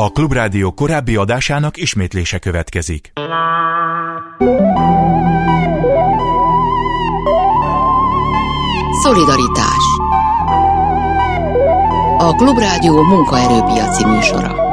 A 0.00 0.10
Klubrádió 0.10 0.72
korábbi 0.72 1.16
adásának 1.16 1.76
ismétlése 1.76 2.38
következik. 2.38 3.12
Szolidaritás 9.02 9.84
A 12.18 12.34
Klubrádió 12.36 13.02
munkaerőpiaci 13.02 14.04
műsora. 14.04 14.67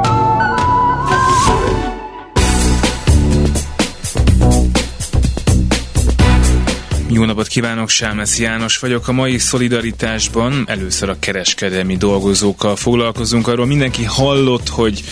Jó 7.16 7.24
napot 7.24 7.46
kívánok, 7.46 7.88
Sámesz 7.88 8.38
János 8.38 8.78
vagyok. 8.78 9.08
A 9.08 9.12
mai 9.12 9.38
szolidaritásban 9.38 10.64
először 10.66 11.08
a 11.08 11.18
kereskedelmi 11.18 11.96
dolgozókkal 11.96 12.76
foglalkozunk. 12.76 13.48
Arról 13.48 13.66
mindenki 13.66 14.04
hallott, 14.04 14.68
hogy 14.68 15.04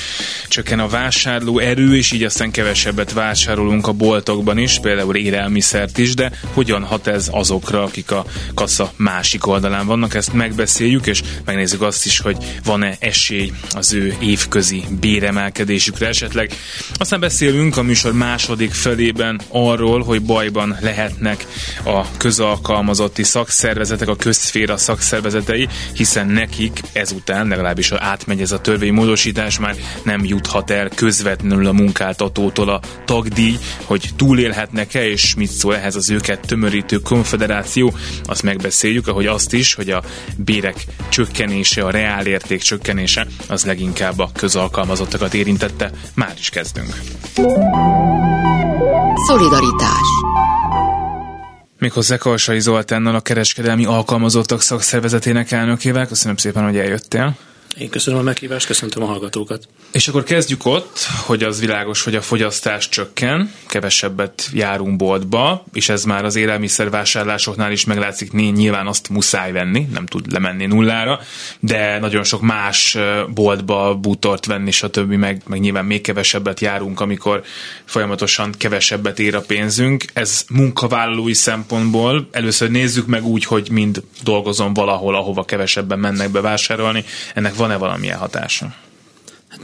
csökken 0.48 0.79
a 0.79 0.88
vásárló 0.88 1.59
erő, 1.59 1.97
és 1.97 2.12
így 2.12 2.23
aztán 2.23 2.51
kevesebbet 2.51 3.12
vásárolunk 3.12 3.87
a 3.87 3.92
boltokban 3.92 4.59
is, 4.59 4.78
például 4.78 5.16
élelmiszert 5.16 5.98
is, 5.98 6.14
de 6.14 6.33
hogyan 6.52 6.83
hat 6.83 7.06
ez 7.06 7.28
azokra, 7.33 7.83
akik 7.83 8.11
a 8.11 8.25
kassa 8.55 8.92
másik 8.97 9.47
oldalán 9.47 9.86
vannak, 9.86 10.14
ezt 10.14 10.33
megbeszéljük, 10.33 11.06
és 11.06 11.23
megnézzük 11.45 11.83
azt 11.83 12.06
is, 12.06 12.19
hogy 12.19 12.36
van-e 12.64 12.97
esély 12.98 13.52
az 13.70 13.92
ő 13.92 14.16
évközi 14.20 14.84
béremelkedésükre 15.00 16.06
esetleg. 16.06 16.52
Aztán 16.95 17.20
beszélünk 17.20 17.77
a 17.77 17.83
műsor 17.83 18.12
második 18.12 18.73
felében 18.73 19.41
arról, 19.48 20.02
hogy 20.02 20.23
bajban 20.23 20.77
lehetnek 20.80 21.47
a 21.83 21.94
közalkalmazotti 22.16 23.23
szakszervezetek, 23.23 24.09
a 24.09 24.16
közszféra 24.16 24.77
szakszervezetei, 24.77 25.69
hiszen 25.93 26.27
nekik 26.27 26.80
ezután, 26.93 27.48
legalábbis 27.48 27.89
ha 27.89 27.97
átmegy 28.01 28.41
ez 28.41 28.53
a 28.53 28.61
törvénymódosítás, 28.61 29.59
már 29.59 29.77
nem 30.03 30.25
juthat 30.25 30.70
el 30.70 30.89
közvetlenül 30.89 31.67
a 31.67 31.73
munkáltatótól 31.73 32.69
a 32.69 32.80
tagdíj, 33.05 33.59
hogy 33.84 34.09
túlélhetnek-e, 34.17 35.09
és 35.09 35.34
mit 35.34 35.51
szól 35.51 35.77
ehhez 35.77 35.97
az 35.97 36.11
őket 36.11 36.41
tömörítő 36.47 36.98
konfederáció, 36.98 37.95
azt 38.25 38.42
megbeszéljük, 38.42 39.08
ahogy 39.08 39.27
azt 39.27 39.53
is, 39.53 39.75
hogy 39.75 39.91
a 39.91 40.03
bérek 40.36 40.84
csökkenése, 41.08 41.84
a 41.84 41.91
reálérték 41.91 42.62
csökkenése, 42.62 43.27
az 43.48 43.64
leginkább 43.64 44.19
a 44.19 44.31
közalkalmazottakat 44.33 45.34
érintette. 45.34 45.91
Már 46.14 46.34
is 46.39 46.48
kezdünk. 46.48 47.01
Szolidaritás 49.27 50.08
Méghozzá 51.84 52.16
Kalsai 52.16 52.60
Zoltánnal 52.60 53.14
a 53.14 53.20
kereskedelmi 53.20 53.84
alkalmazottak 53.84 54.60
szakszervezetének 54.62 55.50
elnökével. 55.50 56.06
Köszönöm 56.06 56.36
szépen, 56.36 56.64
hogy 56.64 56.77
eljöttél. 56.78 57.36
Én 57.78 57.88
köszönöm 57.88 58.20
a 58.20 58.22
meghívást, 58.22 58.66
köszöntöm 58.66 59.02
a 59.02 59.06
hallgatókat. 59.06 59.68
És 59.95 60.09
akkor 60.09 60.23
kezdjük 60.23 60.67
ott, 60.67 60.98
hogy 61.27 61.42
az 61.42 61.61
világos, 61.61 62.03
hogy 62.03 62.14
a 62.14 62.20
fogyasztás 62.20 62.89
csökken, 62.89 63.53
kevesebbet 63.67 64.48
járunk 64.53 64.97
boltba, 64.97 65.64
és 65.73 65.89
ez 65.89 66.05
már 66.05 66.25
az 66.25 66.36
élelmiszervásárlásoknál 66.36 67.73
is 67.73 67.84
meglátszik, 67.84 68.33
nyilván 68.33 68.86
azt 68.86 69.09
muszáj 69.09 69.53
venni, 69.53 69.89
nem 69.92 70.06
tud 70.06 70.33
lemenni 70.33 70.67
nullára, 70.67 71.20
de 71.61 71.98
nagyon 71.98 72.25
sok 72.25 72.41
más 72.41 72.97
boltba 73.28 73.95
bútort 73.95 74.47
venni, 74.47 74.70
stb. 74.70 75.12
Meg, 75.12 75.42
meg 75.47 75.61
nyilván 75.61 75.84
még 75.84 76.01
kevesebbet 76.01 76.61
járunk, 76.61 77.01
amikor 77.01 77.42
folyamatosan 77.84 78.53
kevesebbet 78.58 79.19
ér 79.19 79.34
a 79.34 79.41
pénzünk. 79.41 80.05
Ez 80.12 80.45
munkavállalói 80.48 81.34
szempontból 81.34 82.29
először 82.31 82.70
nézzük 82.70 83.06
meg 83.06 83.25
úgy, 83.25 83.45
hogy 83.45 83.69
mind 83.70 84.03
dolgozom 84.23 84.73
valahol, 84.73 85.14
ahova 85.14 85.45
kevesebben 85.45 85.98
mennek 85.98 86.31
bevásárolni. 86.31 87.05
Ennek 87.34 87.55
van-e 87.55 87.77
valamilyen 87.77 88.19
hatása? 88.19 88.75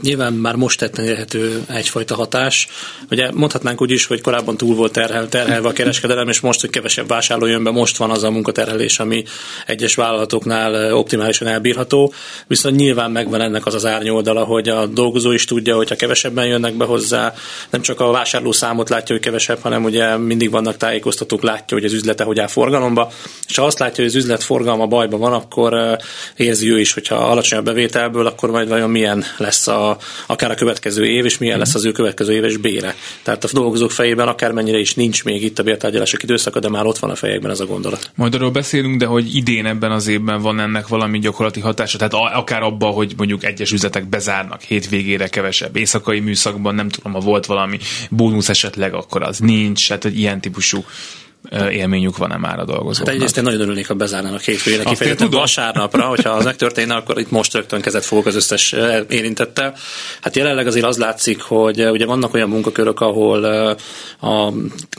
Nyilván 0.01 0.33
már 0.33 0.55
most 0.55 0.79
tetten 0.79 1.05
érhető 1.05 1.63
egyfajta 1.67 2.15
hatás. 2.15 2.67
Ugye 3.09 3.31
mondhatnánk 3.31 3.81
úgy 3.81 3.91
is, 3.91 4.05
hogy 4.05 4.21
korábban 4.21 4.57
túl 4.57 4.75
volt 4.75 4.91
terhel, 4.91 5.29
terhelve 5.29 5.67
a 5.67 5.71
kereskedelem, 5.71 6.29
és 6.29 6.39
most, 6.39 6.61
hogy 6.61 6.69
kevesebb 6.69 7.07
vásárló 7.07 7.45
jön 7.45 7.63
be, 7.63 7.71
most 7.71 7.97
van 7.97 8.09
az 8.09 8.23
a 8.23 8.31
munkaterhelés, 8.31 8.99
ami 8.99 9.23
egyes 9.65 9.95
vállalatoknál 9.95 10.93
optimálisan 10.93 11.47
elbírható. 11.47 12.13
Viszont 12.47 12.75
nyilván 12.75 13.11
megvan 13.11 13.41
ennek 13.41 13.65
az 13.65 13.73
az 13.73 13.85
árnyoldala, 13.85 14.43
hogy 14.43 14.69
a 14.69 14.85
dolgozó 14.85 15.31
is 15.31 15.45
tudja, 15.45 15.75
hogyha 15.75 15.95
kevesebben 15.95 16.45
jönnek 16.45 16.73
be 16.73 16.85
hozzá, 16.85 17.33
nem 17.69 17.81
csak 17.81 17.99
a 17.99 18.11
vásárló 18.11 18.51
számot 18.51 18.89
látja, 18.89 19.15
hogy 19.15 19.23
kevesebb, 19.23 19.59
hanem 19.61 19.83
ugye 19.83 20.17
mindig 20.17 20.51
vannak 20.51 20.77
tájékoztatók, 20.77 21.43
látja, 21.43 21.77
hogy 21.77 21.85
az 21.85 21.93
üzlete 21.93 22.23
hogy 22.23 22.39
áll 22.39 22.47
forgalomba. 22.47 23.11
És 23.47 23.57
ha 23.57 23.65
azt 23.65 23.79
látja, 23.79 24.03
hogy 24.03 24.13
az 24.13 24.15
üzlet 24.15 24.43
forgalma 24.43 24.87
bajban 24.87 25.19
van, 25.19 25.33
akkor 25.33 25.97
érzi 26.35 26.71
ő 26.71 26.79
is, 26.79 26.93
hogyha 26.93 27.15
alacsony 27.15 27.59
a 27.59 27.61
bevételből, 27.61 28.25
akkor 28.25 28.51
majd 28.51 28.67
vajon 28.67 28.89
milyen 28.89 29.23
lesz 29.37 29.67
a 29.67 29.80
akár 30.27 30.51
a 30.51 30.55
következő 30.55 31.05
év, 31.05 31.25
és 31.25 31.37
milyen 31.37 31.57
lesz 31.57 31.75
az 31.75 31.85
ő 31.85 31.91
következő 31.91 32.33
éves 32.33 32.57
bére. 32.57 32.95
Tehát 33.23 33.43
a 33.43 33.49
dolgozók 33.51 33.91
fejében 33.91 34.27
akármennyire 34.27 34.77
is 34.77 34.93
nincs 34.93 35.23
még 35.23 35.43
itt 35.43 35.59
a 35.59 35.63
bértárgyalások 35.63 36.23
időszaka, 36.23 36.59
de 36.59 36.69
már 36.69 36.85
ott 36.85 36.97
van 36.97 37.09
a 37.09 37.15
fejekben 37.15 37.51
ez 37.51 37.59
a 37.59 37.65
gondolat. 37.65 38.11
Majd 38.15 38.35
arról 38.35 38.51
beszélünk, 38.51 38.99
de 38.99 39.05
hogy 39.05 39.35
idén 39.35 39.65
ebben 39.65 39.91
az 39.91 40.07
évben 40.07 40.41
van 40.41 40.59
ennek 40.59 40.87
valami 40.87 41.19
gyakorlati 41.19 41.59
hatása, 41.59 41.97
tehát 41.97 42.13
akár 42.13 42.61
abba, 42.61 42.87
hogy 42.87 43.13
mondjuk 43.17 43.43
egyes 43.43 43.71
üzletek 43.71 44.09
bezárnak 44.09 44.61
hétvégére 44.61 45.27
kevesebb 45.27 45.75
éjszakai 45.75 46.19
műszakban, 46.19 46.75
nem 46.75 46.89
tudom, 46.89 47.13
ha 47.13 47.19
volt 47.19 47.45
valami 47.45 47.77
bónusz 48.09 48.49
esetleg, 48.49 48.93
akkor 48.93 49.23
az 49.23 49.39
nincs, 49.39 49.87
tehát 49.87 50.03
hogy 50.03 50.19
ilyen 50.19 50.41
típusú 50.41 50.83
élményük 51.71 52.17
van-e 52.17 52.37
már 52.37 52.59
a 52.59 52.65
dolgozóknak. 52.65 53.07
Hát 53.07 53.15
egyrészt 53.15 53.37
én 53.37 53.43
nagyon 53.43 53.59
örülnék, 53.59 53.87
ha 53.87 53.93
bezárnának 53.93 54.41
hétvégére, 54.41 54.83
kifejezetten 54.83 55.29
vasárnapra, 55.29 56.03
hogyha 56.03 56.29
az 56.29 56.43
megtörténne, 56.43 56.95
akkor 56.95 57.19
itt 57.19 57.31
most 57.31 57.53
rögtön 57.53 57.81
kezet 57.81 58.05
fogok 58.05 58.25
az 58.25 58.35
összes 58.35 58.75
érintettel. 59.09 59.75
Hát 60.21 60.35
jelenleg 60.35 60.67
azért 60.67 60.85
az 60.85 60.97
látszik, 60.97 61.41
hogy 61.41 61.85
ugye 61.89 62.05
vannak 62.05 62.33
olyan 62.33 62.49
munkakörök, 62.49 62.99
ahol 62.99 63.43
a 64.21 64.53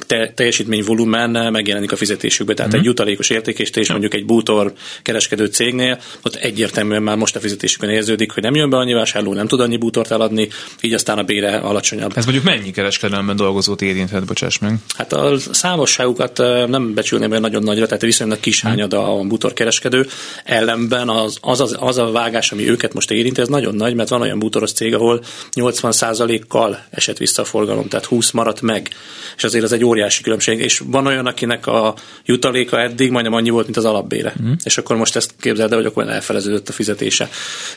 te- 0.07 0.33
teljesítmény 0.35 0.83
volumen 0.87 1.53
megjelenik 1.53 1.93
a 1.93 1.97
fizetésükbe, 1.97 2.55
tehát 2.55 2.71
mm-hmm. 2.71 2.81
egy 2.81 2.87
jutalékos 2.87 3.31
értékésítés 3.31 3.91
mondjuk 3.91 4.15
egy 4.15 4.25
bútor 4.25 4.73
kereskedő 5.03 5.47
cégnél, 5.47 5.99
ott 6.23 6.35
egyértelműen 6.35 7.03
már 7.03 7.17
most 7.17 7.37
a 7.37 7.41
fizetésükön 7.41 7.91
érződik, 7.91 8.33
hogy 8.33 8.43
nem 8.43 8.55
jön 8.55 8.71
be 8.71 8.77
annyi 8.77 8.93
vásárló, 8.93 9.35
nem 9.35 9.47
tud 9.47 9.61
annyi 9.61 9.77
bútort 9.77 10.11
eladni, 10.11 10.49
így 10.81 10.93
aztán 10.93 11.19
a 11.19 11.23
bére 11.23 11.57
alacsonyabb. 11.57 12.13
Ez 12.17 12.25
mondjuk 12.25 12.47
mennyi 12.47 12.71
kereskedelemben 12.71 13.37
dolgozót 13.37 13.83
érinthet, 13.83 14.25
bocsáss 14.25 14.59
meg? 14.59 14.75
Hát 14.97 15.13
a 15.13 15.39
számosságukat 15.53 16.31
hát 16.38 16.69
nem 16.69 16.94
becsülném 16.94 17.31
olyan 17.31 17.43
nagyon 17.43 17.62
nagyra, 17.62 17.87
tehát 17.87 18.03
viszonylag 18.03 18.41
kis 18.41 18.60
hm. 18.60 18.66
hányada 18.66 19.19
a 19.19 19.22
bútorkereskedő. 19.22 20.06
Ellenben 20.44 21.09
az, 21.09 21.38
az, 21.41 21.60
az, 21.60 21.76
az, 21.78 21.98
a 21.98 22.10
vágás, 22.10 22.53
ami 22.53 22.69
őket 22.69 22.94
most 22.94 23.10
érinti, 23.10 23.41
ez 23.41 23.48
nagyon 23.48 23.75
nagy, 23.75 23.94
mert 23.94 24.09
van 24.09 24.20
olyan 24.20 24.38
bútoros 24.38 24.72
cég, 24.72 24.94
ahol 24.94 25.22
80%-kal 25.54 26.84
esett 26.91 27.16
vissza 27.16 27.43
a 27.43 27.44
forgalom, 27.44 27.88
tehát 27.88 28.06
20 28.06 28.31
maradt 28.31 28.60
meg. 28.60 28.88
És 29.37 29.44
azért 29.44 29.65
ez 29.65 29.72
egy 29.72 29.84
óriási 29.84 30.22
különbség. 30.22 30.60
És 30.60 30.82
van 30.87 31.06
olyan, 31.06 31.26
akinek 31.26 31.66
a 31.66 31.94
jutaléka 32.25 32.81
eddig 32.81 33.10
majdnem 33.10 33.34
annyi 33.34 33.50
volt, 33.50 33.64
mint 33.64 33.76
az 33.76 33.84
alapbére. 33.84 34.34
Mm. 34.43 34.53
És 34.64 34.78
akkor 34.78 34.97
most 34.97 35.16
ezt 35.16 35.34
képzeld 35.41 35.70
el, 35.70 35.76
hogy 35.76 35.87
akkor 35.87 36.09
elfeleződött 36.09 36.69
a 36.69 36.72
fizetése. 36.72 37.28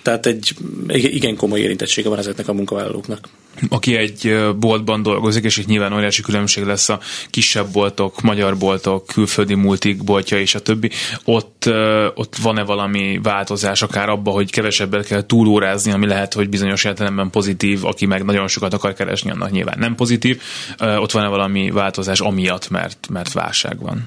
Tehát 0.01 0.25
egy 0.25 0.53
igen 0.87 1.35
komoly 1.35 1.59
érintettsége 1.59 2.09
van 2.09 2.17
ezeknek 2.17 2.47
a 2.47 2.53
munkavállalóknak. 2.53 3.27
Aki 3.69 3.95
egy 3.95 4.49
boltban 4.59 5.01
dolgozik, 5.01 5.43
és 5.43 5.57
itt 5.57 5.67
nyilván 5.67 5.93
óriási 5.93 6.21
különbség 6.21 6.63
lesz 6.63 6.89
a 6.89 6.99
kisebb 7.29 7.71
boltok, 7.71 8.21
magyar 8.21 8.57
boltok, 8.57 9.05
külföldi 9.05 9.53
multik 9.53 10.03
boltja 10.03 10.39
és 10.39 10.55
a 10.55 10.59
többi, 10.59 10.89
ott, 11.23 11.69
ott 12.13 12.35
van-e 12.35 12.63
valami 12.63 13.19
változás 13.23 13.81
akár 13.81 14.09
abba, 14.09 14.31
hogy 14.31 14.51
kevesebbet 14.51 15.05
kell 15.05 15.25
túlórázni, 15.25 15.91
ami 15.91 16.07
lehet, 16.07 16.33
hogy 16.33 16.49
bizonyos 16.49 16.83
értelemben 16.83 17.29
pozitív, 17.29 17.85
aki 17.85 18.05
meg 18.05 18.23
nagyon 18.23 18.47
sokat 18.47 18.73
akar 18.73 18.93
keresni, 18.93 19.31
annak 19.31 19.51
nyilván 19.51 19.79
nem 19.79 19.95
pozitív. 19.95 20.41
Ott 20.79 21.11
van-e 21.11 21.27
valami 21.27 21.71
változás 21.71 22.19
amiatt, 22.19 22.69
mert, 22.69 23.07
mert 23.09 23.33
válság 23.33 23.79
van? 23.79 24.05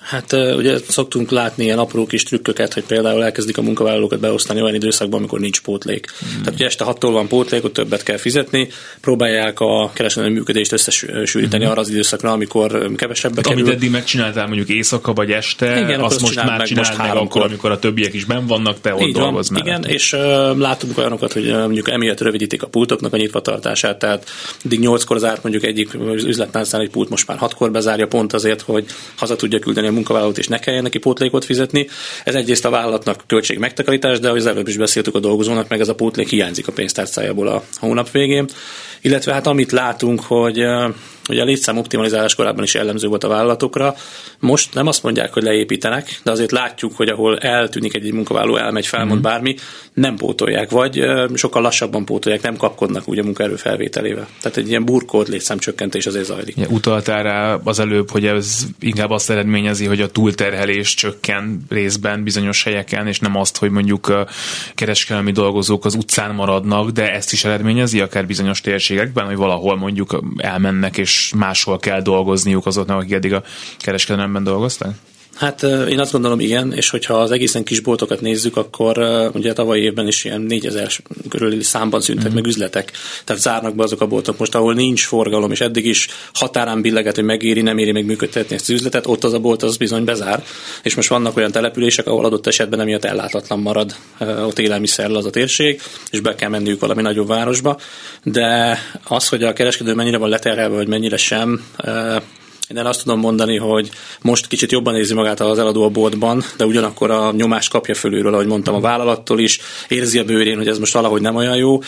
Hát 0.00 0.32
ugye 0.32 0.78
szoktunk 0.88 1.30
látni 1.30 1.64
ilyen 1.64 1.78
apró 1.78 2.06
kis 2.06 2.22
trükköket, 2.22 2.74
hogy 2.74 2.84
például 2.84 3.24
elkezdik 3.24 3.58
a 3.58 3.62
munkavállalókat 3.62 4.20
beosztani 4.20 4.60
olyan 4.60 4.74
időszakban, 4.74 5.18
amikor 5.18 5.40
nincs 5.40 5.60
pótlék. 5.60 6.06
Hmm. 6.18 6.28
Tehát 6.28 6.54
ugye 6.54 6.64
este 6.64 6.84
6 6.84 7.02
van 7.02 7.28
pótlék, 7.28 7.64
ott 7.64 7.72
többet 7.72 8.02
kell 8.02 8.16
fizetni, 8.16 8.68
próbálják 9.00 9.60
a 9.60 9.90
kereskedelmi 9.94 10.34
működést 10.34 10.72
összesűríteni 10.72 11.62
hmm. 11.62 11.72
arra 11.72 11.80
az 11.80 11.88
időszakra, 11.88 12.32
amikor 12.32 12.90
kevesebbet 12.96 13.46
Amit 13.46 13.58
kerül. 13.58 13.72
eddig 13.74 13.90
megcsináltál 13.90 14.46
mondjuk 14.46 14.68
éjszaka 14.68 15.12
vagy 15.12 15.30
este, 15.30 15.80
Igen, 15.80 16.00
azt 16.00 16.20
most 16.20 16.44
már 16.44 16.62
csináld 16.62 16.96
meg, 16.96 17.06
meg 17.06 17.16
akkor, 17.16 17.42
amikor 17.42 17.70
a 17.70 17.78
többiek 17.78 18.14
is 18.14 18.24
ben 18.24 18.46
vannak, 18.46 18.80
te 18.80 18.94
ott 18.94 19.12
dolgozz 19.12 19.50
Igen, 19.54 19.84
és 19.84 20.12
uh, 20.12 20.58
látunk 20.58 20.98
olyanokat, 20.98 21.32
hogy 21.32 21.46
uh, 21.46 21.58
mondjuk 21.58 21.90
emiatt 21.90 22.20
rövidítik 22.20 22.62
a 22.62 22.66
pultoknak 22.66 23.12
a 23.12 23.16
nyitvatartását, 23.16 23.98
tehát 23.98 24.30
eddig 24.64 24.80
8-kor 24.82 25.18
zárt 25.18 25.42
mondjuk 25.42 25.64
egyik 25.64 25.94
üzletláncnál 26.14 26.80
egy 26.80 26.90
pult 26.90 27.08
most 27.08 27.26
már 27.26 27.38
6-kor 27.40 27.70
bezárja, 27.70 28.06
pont 28.06 28.32
azért, 28.32 28.60
hogy 28.60 28.84
haza 29.14 29.36
tudja 29.36 29.58
küldeni 29.58 29.88
a 29.90 29.94
munkavállalót, 29.94 30.38
és 30.38 30.48
ne 30.48 30.58
kelljen 30.58 30.82
neki 30.82 30.98
pótlékot 30.98 31.44
fizetni. 31.44 31.88
Ez 32.24 32.34
egyrészt 32.34 32.64
a 32.64 32.70
vállalatnak 32.70 33.24
költség 33.26 33.58
megtakarítás, 33.58 34.18
de 34.18 34.28
ahogy 34.28 34.40
az 34.40 34.46
előbb 34.46 34.68
is 34.68 34.76
beszéltük 34.76 35.14
a 35.14 35.20
dolgozónak, 35.20 35.68
meg 35.68 35.80
ez 35.80 35.88
a 35.88 35.94
pótlék 35.94 36.28
hiányzik 36.28 36.68
a 36.68 36.72
pénztárcájából 36.72 37.48
a 37.48 37.62
hónap 37.76 38.10
végén. 38.10 38.48
Illetve 39.00 39.32
hát 39.32 39.46
amit 39.46 39.72
látunk, 39.72 40.20
hogy 40.20 40.64
Ugye 41.30 41.42
a 41.42 41.44
létszám 41.44 41.78
optimalizálás 41.78 42.34
korábban 42.34 42.64
is 42.64 42.74
jellemző 42.74 43.08
volt 43.08 43.24
a 43.24 43.28
vállalatokra. 43.28 43.94
Most 44.38 44.74
nem 44.74 44.86
azt 44.86 45.02
mondják, 45.02 45.32
hogy 45.32 45.42
leépítenek, 45.42 46.20
de 46.24 46.30
azért 46.30 46.50
látjuk, 46.50 46.96
hogy 46.96 47.08
ahol 47.08 47.38
eltűnik 47.38 47.94
egy 47.94 48.12
munkavállaló, 48.12 48.56
elmegy, 48.56 48.86
felmond 48.86 49.18
mm. 49.18 49.22
bármi, 49.22 49.54
nem 49.94 50.16
pótolják, 50.16 50.70
vagy 50.70 51.04
sokkal 51.34 51.62
lassabban 51.62 52.04
pótolják, 52.04 52.42
nem 52.42 52.56
kapkodnak 52.56 53.08
úgy 53.08 53.18
a 53.18 53.22
munkaerő 53.22 53.56
felvételével. 53.56 54.28
Tehát 54.40 54.56
egy 54.56 54.68
ilyen 54.68 54.84
burkolt 54.84 55.28
létszámcsökkentés 55.28 56.06
azért 56.06 56.24
zajlik. 56.24 56.56
Ja, 56.56 56.66
utaltál 56.68 57.22
rá 57.22 57.58
az 57.64 57.78
előbb, 57.78 58.10
hogy 58.10 58.26
ez 58.26 58.66
inkább 58.80 59.10
azt 59.10 59.30
eredményezi, 59.30 59.86
hogy 59.86 60.00
a 60.00 60.10
túlterhelés 60.10 60.94
csökken 60.94 61.64
részben 61.68 62.24
bizonyos 62.24 62.62
helyeken, 62.62 63.06
és 63.06 63.18
nem 63.18 63.36
azt, 63.36 63.56
hogy 63.56 63.70
mondjuk 63.70 64.24
kereskedelmi 64.74 65.32
dolgozók 65.32 65.84
az 65.84 65.94
utcán 65.94 66.34
maradnak, 66.34 66.90
de 66.90 67.12
ezt 67.12 67.32
is 67.32 67.44
eredményezi 67.44 68.00
akár 68.00 68.26
bizonyos 68.26 68.60
térségekben, 68.60 69.26
hogy 69.26 69.36
valahol 69.36 69.76
mondjuk 69.76 70.20
elmennek, 70.36 70.98
és 70.98 71.19
máshol 71.36 71.78
kell 71.78 72.02
dolgozniuk 72.02 72.66
azoknak, 72.66 72.98
akik 72.98 73.12
eddig 73.12 73.32
a 73.32 73.42
kereskedelemben 73.78 74.44
dolgoztak? 74.44 74.94
Hát 75.34 75.62
én 75.62 76.00
azt 76.00 76.12
gondolom 76.12 76.40
igen, 76.40 76.72
és 76.72 76.90
hogyha 76.90 77.14
az 77.14 77.30
egészen 77.30 77.64
kis 77.64 77.80
boltokat 77.80 78.20
nézzük, 78.20 78.56
akkor 78.56 78.98
ugye 79.34 79.52
tavalyi 79.52 79.82
évben 79.82 80.06
is 80.06 80.24
ilyen 80.24 80.40
4000 80.40 80.90
körüli 81.28 81.62
számban 81.62 82.00
szüntek 82.00 82.30
mm. 82.30 82.34
meg 82.34 82.46
üzletek, 82.46 82.92
tehát 83.24 83.42
zárnak 83.42 83.74
be 83.74 83.82
azok 83.82 84.00
a 84.00 84.06
boltok 84.06 84.38
most, 84.38 84.54
ahol 84.54 84.74
nincs 84.74 85.06
forgalom, 85.06 85.50
és 85.50 85.60
eddig 85.60 85.86
is 85.86 86.08
határán 86.32 86.82
billeget, 86.82 87.14
hogy 87.14 87.24
megéri, 87.24 87.62
nem 87.62 87.78
éri 87.78 87.92
meg 87.92 88.04
működtetni 88.04 88.54
ezt 88.54 88.68
az 88.68 88.74
üzletet, 88.74 89.06
ott 89.06 89.24
az 89.24 89.32
a 89.32 89.38
bolt 89.38 89.62
az 89.62 89.76
bizony 89.76 90.04
bezár, 90.04 90.44
és 90.82 90.94
most 90.94 91.08
vannak 91.08 91.36
olyan 91.36 91.52
települések, 91.52 92.06
ahol 92.06 92.24
adott 92.24 92.46
esetben 92.46 92.80
emiatt 92.80 93.04
ellátatlan 93.04 93.58
marad 93.58 93.94
ott 94.18 94.58
élelmiszer 94.58 95.10
az 95.10 95.26
a 95.26 95.30
térség, 95.30 95.80
és 96.10 96.20
be 96.20 96.34
kell 96.34 96.48
menniük 96.48 96.80
valami 96.80 97.02
nagyobb 97.02 97.28
városba, 97.28 97.78
de 98.22 98.78
az, 99.04 99.28
hogy 99.28 99.42
a 99.42 99.52
kereskedő 99.52 99.94
mennyire 99.94 100.18
van 100.18 100.28
leterhelve, 100.28 100.76
vagy 100.76 100.88
mennyire 100.88 101.16
sem, 101.16 101.64
én 102.78 102.86
azt 102.86 103.02
tudom 103.02 103.20
mondani, 103.20 103.56
hogy 103.56 103.90
most 104.22 104.46
kicsit 104.46 104.72
jobban 104.72 104.96
érzi 104.96 105.14
magát 105.14 105.40
az 105.40 105.58
eladó 105.58 105.84
a 105.84 105.88
boltban, 105.88 106.42
de 106.56 106.64
ugyanakkor 106.64 107.10
a 107.10 107.32
nyomás 107.32 107.68
kapja 107.68 107.94
fölülről, 107.94 108.34
ahogy 108.34 108.46
mondtam, 108.46 108.74
a 108.74 108.80
vállalattól 108.80 109.38
is, 109.38 109.60
érzi 109.88 110.18
a 110.18 110.24
bőrén, 110.24 110.56
hogy 110.56 110.68
ez 110.68 110.78
most 110.78 110.92
valahogy 110.92 111.20
nem 111.20 111.36
olyan 111.36 111.56
jó. 111.56 111.80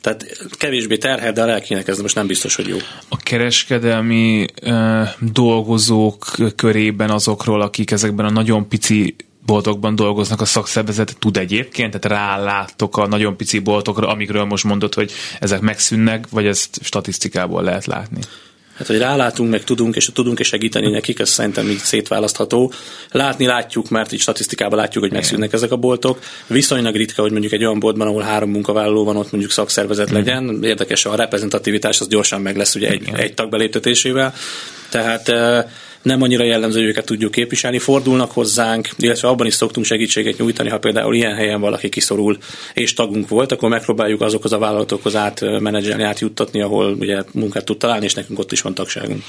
Tehát 0.00 0.48
kevésbé 0.50 0.96
terhel, 0.96 1.32
de 1.32 1.42
a 1.42 1.46
lelkének 1.46 1.88
ez 1.88 1.98
most 1.98 2.14
nem 2.14 2.26
biztos, 2.26 2.54
hogy 2.54 2.68
jó. 2.68 2.76
A 3.08 3.16
kereskedelmi 3.16 4.44
uh, 4.62 5.08
dolgozók 5.18 6.26
körében 6.56 7.10
azokról, 7.10 7.60
akik 7.60 7.90
ezekben 7.90 8.26
a 8.26 8.30
nagyon 8.30 8.68
pici 8.68 9.16
boltokban 9.46 9.94
dolgoznak 9.94 10.40
a 10.40 10.44
szakszervezet 10.44 11.16
tud 11.18 11.36
egyébként, 11.36 11.98
tehát 11.98 12.18
rálátok 12.20 12.96
a 12.96 13.06
nagyon 13.06 13.36
pici 13.36 13.58
boltokra, 13.58 14.08
amikről 14.08 14.44
most 14.44 14.64
mondod, 14.64 14.94
hogy 14.94 15.12
ezek 15.40 15.60
megszűnnek, 15.60 16.24
vagy 16.30 16.46
ezt 16.46 16.78
statisztikából 16.82 17.62
lehet 17.62 17.86
látni? 17.86 18.20
Hát, 18.78 18.86
hogy 18.86 18.98
rálátunk, 18.98 19.50
meg 19.50 19.64
tudunk, 19.64 19.96
és 19.96 20.10
tudunk 20.14 20.38
és 20.38 20.46
segíteni 20.46 20.90
nekik, 20.90 21.18
ez 21.18 21.28
szerintem 21.28 21.68
így 21.68 21.78
szétválasztható. 21.78 22.72
Látni 23.10 23.46
látjuk, 23.46 23.88
mert 23.88 24.12
így 24.12 24.20
statisztikában 24.20 24.78
látjuk, 24.78 25.04
hogy 25.04 25.12
megszűnnek 25.12 25.52
ezek 25.52 25.72
a 25.72 25.76
boltok. 25.76 26.18
Viszonylag 26.46 26.94
ritka, 26.94 27.22
hogy 27.22 27.30
mondjuk 27.30 27.52
egy 27.52 27.64
olyan 27.64 27.80
boltban, 27.80 28.06
ahol 28.06 28.22
három 28.22 28.50
munkavállaló 28.50 29.04
van, 29.04 29.16
ott 29.16 29.30
mondjuk 29.30 29.52
szakszervezet 29.52 30.10
legyen. 30.10 30.58
Érdekes, 30.62 31.04
a 31.04 31.14
reprezentativitás 31.14 32.00
az 32.00 32.08
gyorsan 32.08 32.40
meg 32.40 32.56
lesz 32.56 32.74
ugye 32.74 32.88
egy, 32.88 33.08
egy 33.16 33.34
tag 33.34 33.50
beléptetésével. 33.50 34.34
Tehát 34.90 35.32
nem 36.02 36.22
annyira 36.22 36.44
jellemző, 36.44 36.78
hogy 36.78 36.88
őket 36.88 37.04
tudjuk 37.04 37.30
képviselni, 37.30 37.78
fordulnak 37.78 38.30
hozzánk, 38.30 38.88
illetve 38.96 39.28
abban 39.28 39.46
is 39.46 39.54
szoktunk 39.54 39.86
segítséget 39.86 40.38
nyújtani, 40.38 40.68
ha 40.68 40.78
például 40.78 41.14
ilyen 41.14 41.34
helyen 41.34 41.60
valaki 41.60 41.88
kiszorul 41.88 42.38
és 42.74 42.94
tagunk 42.94 43.28
volt, 43.28 43.52
akkor 43.52 43.68
megpróbáljuk 43.68 44.20
azokhoz 44.20 44.52
a 44.52 44.58
vállalatokhoz 44.58 45.16
átmenedzselni, 45.16 46.02
átjuttatni, 46.02 46.60
ahol 46.60 46.92
ugye 46.92 47.22
munkát 47.32 47.64
tud 47.64 47.78
találni, 47.78 48.04
és 48.04 48.14
nekünk 48.14 48.38
ott 48.38 48.52
is 48.52 48.60
van 48.60 48.74
tagságunk. 48.74 49.22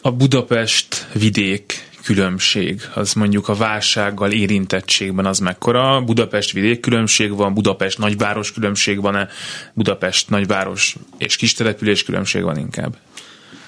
A 0.00 0.10
Budapest 0.10 1.06
vidék 1.12 1.84
különbség, 2.06 2.80
az 2.94 3.12
mondjuk 3.12 3.48
a 3.48 3.54
válsággal 3.54 4.32
érintettségben 4.32 5.26
az 5.26 5.38
mekkora? 5.38 6.00
Budapest 6.00 6.52
vidék 6.52 6.80
különbség 6.80 7.36
van, 7.36 7.54
Budapest 7.54 7.98
nagyváros 7.98 8.52
különbség 8.52 9.00
van-e, 9.00 9.28
Budapest 9.74 10.30
nagyváros 10.30 10.96
és 11.18 11.36
kistelepülés 11.36 12.02
különbség 12.02 12.42
van 12.42 12.58
inkább? 12.58 12.96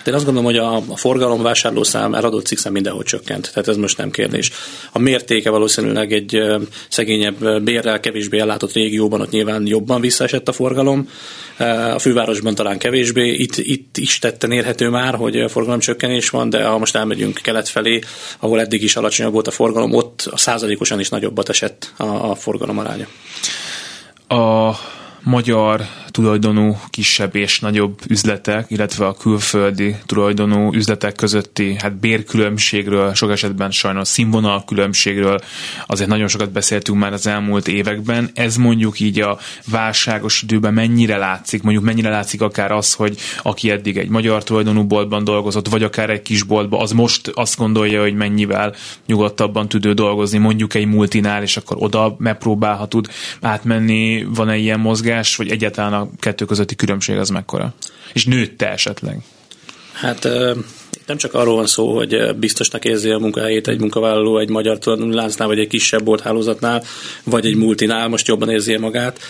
Én 0.07 0.15
azt 0.15 0.25
gondolom, 0.25 0.51
hogy 0.51 0.59
a, 0.59 0.77
a 0.77 0.97
forgalom 0.97 1.43
vásárlószám, 1.43 2.15
eladott 2.15 2.47
cikkszám 2.47 2.73
mindenhol 2.73 3.03
csökkent, 3.03 3.51
tehát 3.53 3.69
ez 3.69 3.77
most 3.77 3.97
nem 3.97 4.11
kérdés. 4.11 4.51
A 4.93 4.99
mértéke 4.99 5.51
valószínűleg 5.51 6.13
egy 6.13 6.43
szegényebb, 6.89 7.63
bérrel 7.63 8.01
kevésbé 8.01 8.39
ellátott 8.39 8.73
régióban 8.73 9.21
ott 9.21 9.31
nyilván 9.31 9.67
jobban 9.67 10.01
visszaesett 10.01 10.49
a 10.49 10.53
forgalom, 10.53 11.09
a 11.95 11.99
fővárosban 11.99 12.55
talán 12.55 12.79
kevésbé, 12.79 13.33
itt, 13.33 13.57
itt 13.57 13.97
is 13.97 14.19
tetten 14.19 14.53
érhető 14.53 14.89
már, 14.89 15.15
hogy 15.15 15.45
forgalomcsökkenés 15.51 16.31
van, 16.31 16.51
de 16.51 16.65
ha 16.65 16.79
most 16.79 16.97
elmegyünk 16.97 17.39
kelet 17.43 17.69
felé, 17.69 18.01
ahol 18.39 18.61
eddig 18.61 18.83
is 18.83 18.97
alacsonyabb 18.97 19.33
volt 19.33 19.47
a 19.47 19.51
forgalom, 19.51 19.95
ott 19.95 20.29
a 20.31 20.37
százalékosan 20.37 21.01
is 21.01 21.09
nagyobbat 21.09 21.49
esett 21.49 21.93
a, 21.97 22.31
a 22.31 22.35
forgalom 22.35 22.79
aránya. 22.79 23.07
A 24.29 24.75
magyar 25.23 25.81
tulajdonú 26.19 26.77
kisebb 26.91 27.37
és 27.37 27.61
nagyobb 27.61 27.99
üzletek, 28.09 28.71
illetve 28.71 29.07
a 29.07 29.15
külföldi 29.15 29.97
tulajdonú 30.07 30.73
üzletek 30.73 31.15
közötti 31.15 31.77
hát 31.81 31.97
bérkülönbségről, 31.97 33.15
sok 33.15 33.31
esetben 33.31 33.71
sajnos 33.71 34.09
színvonal 34.09 34.65
különbségről 34.65 35.41
azért 35.87 36.09
nagyon 36.09 36.29
sokat 36.29 36.53
beszéltünk 36.53 36.99
már 36.99 37.13
az 37.13 37.27
elmúlt 37.27 37.69
években. 37.69 38.31
Ez 38.35 38.57
mondjuk 38.57 39.01
így 39.01 39.21
a 39.21 39.39
válságos 39.71 40.43
időben 40.43 40.75
mennyire 40.75 41.17
látszik, 41.17 41.63
mondjuk 41.63 41.85
mennyire 41.85 42.11
látszik 42.11 42.41
akár 42.41 42.73
az, 42.73 42.93
hogy 42.95 43.17
aki 43.43 43.71
eddig 43.71 43.97
egy 43.97 44.09
magyar 44.09 44.43
tulajdonú 44.45 44.87
boltban 44.87 45.25
dolgozott, 45.25 45.69
vagy 45.69 45.83
akár 45.83 46.11
egy 46.11 46.23
kis 46.23 46.43
boltban, 46.43 46.81
az 46.81 46.93
most 46.93 47.29
azt 47.35 47.57
gondolja, 47.57 48.01
hogy 48.01 48.15
mennyivel 48.15 48.75
nyugodtabban 49.07 49.69
tud 49.69 49.87
ő 49.87 49.93
dolgozni, 49.93 50.39
mondjuk 50.39 50.75
egy 50.75 50.87
multinál, 50.87 51.43
és 51.43 51.57
akkor 51.57 51.77
oda 51.81 52.15
megpróbálha 52.19 52.87
tud 52.87 53.09
átmenni, 53.41 54.27
van-e 54.35 54.57
ilyen 54.57 54.81
mozgás, 54.81 55.37
vagy 55.37 55.51
egyáltalán 55.51 55.93
a 55.93 56.08
kettő 56.21 56.45
közötti 56.45 56.75
különbség 56.75 57.17
az 57.17 57.29
mekkora? 57.29 57.75
És 58.13 58.25
nőtte 58.27 58.71
esetleg? 58.71 59.21
Hát 59.93 60.29
nem 61.07 61.17
csak 61.17 61.35
arról 61.35 61.57
van 61.57 61.67
szó, 61.67 61.97
hogy 61.97 62.37
biztosnak 62.37 62.85
érzi 62.85 63.11
a 63.11 63.19
munkahelyét 63.19 63.69
egy 63.69 63.81
munkavállaló 63.81 64.39
egy 64.39 64.49
magyar 64.49 64.79
láncnál, 64.99 65.49
vagy 65.49 65.59
egy 65.59 65.69
kisebb 65.69 66.03
bolthálózatnál, 66.03 66.83
vagy 67.25 67.47
egy 67.47 67.57
multinál 67.57 68.09
most 68.09 68.27
jobban 68.27 68.51
érzi 68.51 68.77
magát, 68.77 69.21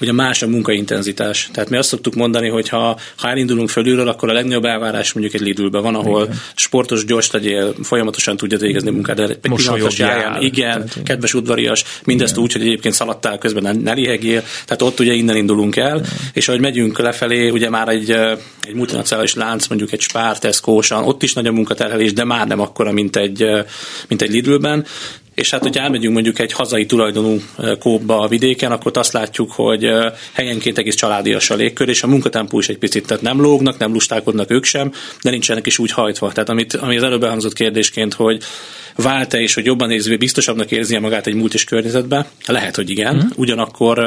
ugye 0.00 0.12
más 0.12 0.42
a 0.42 0.46
munkaintenzitás. 0.46 1.48
Tehát 1.52 1.70
mi 1.70 1.76
azt 1.76 1.88
szoktuk 1.88 2.14
mondani, 2.14 2.48
hogy 2.48 2.68
ha, 2.68 2.98
ha 3.16 3.28
elindulunk 3.28 3.68
fölülről, 3.68 4.08
akkor 4.08 4.28
a 4.30 4.32
legnagyobb 4.32 4.64
elvárás 4.64 5.12
mondjuk 5.12 5.34
egy 5.34 5.40
lidl 5.40 5.78
van, 5.78 5.94
ahol 5.94 6.22
igen. 6.22 6.40
sportos, 6.54 7.04
gyors 7.04 7.30
legyél, 7.30 7.74
folyamatosan 7.82 8.36
tudja 8.36 8.58
végezni 8.58 8.90
munkát, 8.90 9.16
de 9.16 9.22
egy 9.22 9.36
pillanatos 9.36 9.98
jáján, 9.98 10.42
igen, 10.42 10.86
tehát, 10.86 11.02
kedves 11.04 11.34
udvarias, 11.34 11.84
mindezt 12.04 12.32
igen. 12.32 12.44
úgy, 12.44 12.52
hogy 12.52 12.62
egyébként 12.62 12.94
szaladtál 12.94 13.38
közben 13.38 13.76
ne, 13.76 13.92
lihegél, 13.92 14.42
tehát 14.64 14.82
ott 14.82 15.00
ugye 15.00 15.12
innen 15.12 15.36
indulunk 15.36 15.76
el, 15.76 15.96
igen. 15.96 16.08
és 16.32 16.48
ahogy 16.48 16.60
megyünk 16.60 16.98
lefelé, 16.98 17.48
ugye 17.48 17.70
már 17.70 17.88
egy, 17.88 18.10
egy 18.10 18.74
multinacionális 18.74 19.34
lánc, 19.34 19.66
mondjuk 19.66 19.92
egy 19.92 20.00
Spár, 20.00 20.38
tesco 20.38 20.80
ott 20.90 21.22
is 21.22 21.32
nagy 21.32 21.46
a 21.46 21.52
munkaterhelés, 21.52 22.12
de 22.12 22.24
már 22.24 22.46
nem 22.46 22.60
akkora, 22.60 22.92
mint 22.92 23.16
egy, 23.16 23.44
mint 24.08 24.22
egy 24.22 24.30
Lidlben, 24.30 24.86
és 25.40 25.50
hát, 25.50 25.62
hogy 25.62 25.76
elmegyünk 25.76 26.14
mondjuk 26.14 26.38
egy 26.38 26.52
hazai 26.52 26.86
tulajdonú 26.86 27.40
kóba 27.78 28.20
a 28.20 28.28
vidéken, 28.28 28.72
akkor 28.72 28.92
azt 28.94 29.12
látjuk, 29.12 29.52
hogy 29.52 29.86
helyenként 30.32 30.78
egész 30.78 30.94
családias 30.94 31.50
a 31.50 31.54
légkör, 31.54 31.88
és 31.88 32.02
a 32.02 32.06
munkatempó 32.06 32.58
is 32.58 32.68
egy 32.68 32.78
picit, 32.78 33.06
tehát 33.06 33.22
nem 33.22 33.40
lógnak, 33.40 33.78
nem 33.78 33.92
lustálkodnak 33.92 34.50
ők 34.50 34.64
sem, 34.64 34.92
de 35.22 35.30
nincsenek 35.30 35.66
is 35.66 35.78
úgy 35.78 35.90
hajtva. 35.90 36.32
Tehát 36.32 36.48
amit, 36.48 36.74
ami 36.74 36.96
az 36.96 37.02
előbb 37.02 37.22
elhangzott 37.22 37.52
kérdésként, 37.52 38.14
hogy 38.14 38.42
vált-e 38.96 39.40
és 39.40 39.54
hogy 39.54 39.64
jobban 39.64 39.90
érzi, 39.90 40.16
biztosabbnak 40.16 40.70
érzi 40.70 40.98
magát 40.98 41.26
egy 41.26 41.34
múltis 41.34 41.64
környezetbe? 41.64 42.26
Lehet, 42.46 42.76
hogy 42.76 42.90
igen. 42.90 43.14
Mm. 43.16 43.28
Ugyanakkor 43.36 43.98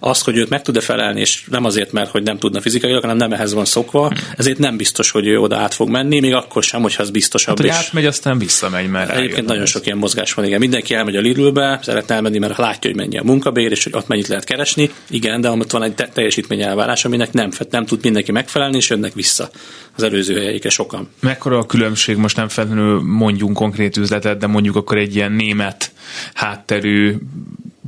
az, 0.00 0.22
hogy 0.22 0.36
őt 0.36 0.48
meg 0.48 0.62
tud-e 0.62 0.80
felelni, 0.80 1.20
és 1.20 1.44
nem 1.50 1.64
azért, 1.64 1.92
mert 1.92 2.10
hogy 2.10 2.22
nem 2.22 2.38
tudna 2.38 2.60
fizikailag, 2.60 3.00
hanem 3.00 3.16
nem 3.16 3.32
ehhez 3.32 3.54
van 3.54 3.64
szokva, 3.64 4.06
mm. 4.06 4.16
ezért 4.36 4.58
nem 4.58 4.76
biztos, 4.76 5.10
hogy 5.10 5.26
ő 5.26 5.38
oda 5.38 5.56
át 5.56 5.74
fog 5.74 5.88
menni, 5.88 6.20
még 6.20 6.34
akkor 6.34 6.62
sem, 6.62 6.82
hogyha 6.82 7.02
az 7.02 7.10
biztosabb. 7.10 7.58
Hát, 7.58 7.66
hogy 7.66 7.76
átmegy, 7.84 8.06
aztán 8.06 8.38
visszamegy, 8.38 8.88
mert 8.88 9.10
Egyébként 9.10 9.46
nagyon 9.46 9.66
sok 9.66 9.86
ilyen 9.86 9.98
mozgás 9.98 10.32
van, 10.32 10.44
igen. 10.54 10.68
Mindenki 10.68 10.94
elmegy 10.94 11.16
a 11.16 11.20
Lidlbe, 11.20 11.78
szeretne 11.82 12.14
elmenni, 12.14 12.38
mert 12.38 12.58
látja, 12.58 12.90
hogy 12.90 12.98
mennyi 12.98 13.18
a 13.18 13.22
munkabér, 13.22 13.70
és 13.70 13.84
hogy 13.84 13.94
ott 13.94 14.08
mennyit 14.08 14.26
lehet 14.26 14.44
keresni. 14.44 14.90
Igen, 15.10 15.40
de 15.40 15.50
ott 15.50 15.70
van 15.70 15.82
egy 15.82 15.94
teljesítmény 15.94 16.62
elvárás, 16.62 17.04
aminek 17.04 17.32
nem, 17.32 17.50
nem 17.70 17.86
tud 17.86 18.02
mindenki 18.02 18.32
megfelelni, 18.32 18.76
és 18.76 18.90
jönnek 18.90 19.14
vissza 19.14 19.50
az 19.96 20.02
előző 20.02 20.34
helyeike 20.34 20.68
sokan. 20.68 21.08
Mekkora 21.20 21.58
a 21.58 21.66
különbség, 21.66 22.16
most 22.16 22.36
nem 22.36 22.48
feltétlenül 22.48 23.00
mondjunk 23.02 23.56
konkrét 23.56 23.96
üzletet, 23.96 24.38
de 24.38 24.46
mondjuk 24.46 24.76
akkor 24.76 24.98
egy 24.98 25.14
ilyen 25.14 25.32
német 25.32 25.92
hátterű 26.34 27.14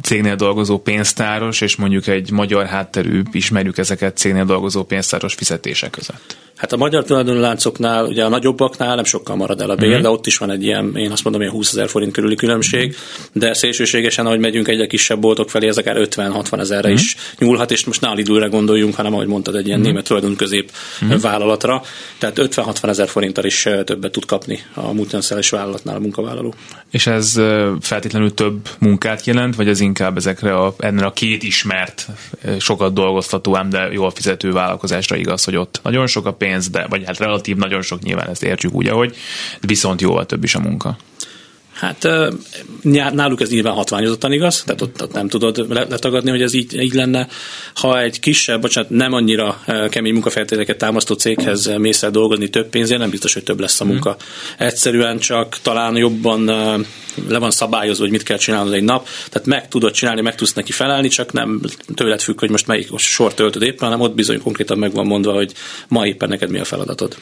cégnél 0.03 0.37
dolgozó 0.37 0.79
pénztáros, 0.79 1.61
és 1.61 1.77
mondjuk 1.77 2.07
egy 2.07 2.31
magyar 2.31 2.67
hátterű, 2.67 3.23
ismerjük 3.33 3.79
ezeket 3.79 4.17
cégnél 4.17 4.45
dolgozó 4.45 4.85
pénztáros 4.85 5.35
fizetések 5.35 5.91
között? 5.91 6.37
Hát 6.57 6.73
a 6.73 6.77
magyar 6.77 7.05
tulajdonláncoknál, 7.05 8.05
ugye 8.05 8.25
a 8.25 8.29
nagyobbaknál 8.29 8.95
nem 8.95 9.05
sokkal 9.05 9.37
marad 9.37 9.61
el 9.61 9.71
a 9.71 9.75
bér, 9.75 9.89
mm-hmm. 9.89 10.03
de 10.03 10.09
ott 10.09 10.27
is 10.27 10.37
van 10.37 10.51
egy 10.51 10.63
ilyen, 10.63 10.97
én 10.97 11.11
azt 11.11 11.25
mondom, 11.25 11.43
ilyen 11.43 11.53
20 11.53 11.71
ezer 11.71 11.89
forint 11.89 12.13
körüli 12.13 12.35
különbség, 12.35 12.97
de 13.33 13.55
szélsőségesen, 13.55 14.27
ahogy 14.27 14.39
megyünk 14.39 14.69
egyre 14.69 14.87
kisebb 14.87 15.21
boltok 15.21 15.51
felé, 15.51 15.69
ez 15.69 15.79
akár 15.79 15.97
50-60 15.99 16.59
ezerre 16.59 16.89
mm-hmm. 16.89 16.97
is 16.97 17.17
nyúlhat, 17.39 17.71
és 17.71 17.85
most 17.85 18.01
ne 18.01 18.13
Lidlre 18.13 18.47
gondoljunk, 18.47 18.95
hanem 18.95 19.15
ahogy 19.15 19.27
mondtad, 19.27 19.55
egy 19.55 19.67
ilyen 19.67 19.79
mm-hmm. 19.79 19.89
német 19.89 20.05
tulajdon 20.05 20.37
közép 20.37 20.73
mm-hmm. 21.05 21.17
vállalatra. 21.17 21.83
Tehát 22.19 22.39
50-60 22.41 22.89
ezer 22.89 23.09
forinttal 23.09 23.45
is 23.45 23.69
többet 23.85 24.13
tud 24.13 24.25
kapni 24.25 24.63
a 24.75 24.93
multinacionális 24.93 25.51
vállalatnál 25.51 25.97
a 25.97 26.01
munkavállaló. 26.01 26.55
És 26.97 27.07
ez 27.07 27.41
feltétlenül 27.81 28.35
több 28.35 28.69
munkát 28.79 29.27
jelent, 29.27 29.57
vagy 29.57 29.69
ez 29.69 29.81
inkább 29.81 30.17
ezekre 30.17 30.55
a, 30.55 30.75
ennél 30.79 31.05
a 31.05 31.13
két 31.13 31.43
ismert, 31.43 32.07
sokat 32.59 32.93
dolgoztató, 32.93 33.57
ám 33.57 33.69
de 33.69 33.89
jól 33.93 34.11
fizető 34.11 34.53
vállalkozásra 34.53 35.17
igaz, 35.17 35.45
hogy 35.45 35.57
ott 35.57 35.81
nagyon 35.83 36.07
sok 36.07 36.27
a 36.27 36.33
pénz, 36.33 36.69
de, 36.69 36.87
vagy 36.89 37.03
hát 37.07 37.19
relatív 37.19 37.57
nagyon 37.57 37.83
sok 37.83 38.03
nyilván 38.03 38.29
ezt 38.29 38.43
értsük 38.43 38.73
úgy, 38.73 38.87
ahogy, 38.87 39.17
viszont 39.61 40.01
jóval 40.01 40.27
több 40.27 40.45
is 40.45 40.55
a 40.55 40.61
munka. 40.61 40.97
Hát 41.77 42.09
náluk 43.13 43.41
ez 43.41 43.51
nyilván 43.51 43.75
hatványozottan 43.75 44.33
igaz, 44.33 44.63
tehát 44.63 44.83
ott, 44.83 45.03
ott 45.03 45.13
nem 45.13 45.29
tudod 45.29 45.67
letagadni, 45.69 46.31
hogy 46.31 46.43
ez 46.43 46.55
így, 46.55 46.81
így 46.81 46.95
lenne. 46.95 47.29
Ha 47.75 48.01
egy 48.01 48.21
kisebb, 48.21 48.61
bocsánat, 48.61 48.91
nem 48.91 49.13
annyira 49.13 49.61
kemény 49.89 50.13
munkafeltételeket 50.13 50.79
támasztó 50.79 51.15
céghez 51.15 51.71
mész 51.77 52.03
el 52.03 52.11
dolgozni 52.11 52.49
több 52.49 52.69
pénzért, 52.69 53.01
nem 53.01 53.11
biztos, 53.11 53.35
hogy 53.35 53.43
több 53.43 53.61
lesz 53.61 53.81
a 53.81 53.85
mhm. 53.85 53.93
munka. 53.93 54.17
Egyszerűen 54.59 55.19
csak 55.19 55.59
talán 55.63 55.97
jobban 55.97 56.45
le 57.29 57.39
van 57.39 57.51
szabályozva, 57.51 58.03
hogy 58.03 58.13
mit 58.13 58.23
kell 58.23 58.37
csinálnod 58.37 58.73
egy 58.73 58.83
nap, 58.83 59.09
tehát 59.31 59.47
meg 59.47 59.69
tudod 59.69 59.93
csinálni, 59.93 60.21
meg 60.21 60.35
tudsz 60.35 60.53
neki 60.53 60.73
felelni, 60.73 61.09
csak 61.09 61.33
nem 61.33 61.61
tőled 61.95 62.21
függ, 62.21 62.41
hogy 62.41 62.51
most 62.51 62.67
melyik 62.67 62.99
sor 62.99 63.35
töltöd 63.35 63.63
éppen, 63.63 63.89
hanem 63.89 64.01
ott 64.01 64.15
bizony 64.15 64.43
konkrétan 64.43 64.79
meg 64.79 64.93
van 64.93 65.07
mondva, 65.07 65.33
hogy 65.33 65.53
ma 65.89 66.07
éppen 66.07 66.29
neked 66.29 66.51
mi 66.51 66.59
a 66.59 66.65
feladatod 66.65 67.17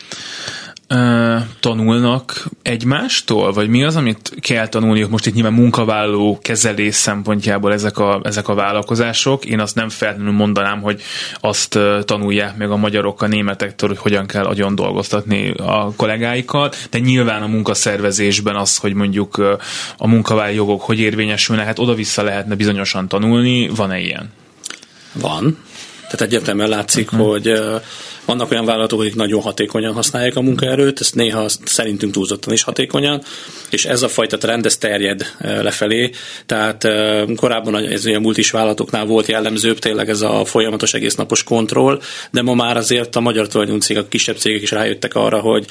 tanulnak 1.61 2.45
egymástól, 2.63 3.53
vagy 3.53 3.69
mi 3.69 3.85
az, 3.85 3.97
amit 3.97 4.33
kell 4.41 4.69
tanulniuk 4.69 5.11
most 5.11 5.27
itt 5.27 5.35
nyilván 5.35 5.53
munkavállaló 5.53 6.39
kezelés 6.43 6.95
szempontjából 6.95 7.73
ezek 7.73 7.99
a, 7.99 8.21
ezek 8.23 8.49
a 8.49 8.55
vállalkozások. 8.55 9.45
Én 9.45 9.61
azt 9.61 9.75
nem 9.75 9.89
feltétlenül 9.89 10.33
mondanám, 10.33 10.81
hogy 10.81 11.03
azt 11.41 11.79
tanulják 12.05 12.57
meg 12.57 12.71
a 12.71 12.77
magyarok 12.77 13.23
a 13.23 13.27
németektől, 13.27 13.89
hogy 13.89 13.99
hogyan 13.99 14.27
kell 14.27 14.45
agyon 14.45 14.75
dolgoztatni 14.75 15.51
a 15.51 15.93
kollégáikat, 15.97 16.77
de 16.91 16.99
nyilván 16.99 17.43
a 17.43 17.47
munkaszervezésben 17.47 18.57
az, 18.57 18.77
hogy 18.77 18.95
mondjuk 18.95 19.59
a 19.99 20.07
munkavállalói 20.07 20.57
jogok 20.57 20.83
hogy 20.83 20.99
érvényesülnek, 20.99 21.67
hát 21.67 21.79
oda-vissza 21.79 22.23
lehetne 22.23 22.55
bizonyosan 22.55 23.09
tanulni. 23.09 23.69
Van-e 23.69 24.01
ilyen? 24.01 24.31
Van. 25.13 25.59
Tehát 26.01 26.21
egyértelműen 26.21 26.69
látszik, 26.69 27.13
uh-huh. 27.13 27.29
hogy 27.29 27.53
vannak 28.25 28.51
olyan 28.51 28.65
vállalatok, 28.65 29.01
akik 29.01 29.15
nagyon 29.15 29.43
hatékonyan 29.43 29.93
használják 29.93 30.37
a 30.37 30.41
munkaerőt, 30.41 31.01
ezt 31.01 31.15
néha 31.15 31.49
szerintünk 31.65 32.13
túlzottan 32.13 32.53
is 32.53 32.63
hatékonyan, 32.63 33.23
és 33.71 33.85
ez 33.85 34.03
a 34.03 34.09
fajta 34.09 34.39
trend, 34.39 34.67
ez 34.67 34.77
terjed 34.77 35.35
lefelé. 35.39 36.11
Tehát 36.47 36.89
korábban 37.37 37.77
ez 37.77 38.07
olyan 38.07 38.23
multis 38.23 38.51
vállalatoknál 38.51 39.07
volt 39.07 39.27
jellemzőbb 39.27 39.79
tényleg 39.79 40.09
ez 40.09 40.21
a 40.21 40.45
folyamatos 40.45 40.95
egésznapos 40.95 41.43
kontroll, 41.43 42.01
de 42.31 42.43
ma 42.43 42.55
már 42.55 42.77
azért 42.77 43.17
a 43.17 43.21
magyar 43.21 43.49
tulajdoncégek, 43.49 44.05
a 44.05 44.09
kisebb 44.09 44.37
cégek 44.37 44.63
is 44.63 44.71
rájöttek 44.71 45.15
arra, 45.15 45.41
hogy 45.41 45.67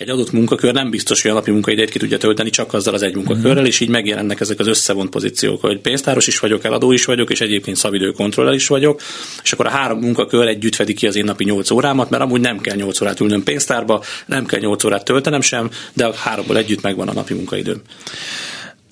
egy 0.00 0.08
adott 0.08 0.32
munkakör 0.32 0.72
nem 0.72 0.90
biztos, 0.90 1.22
hogy 1.22 1.30
a 1.30 1.34
napi 1.34 1.50
munkaidejét 1.50 1.90
ki 1.90 1.98
tudja 1.98 2.18
tölteni 2.18 2.50
csak 2.50 2.74
azzal 2.74 2.94
az 2.94 3.02
egy 3.02 3.14
munkakörrel, 3.14 3.50
uh-huh. 3.50 3.66
és 3.66 3.80
így 3.80 3.88
megjelennek 3.88 4.40
ezek 4.40 4.58
az 4.58 4.66
összevont 4.66 5.10
pozíciók, 5.10 5.60
hogy 5.60 5.78
pénztáros 5.78 6.26
is 6.26 6.38
vagyok, 6.38 6.64
eladó 6.64 6.92
is 6.92 7.04
vagyok, 7.04 7.30
és 7.30 7.40
egyébként 7.40 7.76
szabidőkontroller 7.76 8.54
is 8.54 8.66
vagyok, 8.66 9.00
és 9.42 9.52
akkor 9.52 9.66
a 9.66 9.70
három 9.70 9.98
munkakör 9.98 10.46
együtt 10.46 10.74
fedi 10.74 10.94
ki 10.94 11.06
az 11.06 11.16
én 11.16 11.24
napi 11.24 11.44
8 11.44 11.70
órámat, 11.70 12.10
mert 12.10 12.22
amúgy 12.22 12.40
nem 12.40 12.60
kell 12.60 12.76
8 12.76 13.00
órát 13.00 13.20
ülnöm 13.20 13.42
pénztárba, 13.42 14.04
nem 14.26 14.46
kell 14.46 14.60
8 14.60 14.84
órát 14.84 15.04
töltenem 15.04 15.40
sem, 15.40 15.70
de 15.92 16.06
a 16.06 16.14
háromból 16.14 16.56
együtt 16.56 16.82
megvan 16.82 17.08
a 17.08 17.12
napi 17.12 17.34
munkaidőm. 17.34 17.82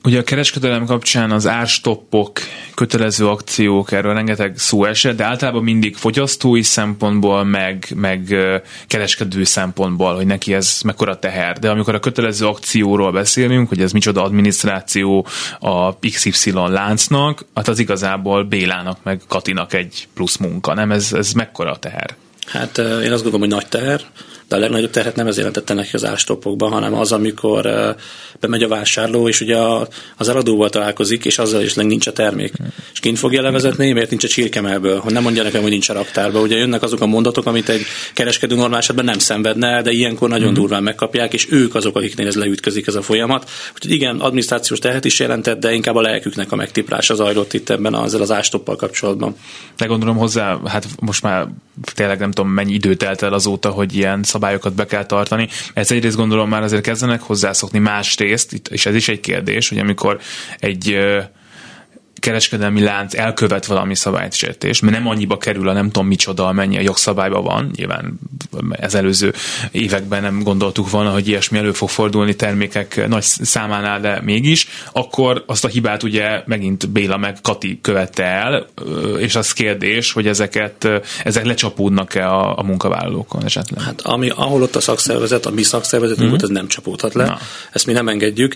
Ugye 0.05 0.19
a 0.19 0.23
kereskedelem 0.23 0.87
kapcsán 0.87 1.31
az 1.31 1.47
árstoppok, 1.47 2.41
kötelező 2.75 3.29
akciók, 3.29 3.93
erről 3.93 4.15
rengeteg 4.15 4.59
szó 4.59 4.85
esett, 4.85 5.17
de 5.17 5.25
általában 5.25 5.63
mindig 5.63 5.97
fogyasztói 5.97 6.63
szempontból, 6.63 7.45
meg, 7.45 7.93
meg 7.95 8.37
kereskedő 8.87 9.45
szempontból, 9.45 10.15
hogy 10.15 10.27
neki 10.27 10.55
ez 10.55 10.81
mekkora 10.85 11.19
teher. 11.19 11.59
De 11.59 11.71
amikor 11.71 11.95
a 11.95 12.01
kötelező 12.01 12.47
akcióról 12.47 13.13
beszélünk, 13.13 13.69
hogy 13.69 13.81
ez 13.81 13.93
micsoda 13.93 14.23
adminisztráció 14.23 15.27
a 15.59 15.99
XY 15.99 16.53
láncnak, 16.53 17.45
hát 17.55 17.69
az 17.69 17.79
igazából 17.79 18.45
Bélának 18.45 18.99
meg 19.03 19.21
Katinak 19.29 19.73
egy 19.73 20.09
plusz 20.15 20.37
munka, 20.37 20.75
nem? 20.75 20.91
Ez, 20.91 21.13
ez 21.13 21.33
mekkora 21.33 21.77
teher? 21.77 22.15
Hát 22.47 22.79
én 22.79 23.13
azt 23.13 23.23
gondolom, 23.23 23.41
hogy 23.41 23.49
nagy 23.49 23.67
teher 23.67 24.01
de 24.49 24.57
a 24.57 24.59
legnagyobb 24.59 24.91
terhet 24.91 25.17
nem 25.17 25.27
ez 25.27 25.37
jelentette 25.37 25.75
neki 25.75 25.91
az 25.93 26.05
ástopokban, 26.05 26.73
hanem 26.73 26.95
az, 26.95 27.13
amikor 27.13 27.95
bemegy 28.41 28.63
a 28.63 28.69
vásárló, 28.69 29.29
és 29.29 29.41
ugye 29.41 29.57
az 30.17 30.29
eladóval 30.29 30.69
találkozik, 30.69 31.25
és 31.25 31.39
azzal 31.39 31.63
is 31.63 31.75
nincs 31.75 32.07
a 32.07 32.13
termék. 32.13 32.53
És 32.93 33.01
kint 33.01 33.19
fogja 33.19 33.43
levezetni, 33.43 33.93
miért 33.93 34.11
nincs 34.11 34.25
a 34.25 34.29
csirkemelből, 34.29 34.99
hogy 34.99 35.13
nem 35.13 35.23
mondja 35.23 35.43
nekem, 35.43 35.63
hogy 35.63 35.71
nincs 35.71 35.89
a 35.89 35.93
raktárban. 35.93 36.43
Ugye 36.43 36.57
jönnek 36.57 36.83
azok 36.83 37.01
a 37.01 37.07
mondatok, 37.07 37.47
amit 37.47 37.69
egy 37.69 37.83
kereskedő 38.15 38.55
normál 38.55 38.79
esetben 38.79 39.05
nem 39.05 39.19
szenvedne 39.19 39.69
el, 39.69 39.83
de 39.83 39.91
ilyenkor 39.91 40.29
nagyon 40.29 40.51
mm. 40.51 40.55
durván 40.55 40.83
megkapják, 40.83 41.33
és 41.33 41.47
ők 41.51 41.75
azok, 41.75 41.97
akiknél 41.97 42.27
ez 42.27 42.37
leütközik 42.37 42.87
ez 42.87 42.95
a 42.95 43.03
folyamat. 43.03 43.51
Úgyhogy 43.75 43.93
igen, 43.93 44.21
adminisztrációs 44.21 44.79
terhet 44.79 45.05
is 45.05 45.19
jelentett, 45.19 45.61
de 45.61 45.73
inkább 45.73 45.95
a 45.95 46.01
lelküknek 46.01 46.53
a 46.53 46.57
megtiprása 46.57 47.15
zajlott 47.15 47.53
itt 47.53 47.71
ebben 47.71 47.95
az, 47.95 48.15
az 48.15 48.31
ástoppal 48.31 48.77
kapcsolatban. 48.77 49.37
De 49.77 49.87
gondolom 49.87 50.17
hozzá, 50.17 50.59
hát 50.65 50.87
most 51.01 51.23
már 51.23 51.49
tényleg 51.95 52.19
nem 52.19 52.31
tudom 52.31 52.51
mennyi 52.51 52.73
időt 52.73 52.99
telt 52.99 53.23
el 53.23 53.33
azóta, 53.33 53.71
hogy 53.71 53.97
ilyen 53.97 54.23
szabályokat 54.35 54.75
be 54.75 54.87
kell 54.87 55.07
tartani. 55.07 55.49
Ez 55.75 55.91
egyrészt 55.91 56.17
gondolom 56.17 56.49
már 56.49 56.63
azért 56.63 56.83
kezdenek 56.83 57.23
hozzászokni 57.23 57.79
másrészt, 57.79 58.53
és 58.71 58.87
ez 58.87 58.95
is 58.95 59.09
egy 59.09 59.21
kérdés, 59.21 59.69
hogy 59.69 59.79
amikor 59.79 60.21
egy 60.59 60.99
kereskedelmi 62.25 62.81
lánc 62.81 63.15
elkövet 63.15 63.67
valami 63.67 63.95
szabálysértés, 63.95 64.81
mert 64.81 64.97
nem 64.97 65.09
annyiba 65.09 65.39
kerül 65.39 65.69
a 65.69 65.73
nem 65.73 65.91
tudom 65.91 66.07
micsoda, 66.07 66.53
mennyi 66.53 66.77
a 66.77 66.81
jogszabályban 66.81 67.43
van, 67.43 67.71
nyilván 67.77 68.19
ez 68.71 68.95
előző 68.95 69.35
években 69.71 70.23
nem 70.23 70.43
gondoltuk 70.43 70.91
volna, 70.91 71.11
hogy 71.11 71.29
ilyesmi 71.29 71.59
elő 71.59 71.73
fog 71.73 71.89
fordulni 71.89 72.35
termékek 72.35 73.09
nagy 73.09 73.23
számánál, 73.23 74.01
de 74.01 74.21
mégis, 74.23 74.69
akkor 74.93 75.45
azt 75.47 75.65
a 75.65 75.69
hibát 75.69 76.03
ugye 76.03 76.43
megint 76.47 76.89
Béla 76.89 77.17
meg 77.17 77.39
Kati 77.43 77.79
követte 77.83 78.25
el, 78.25 78.67
és 79.19 79.35
az 79.35 79.53
kérdés, 79.53 80.13
hogy 80.13 80.27
ezeket, 80.27 80.89
ezek 81.25 81.45
lecsapódnak-e 81.45 82.29
a, 82.29 82.59
a 82.59 82.63
munkavállalókon 82.63 83.45
esetleg? 83.45 83.85
Hát 83.85 84.01
ami, 84.01 84.29
ahol 84.29 84.63
ott 84.63 84.77
a 84.77 84.81
szakszervezet, 84.81 85.47
a 85.47 85.51
mi 85.51 85.63
szakszervezetünk, 85.63 86.29
mm-hmm. 86.29 86.43
ez 86.43 86.49
nem 86.49 86.69
csapódhat 86.69 87.15
le. 87.15 87.25
Na. 87.25 87.39
Ezt 87.73 87.87
mi 87.87 87.93
nem 87.93 88.09
engedjük. 88.09 88.55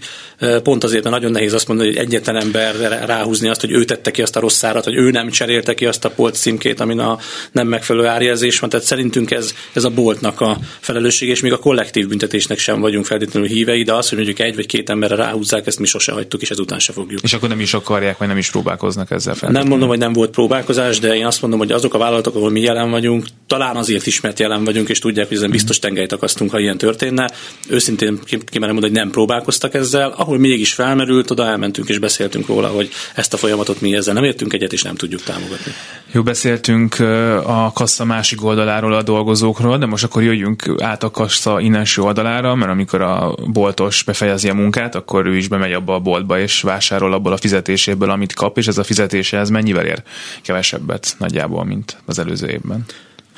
Pont 0.62 0.84
azért, 0.84 1.02
mert 1.02 1.14
nagyon 1.14 1.30
nehéz 1.30 1.52
azt 1.52 1.68
mondani, 1.68 1.88
hogy 1.88 1.98
egyetlen 1.98 2.37
ember 2.37 2.75
ráhúzni 3.06 3.48
azt, 3.48 3.58
hogy 3.61 3.73
ő 3.73 3.85
tette 3.85 4.11
ki 4.11 4.23
azt 4.23 4.37
a 4.37 4.41
rossz 4.41 4.65
árat, 4.65 4.85
hogy 4.85 4.95
ő 4.95 5.11
nem 5.11 5.31
cserélte 5.31 5.75
ki 5.75 5.87
azt 5.87 6.05
a 6.05 6.11
polc 6.11 6.38
címkét, 6.38 6.81
amin 6.81 6.99
a 6.99 7.19
nem 7.53 7.67
megfelelő 7.67 8.07
árjelzés 8.07 8.59
van. 8.59 8.71
Tehát 8.71 8.87
szerintünk 8.87 9.31
ez, 9.31 9.55
ez 9.73 9.85
a 9.85 9.91
boltnak 9.91 10.41
a 10.41 10.59
felelősség, 10.81 11.29
és 11.29 11.41
még 11.41 11.53
a 11.53 11.59
kollektív 11.59 12.09
büntetésnek 12.09 12.59
sem 12.59 12.81
vagyunk 12.81 13.05
feltétlenül 13.05 13.49
hívei, 13.49 13.83
de 13.83 13.95
az, 13.95 14.09
hogy 14.09 14.17
mondjuk 14.17 14.38
egy 14.38 14.55
vagy 14.55 14.67
két 14.67 14.91
emberre 14.91 15.15
ráhúzzák, 15.15 15.67
ezt 15.67 15.79
mi 15.79 15.87
sose 15.87 16.12
hagytuk, 16.12 16.43
és 16.43 16.50
ezután 16.50 16.79
se 16.79 16.93
fogjuk. 16.93 17.21
És 17.23 17.33
akkor 17.33 17.49
nem 17.49 17.61
is 17.61 17.75
akarják, 17.75 18.19
vagy 18.19 18.29
nem 18.29 18.38
is 18.38 18.50
próbálkoznak 18.50 19.11
ezzel 19.11 19.35
fel. 19.35 19.50
Nem 19.50 19.67
mondom, 19.67 19.88
hogy 19.88 19.99
nem 19.99 20.12
volt 20.12 20.31
próbálkozás, 20.31 20.99
de 20.99 21.17
én 21.17 21.27
azt 21.27 21.41
mondom, 21.41 21.59
hogy 21.59 21.73
azok 21.73 21.95
a 21.95 21.99
vállalatok, 21.99 22.35
ahol 22.35 22.50
mi 22.50 22.61
jelen 22.61 22.91
vagyunk, 22.91 23.27
talán 23.47 23.77
azért 23.77 24.07
is, 24.07 24.21
mert 24.21 24.38
jelen 24.38 24.65
vagyunk, 24.65 24.88
és 24.88 24.99
tudják, 24.99 25.29
hogy 25.29 25.37
ezen 25.37 25.50
biztos 25.50 25.79
tengelyt 25.79 26.12
akasztunk, 26.12 26.50
ha 26.50 26.59
ilyen 26.59 26.79
történne. 26.79 27.31
Őszintén 27.69 28.19
kimerem 28.25 28.75
mondani, 28.75 28.93
hogy 28.93 29.03
nem 29.03 29.11
próbálkoztak 29.11 29.75
ezzel. 29.75 30.15
Ahol 30.17 30.38
mégis 30.38 30.73
felmerült, 30.73 31.31
oda 31.31 31.47
elmentünk 31.47 31.88
és 31.88 31.99
beszéltünk 31.99 32.47
róla, 32.47 32.69
hogy 32.69 32.88
ezt 33.15 33.35
a 33.35 33.37
folyamatot 33.49 33.81
mi 33.81 33.95
ezzel 33.97 34.14
nem 34.14 34.25
értünk 34.25 34.52
egyet, 34.52 34.73
és 34.73 34.83
nem 34.83 34.95
tudjuk 34.95 35.23
támogatni. 35.23 35.73
Jó, 36.12 36.23
beszéltünk 36.23 36.99
a 37.45 37.73
kassa 37.75 38.05
másik 38.05 38.45
oldaláról 38.45 38.93
a 38.93 39.02
dolgozókról, 39.02 39.78
de 39.78 39.87
most 39.87 40.05
akkor 40.05 40.23
jöjjünk 40.23 40.75
át 40.78 41.02
a 41.02 41.11
kassa 41.11 41.61
innenső 41.61 42.02
oldalára, 42.02 42.55
mert 42.55 42.71
amikor 42.71 43.00
a 43.00 43.35
boltos 43.47 44.02
befejezi 44.02 44.49
a 44.49 44.55
munkát, 44.55 44.95
akkor 44.95 45.26
ő 45.26 45.37
is 45.37 45.49
bemegy 45.49 45.73
abba 45.73 45.95
a 45.95 45.99
boltba, 45.99 46.40
és 46.40 46.61
vásárol 46.61 47.12
abból 47.12 47.33
a 47.33 47.37
fizetéséből, 47.37 48.11
amit 48.11 48.35
kap, 48.35 48.59
és 48.59 48.67
ez 48.67 48.78
a 48.78 48.85
fizetése 48.85 49.38
ez 49.38 49.50
mennyivel 49.50 49.85
ér 49.85 50.02
kevesebbet 50.43 51.14
nagyjából, 51.19 51.64
mint 51.64 51.97
az 52.07 52.19
előző 52.19 52.49
évben. 52.49 52.85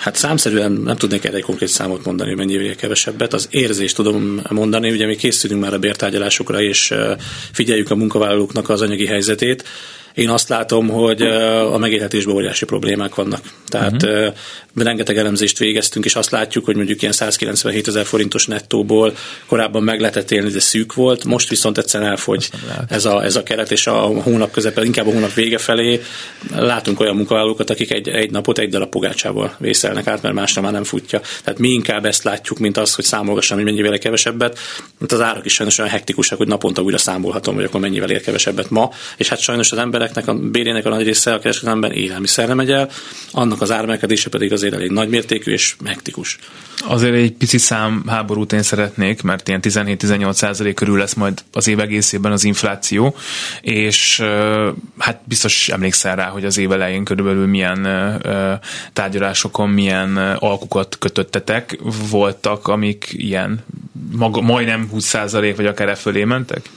Hát 0.00 0.14
számszerűen 0.14 0.72
nem 0.72 0.96
tudnék 0.96 1.24
erre 1.24 1.36
egy 1.36 1.42
konkrét 1.42 1.68
számot 1.68 2.04
mondani, 2.04 2.34
mennyivel 2.34 2.74
kevesebbet. 2.74 3.32
Az 3.32 3.46
érzést 3.50 3.96
tudom 3.96 4.40
mondani, 4.48 4.90
ugye 4.90 5.06
mi 5.06 5.16
készülünk 5.16 5.60
már 5.60 5.74
a 5.74 5.78
bértárgyalásokra, 5.78 6.60
és 6.60 6.94
figyeljük 7.52 7.90
a 7.90 7.94
munkavállalóknak 7.94 8.68
az 8.68 8.82
anyagi 8.82 9.06
helyzetét 9.06 9.64
Én 10.14 10.28
azt 10.28 10.48
látom, 10.48 10.88
hogy 10.88 11.22
a 11.72 11.78
megélhetésben 11.78 12.34
óriási 12.34 12.64
problémák 12.64 13.14
vannak. 13.14 13.40
Tehát 13.68 14.02
uh-huh. 14.02 14.34
rengeteg 14.74 15.18
elemzést 15.18 15.58
végeztünk, 15.58 16.04
és 16.04 16.14
azt 16.14 16.30
látjuk, 16.30 16.64
hogy 16.64 16.76
mondjuk 16.76 17.00
ilyen 17.00 17.14
197 17.14 17.88
ezer 17.88 18.04
forintos 18.04 18.46
nettóból 18.46 19.14
korábban 19.46 19.82
meg 19.82 20.00
lehetett 20.00 20.30
élni, 20.30 20.50
de 20.50 20.60
szűk 20.60 20.94
volt, 20.94 21.24
most 21.24 21.48
viszont 21.48 21.78
egyszerűen 21.78 22.10
elfogy 22.10 22.50
ez 22.88 23.04
a, 23.04 23.24
ez 23.24 23.36
a 23.36 23.42
keret, 23.42 23.70
és 23.70 23.86
a 23.86 23.98
hónap 24.00 24.50
közepe, 24.50 24.84
inkább 24.84 25.06
a 25.06 25.12
hónap 25.12 25.34
vége 25.34 25.58
felé 25.58 26.00
látunk 26.54 27.00
olyan 27.00 27.16
munkavállalókat, 27.16 27.70
akik 27.70 27.92
egy, 27.92 28.08
egy 28.08 28.30
napot 28.30 28.58
egy 28.58 28.68
darab 28.68 28.88
pogácsával 28.88 29.54
vészelnek 29.58 30.06
át, 30.06 30.22
mert 30.22 30.34
másra 30.34 30.62
már 30.62 30.72
nem 30.72 30.84
futja. 30.84 31.20
Tehát 31.44 31.60
mi 31.60 31.68
inkább 31.68 32.04
ezt 32.04 32.22
látjuk, 32.22 32.58
mint 32.58 32.76
az, 32.76 32.94
hogy 32.94 33.04
számolgassam, 33.04 33.56
hogy 33.56 33.66
mennyivel 33.66 33.98
kevesebbet. 33.98 34.58
Mint 34.98 35.12
az 35.12 35.20
árak 35.20 35.44
is 35.44 35.52
sajnos 35.52 35.78
olyan 35.78 35.90
hektikusak, 35.90 36.38
hogy 36.38 36.46
naponta 36.46 36.82
újra 36.82 36.98
számolhatom, 36.98 37.54
hogy 37.54 37.64
akkor 37.64 37.80
mennyivel 37.80 38.10
ér 38.10 38.20
kevesebbet 38.20 38.70
ma. 38.70 38.90
És 39.16 39.28
hát 39.28 39.38
sajnos 39.38 39.72
az 39.72 39.78
embereknek 40.00 40.34
a 40.34 40.50
bérének 40.50 40.86
a 40.86 40.88
nagy 40.88 41.04
része 41.04 41.34
a 41.34 41.38
kereskedelemben 41.38 41.92
élelmiszerre 41.92 42.54
megy 42.54 42.70
el, 42.70 42.88
annak 43.30 43.60
az 43.60 43.70
ármelkedése 43.70 44.28
pedig 44.28 44.52
azért 44.52 44.74
elég 44.74 44.90
nagymértékű 44.90 45.52
és 45.52 45.76
hektikus. 45.84 46.38
Azért 46.78 47.14
egy 47.14 47.32
pici 47.32 47.58
szám 47.58 48.02
háborút 48.06 48.52
én 48.52 48.62
szeretnék, 48.62 49.22
mert 49.22 49.48
ilyen 49.48 49.60
17-18 49.62 50.32
százalék 50.32 50.74
körül 50.74 50.98
lesz 50.98 51.14
majd 51.14 51.42
az 51.52 51.68
év 51.68 51.80
egészében 51.80 52.32
az 52.32 52.44
infláció, 52.44 53.16
és 53.60 54.22
hát 54.98 55.20
biztos 55.24 55.68
emlékszel 55.68 56.16
rá, 56.16 56.28
hogy 56.28 56.44
az 56.44 56.58
év 56.58 56.72
elején 56.72 57.04
körülbelül 57.04 57.46
milyen 57.46 57.88
tárgyalásokon 58.92 59.68
milyen 59.68 60.16
alkukat 60.16 60.96
kötöttetek 60.98 61.78
voltak, 62.10 62.68
amik 62.68 63.08
ilyen 63.10 63.64
maga, 64.12 64.40
majdnem 64.40 64.88
20 64.90 65.04
százalék, 65.04 65.56
vagy 65.56 65.66
akár 65.66 65.88
e 65.88 65.94
fölé 65.94 66.24
mentek? 66.24 66.70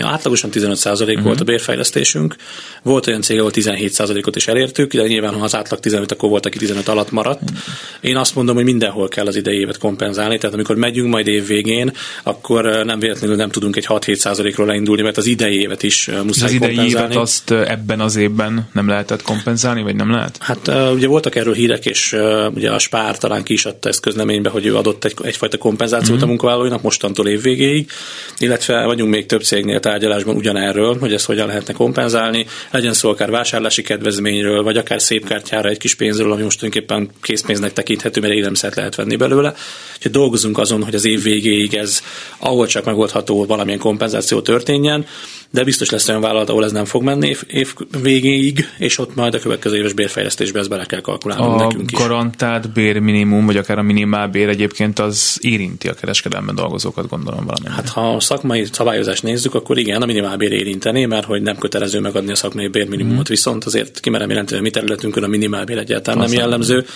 Átlagosan 0.00 0.50
15% 0.52 1.00
uh-huh. 1.00 1.22
volt 1.22 1.40
a 1.40 1.44
bérfejlesztésünk. 1.44 2.36
Volt 2.82 3.06
olyan 3.06 3.20
cég, 3.20 3.38
ahol 3.38 3.50
17%-ot 3.54 4.36
is 4.36 4.48
elértük, 4.48 4.94
de 4.94 5.06
nyilván, 5.06 5.34
ha 5.34 5.44
az 5.44 5.54
átlag 5.54 5.80
15, 5.80 6.12
akkor 6.12 6.28
volt, 6.28 6.46
aki 6.46 6.58
15 6.58 6.88
alatt 6.88 7.10
maradt. 7.10 7.42
Uh-huh. 7.42 7.58
Én 8.00 8.16
azt 8.16 8.34
mondom, 8.34 8.54
hogy 8.54 8.64
mindenhol 8.64 9.08
kell 9.08 9.26
az 9.26 9.36
idei 9.36 9.58
évet 9.58 9.78
kompenzálni, 9.78 10.38
tehát 10.38 10.54
amikor 10.54 10.76
megyünk 10.76 11.08
majd 11.08 11.26
év 11.26 11.46
végén, 11.46 11.92
akkor 12.22 12.84
nem 12.84 12.98
véletlenül 12.98 13.36
nem 13.36 13.50
tudunk 13.50 13.76
egy 13.76 13.86
6-7%-ról 13.88 14.66
leindulni, 14.66 15.02
mert 15.02 15.16
az 15.16 15.26
idei 15.26 15.60
évet 15.60 15.82
is 15.82 16.10
muszáj 16.24 16.48
Az 16.48 16.54
idei 16.54 16.88
évet 16.88 17.16
azt 17.16 17.50
ebben 17.50 18.00
az 18.00 18.16
évben 18.16 18.68
nem 18.72 18.88
lehetett 18.88 19.22
kompenzálni, 19.22 19.82
vagy 19.82 19.96
nem 19.96 20.10
lehet? 20.10 20.38
Hát 20.40 20.70
ugye 20.92 21.06
voltak 21.06 21.34
erről 21.34 21.54
hírek, 21.54 21.86
és 21.86 22.16
ugye 22.54 22.70
a 22.70 22.78
Spár 22.78 23.18
talán 23.18 23.42
ki 23.42 23.52
is 23.52 23.64
adta 23.64 23.88
ezt 23.88 24.00
közleménybe, 24.00 24.48
hogy 24.48 24.66
ő 24.66 24.76
adott 24.76 25.04
egy, 25.04 25.14
egyfajta 25.22 25.58
kompenzációt 25.58 26.10
uh-huh. 26.10 26.24
a 26.24 26.26
munkavállalóinak 26.26 26.82
mostantól 26.82 27.28
év 27.28 27.42
végéig, 27.42 27.90
illetve 28.38 28.84
vagyunk 28.84 29.10
még 29.10 29.26
több 29.26 29.42
cég 29.42 29.64
cégnél 29.66 29.80
tárgyalásban 29.80 30.36
ugyanerről, 30.36 30.98
hogy 30.98 31.12
ezt 31.12 31.26
hogyan 31.26 31.46
lehetne 31.46 31.72
kompenzálni, 31.72 32.46
legyen 32.70 32.92
szó 32.92 33.08
akár 33.08 33.30
vásárlási 33.30 33.82
kedvezményről, 33.82 34.62
vagy 34.62 34.76
akár 34.76 35.02
szép 35.02 35.26
kártyára 35.26 35.68
egy 35.68 35.78
kis 35.78 35.94
pénzről, 35.94 36.32
ami 36.32 36.42
most 36.42 36.58
tulajdonképpen 36.58 37.10
készpénznek 37.22 37.72
tekinthető, 37.72 38.20
mert 38.20 38.32
élelmiszert 38.32 38.74
lehet 38.74 38.94
venni 38.94 39.16
belőle. 39.16 39.54
Úgyhogy 39.96 40.12
dolgozunk 40.12 40.58
azon, 40.58 40.82
hogy 40.82 40.94
az 40.94 41.04
év 41.04 41.22
végéig 41.22 41.74
ez, 41.74 42.02
ahol 42.38 42.66
csak 42.66 42.84
megoldható, 42.84 43.46
valamilyen 43.46 43.78
kompenzáció 43.78 44.40
történjen 44.40 45.06
de 45.50 45.64
biztos 45.64 45.90
lesz 45.90 46.08
olyan 46.08 46.20
vállalat, 46.20 46.48
ahol 46.48 46.64
ez 46.64 46.72
nem 46.72 46.84
fog 46.84 47.02
menni 47.02 47.28
év, 47.28 47.42
év 47.46 47.74
végéig, 48.02 48.68
és 48.78 48.98
ott 48.98 49.14
majd 49.14 49.34
a 49.34 49.38
következő 49.38 49.76
éves 49.76 49.92
bérfejlesztésbe 49.92 50.58
ezt 50.58 50.68
bele 50.68 50.84
kell 50.84 51.00
kalkulálnunk 51.00 51.60
a 51.60 51.64
nekünk 51.64 51.90
is. 51.90 51.98
garantált 51.98 52.72
bérminimum, 52.72 53.46
vagy 53.46 53.56
akár 53.56 53.78
a 53.78 53.82
minimálbér 53.82 54.48
egyébként 54.48 54.98
az 54.98 55.38
érinti 55.40 55.88
a 55.88 55.94
kereskedelemben 55.94 56.54
dolgozókat, 56.54 57.08
gondolom 57.08 57.44
valami. 57.44 57.76
Hát 57.76 57.88
ha 57.88 58.14
a 58.14 58.20
szakmai 58.20 58.66
szabályozást 58.72 59.22
nézzük, 59.22 59.54
akkor 59.54 59.78
igen, 59.78 60.02
a 60.02 60.06
minimálbér 60.06 60.52
érinteni, 60.52 61.04
mert 61.04 61.26
hogy 61.26 61.42
nem 61.42 61.56
kötelező 61.56 62.00
megadni 62.00 62.30
a 62.30 62.36
szakmai 62.36 62.68
bérminimumot, 62.68 63.28
mm. 63.28 63.32
viszont 63.32 63.64
azért 63.64 64.00
kimerem 64.00 64.28
jelenteni, 64.28 64.60
hogy 64.60 64.70
mi 64.70 64.72
területünkön 64.72 65.22
a 65.22 65.26
minimálbér 65.26 65.78
egyáltalán 65.78 66.20
Aztán 66.20 66.34
nem 66.34 66.48
jellemző. 66.48 66.86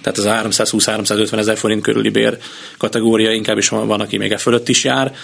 Tehát 0.00 0.18
az 0.18 0.24
a 0.24 0.64
320-350 0.64 1.38
ezer 1.38 1.56
forint 1.56 1.82
körüli 1.82 2.08
bér 2.08 2.38
kategória 2.78 3.30
inkább 3.30 3.58
is 3.58 3.68
van, 3.68 3.86
van, 3.86 4.00
aki 4.00 4.16
még 4.16 4.32
e 4.32 4.36
fölött 4.36 4.68
is 4.68 4.84
jár. 4.84 5.14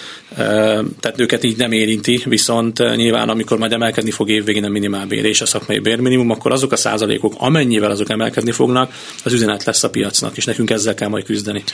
Tehát 1.01 1.15
őket 1.17 1.45
így 1.45 1.57
nem 1.57 1.73
érinti, 1.73 2.23
viszont 2.25 2.72
nyilván 2.79 3.29
amikor 3.29 3.59
majd 3.59 3.73
emelkedni 3.73 4.11
fog 4.11 4.31
évvégén 4.31 4.65
a 4.65 4.69
minimálbér 4.69 5.25
és 5.25 5.41
a 5.41 5.47
szakmai 5.47 5.79
bérminimum, 5.79 6.31
akkor 6.31 6.53
azok 6.53 6.73
a 6.73 6.77
százalékok, 6.77 7.35
amennyivel 7.37 7.91
azok 7.91 8.11
emelkedni 8.11 8.53
fognak, 8.53 8.93
az 9.25 9.33
üzenet 9.33 9.65
lesz 9.65 9.85
a 9.85 9.91
piacnak, 9.91 10.37
és 10.37 10.45
nekünk 10.45 10.71
ezzel 10.71 10.95
kell 10.95 11.09
majd 11.09 11.25
küzdeni. 11.25 11.65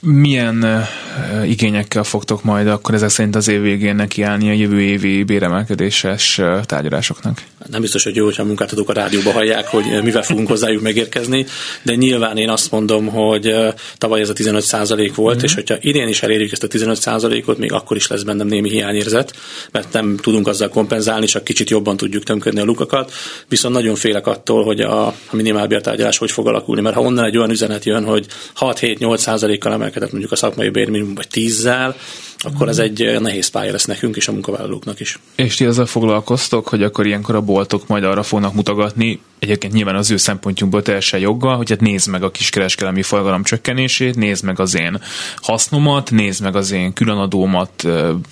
Milyen 0.00 0.62
uh, 0.62 1.50
igényekkel 1.50 2.04
fogtok 2.04 2.42
majd 2.42 2.66
akkor 2.66 2.94
ezek 2.94 3.08
szerint 3.08 3.36
az 3.36 3.48
év 3.48 3.60
végén 3.60 3.94
nekiállni 3.94 4.48
a 4.48 4.52
jövő 4.52 4.80
évi 4.80 5.24
béremelkedéses 5.24 6.38
uh, 6.38 6.60
tárgyalásoknak? 6.64 7.42
Nem 7.70 7.80
biztos, 7.80 8.04
hogy 8.04 8.16
jó, 8.16 8.24
hogyha 8.24 8.42
a 8.42 8.46
munkáltatók 8.46 8.88
a 8.88 8.92
rádióba 8.92 9.32
hallják, 9.32 9.66
hogy 9.66 9.84
mivel 10.02 10.22
fogunk 10.22 10.48
hozzájuk 10.48 10.82
megérkezni, 10.82 11.46
de 11.82 11.94
nyilván 11.94 12.36
én 12.36 12.48
azt 12.48 12.70
mondom, 12.70 13.06
hogy 13.06 13.54
tavaly 13.98 14.20
ez 14.20 14.28
a 14.28 14.32
15 14.32 14.62
százalék 14.62 15.14
volt, 15.14 15.36
mm-hmm. 15.36 15.44
és 15.44 15.54
hogyha 15.54 15.76
idén 15.80 16.08
is 16.08 16.22
elérjük 16.22 16.52
ezt 16.52 16.62
a 16.62 16.66
15 16.66 17.00
százalékot, 17.00 17.58
még 17.58 17.72
akkor 17.72 17.96
is 17.96 18.06
lesz 18.06 18.22
bennem 18.22 18.46
némi 18.46 18.70
hiányérzet, 18.70 19.36
mert 19.70 19.92
nem 19.92 20.16
tudunk 20.16 20.48
azzal 20.48 20.68
kompenzálni, 20.68 21.26
csak 21.26 21.44
kicsit 21.44 21.70
jobban 21.70 21.96
tudjuk 21.96 22.22
tömködni 22.22 22.60
a 22.60 22.64
lukakat, 22.64 23.12
viszont 23.48 23.74
nagyon 23.74 23.94
félek 23.94 24.26
attól, 24.26 24.64
hogy 24.64 24.80
a, 24.80 25.06
a 25.06 25.14
minimálbértárgyalás 25.30 26.18
hogy 26.18 26.30
fog 26.30 26.46
alakulni, 26.46 26.80
mert 26.82 26.94
ha 26.94 27.00
onnan 27.00 27.24
egy 27.24 27.36
olyan 27.36 27.50
üzenet 27.50 27.84
jön, 27.84 28.04
hogy 28.04 28.26
6-7-8 28.60 29.16
százalékkal 29.16 29.72
emelkedett 29.88 30.10
mondjuk 30.10 30.32
a 30.32 30.36
szakmai 30.36 30.68
bérminimum 30.68 31.14
vagy 31.14 31.28
tízzel, 31.28 31.96
akkor 32.38 32.68
ez 32.68 32.78
egy 32.78 33.20
nehéz 33.20 33.48
pálya 33.48 33.72
lesz 33.72 33.84
nekünk 33.84 34.16
és 34.16 34.28
a 34.28 34.32
munkavállalóknak 34.32 35.00
is. 35.00 35.18
És 35.34 35.54
ti 35.54 35.64
azzal 35.64 35.86
foglalkoztok, 35.86 36.68
hogy 36.68 36.82
akkor 36.82 37.06
ilyenkor 37.06 37.34
a 37.34 37.40
boltok 37.40 37.86
majd 37.86 38.04
arra 38.04 38.22
fognak 38.22 38.54
mutogatni, 38.54 39.20
egyébként 39.38 39.72
nyilván 39.72 39.96
az 39.96 40.10
ő 40.10 40.16
szempontjunkból 40.16 40.82
teljesen 40.82 41.20
joggal, 41.20 41.56
hogy 41.56 41.70
hát 41.70 41.80
nézd 41.80 42.08
meg 42.08 42.22
a 42.22 42.30
kiskereskedelmi 42.30 43.02
forgalom 43.02 43.42
csökkenését, 43.42 44.16
nézd 44.16 44.44
meg 44.44 44.60
az 44.60 44.76
én 44.76 45.00
hasznomat, 45.36 46.10
nézd 46.10 46.42
meg 46.42 46.56
az 46.56 46.70
én 46.70 46.92
különadómat, 46.92 47.84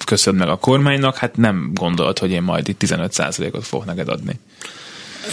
köszönd 0.04 0.38
meg 0.38 0.48
a 0.48 0.56
kormánynak, 0.56 1.16
hát 1.16 1.36
nem 1.36 1.70
gondolt, 1.74 2.18
hogy 2.18 2.30
én 2.30 2.42
majd 2.42 2.68
itt 2.68 2.80
15%-ot 2.84 3.66
fog 3.66 3.84
neked 3.84 4.08
adni. 4.08 4.38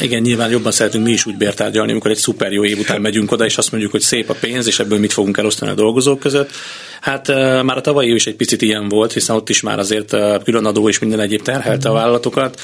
Igen, 0.01 0.21
nyilván 0.21 0.49
jobban 0.49 0.71
szeretünk 0.71 1.05
mi 1.05 1.11
is 1.11 1.25
úgy 1.25 1.37
bértárgyalni, 1.37 1.91
amikor 1.91 2.11
egy 2.11 2.17
szuper 2.17 2.51
jó 2.51 2.65
év 2.65 2.79
után 2.79 3.01
megyünk 3.01 3.31
oda, 3.31 3.45
és 3.45 3.57
azt 3.57 3.71
mondjuk, 3.71 3.91
hogy 3.91 4.01
szép 4.01 4.29
a 4.29 4.35
pénz, 4.39 4.67
és 4.67 4.79
ebből 4.79 4.99
mit 4.99 5.13
fogunk 5.13 5.37
elosztani 5.37 5.71
a 5.71 5.75
dolgozók 5.75 6.19
között. 6.19 6.51
Hát 7.03 7.27
már 7.63 7.77
a 7.77 7.81
tavalyi 7.81 8.13
is 8.13 8.27
egy 8.27 8.35
picit 8.35 8.61
ilyen 8.61 8.89
volt, 8.89 9.13
hiszen 9.13 9.35
ott 9.35 9.49
is 9.49 9.61
már 9.61 9.79
azért 9.79 10.15
különadó 10.43 10.89
és 10.89 10.99
minden 10.99 11.19
egyéb 11.19 11.41
terhelte 11.41 11.89
a 11.89 11.93
vállalatokat. 11.93 12.61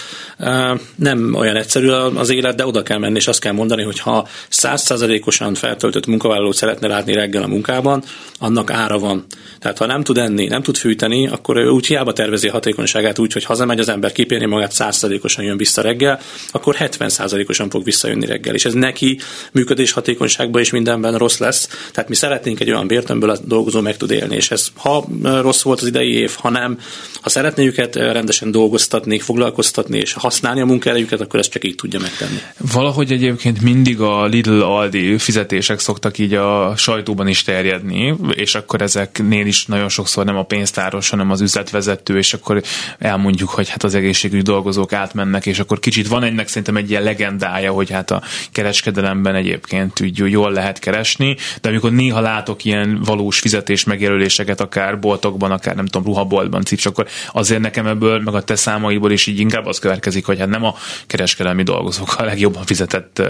Nem 0.96 1.34
olyan 1.34 1.56
egyszerű 1.56 1.90
az 1.90 2.30
élet, 2.30 2.56
de 2.56 2.66
oda 2.66 2.84
kell 2.84 2.98
menni, 2.98 3.16
és 3.16 3.28
azt 3.28 3.40
kell 3.40 3.52
mondani, 3.52 3.84
hogy 3.84 4.00
ha 4.00 4.28
százszázalékosan 4.50 5.54
feltöltött 5.54 6.06
munkavállalót 6.06 6.56
szeretne 6.56 6.88
látni 6.88 7.14
reggel 7.14 7.44
a 7.44 7.48
munkában, 7.48 8.04
annak 8.40 8.72
ára 8.72 9.00
van. 9.00 9.26
Tehát 9.60 9.78
ha 9.78 9.86
nem 9.86 10.04
tud 10.04 10.18
enni, 10.18 10.46
nem 10.48 10.62
tud 10.62 10.78
fűteni, 10.78 11.28
akkor 11.28 11.58
ő 11.58 11.68
úgy 11.68 11.86
hiába 11.86 12.14
tervezi 12.14 12.48
a 12.48 12.52
hatékonyságát 12.52 13.20
úgy, 13.20 13.34
hogy 13.34 13.44
hazamegy 13.44 13.80
az 13.80 13.90
ember, 13.90 14.12
kipérni 14.12 14.46
magát, 14.46 14.72
százszázalékosan 14.72 15.44
jön 15.44 15.58
vissza 15.58 15.82
reggel, 15.82 16.20
akkor 16.52 16.76
70 16.76 17.10
százalékosan 17.10 17.70
fog 17.70 17.84
visszajönni 17.84 18.26
reggel. 18.26 18.54
És 18.54 18.66
ez 18.66 18.74
neki 18.74 19.20
működés 19.52 19.92
hatékonyságban 19.92 20.62
és 20.62 20.72
mindenben 20.72 21.18
rossz 21.18 21.38
lesz. 21.38 21.90
Tehát 21.92 22.10
mi 22.10 22.16
szeretnénk 22.16 22.60
egy 22.60 22.70
olyan 22.70 22.88
bért, 22.88 23.10
amiből 23.10 23.30
a 23.30 23.38
dolgozó 23.44 23.82
meg 23.82 23.98
tud 23.98 24.12
élni. 24.12 24.28
És 24.32 24.52
ez 24.52 24.68
ha 24.76 25.08
rossz 25.22 25.62
volt 25.62 25.82
az 25.82 25.88
idei 25.88 26.14
év, 26.14 26.36
ha 26.38 26.50
nem, 26.50 26.80
ha 27.22 27.30
szeretné 27.30 27.66
őket 27.66 27.96
rendesen 27.96 28.52
dolgoztatni, 28.52 29.20
foglalkoztatni 29.20 29.98
és 29.98 30.14
használni 30.14 30.62
a 30.62 30.66
munkaerejüket, 30.66 31.22
akkor 31.22 31.40
ezt 31.40 31.52
csak 31.52 31.66
így 31.66 31.76
tudja 31.76 32.00
megtenni. 32.00 32.40
Valahogy 32.74 33.12
egyébként 33.12 33.62
mindig 33.62 34.02
a 34.02 34.26
Lidl 34.26 34.62
Aldi 34.62 35.18
fizetések 35.18 35.80
szoktak 35.80 36.18
így 36.18 36.34
a 36.34 36.74
sajtóban 36.78 37.28
is 37.28 37.44
terjedni, 37.44 38.16
és 38.34 38.56
akkor 38.56 38.82
ezeknél 38.82 39.46
is 39.46 39.66
nagyon 39.66 39.90
sokszor 39.90 40.26
nem 40.26 40.38
a 40.38 40.44
pénztáros, 40.44 41.10
hanem 41.10 41.32
az 41.32 41.42
üzletvezető, 41.42 42.18
és 42.18 42.34
akkor 42.34 42.62
elmondjuk, 43.00 43.50
hogy 43.50 43.70
hát 43.70 43.84
az 43.84 43.96
egészségügyi 43.96 44.42
dolgozók 44.42 44.94
átmennek, 44.94 45.46
és 45.46 45.60
akkor 45.60 45.80
kicsit 45.80 46.08
van 46.08 46.24
ennek 46.24 46.48
szerintem 46.48 46.78
egy 46.78 46.90
ilyen 46.90 47.04
legendája, 47.04 47.72
hogy 47.72 47.90
hát 47.90 48.12
a 48.12 48.22
kereskedelemben 48.52 49.36
egyébként 49.36 50.02
úgy 50.02 50.18
jól 50.18 50.52
lehet 50.52 50.80
keresni, 50.80 51.38
de 51.62 51.70
amikor 51.70 51.92
néha 51.92 52.20
látok 52.20 52.66
ilyen 52.66 53.02
valós 53.04 53.40
fizetés 53.40 53.84
megjelöléseket, 54.20 54.62
akár 54.62 55.00
boltokban, 55.00 55.52
akár 55.52 55.76
nem 55.76 55.86
tudom, 55.86 56.08
ruhaboltban, 56.08 56.64
cips, 56.64 56.86
akkor 56.86 57.08
azért 57.32 57.62
nekem 57.62 57.88
ebből, 57.88 58.20
meg 58.20 58.34
a 58.34 58.42
te 58.42 58.56
számaiból 58.56 59.12
is 59.12 59.28
így 59.28 59.40
inkább 59.40 59.66
az 59.66 59.80
következik, 59.80 60.26
hogy 60.26 60.40
hát 60.40 60.50
nem 60.50 60.64
a 60.64 60.76
kereskedelmi 61.08 61.64
dolgozók 61.64 62.16
a 62.18 62.24
legjobban 62.24 62.66
fizetett 62.66 63.22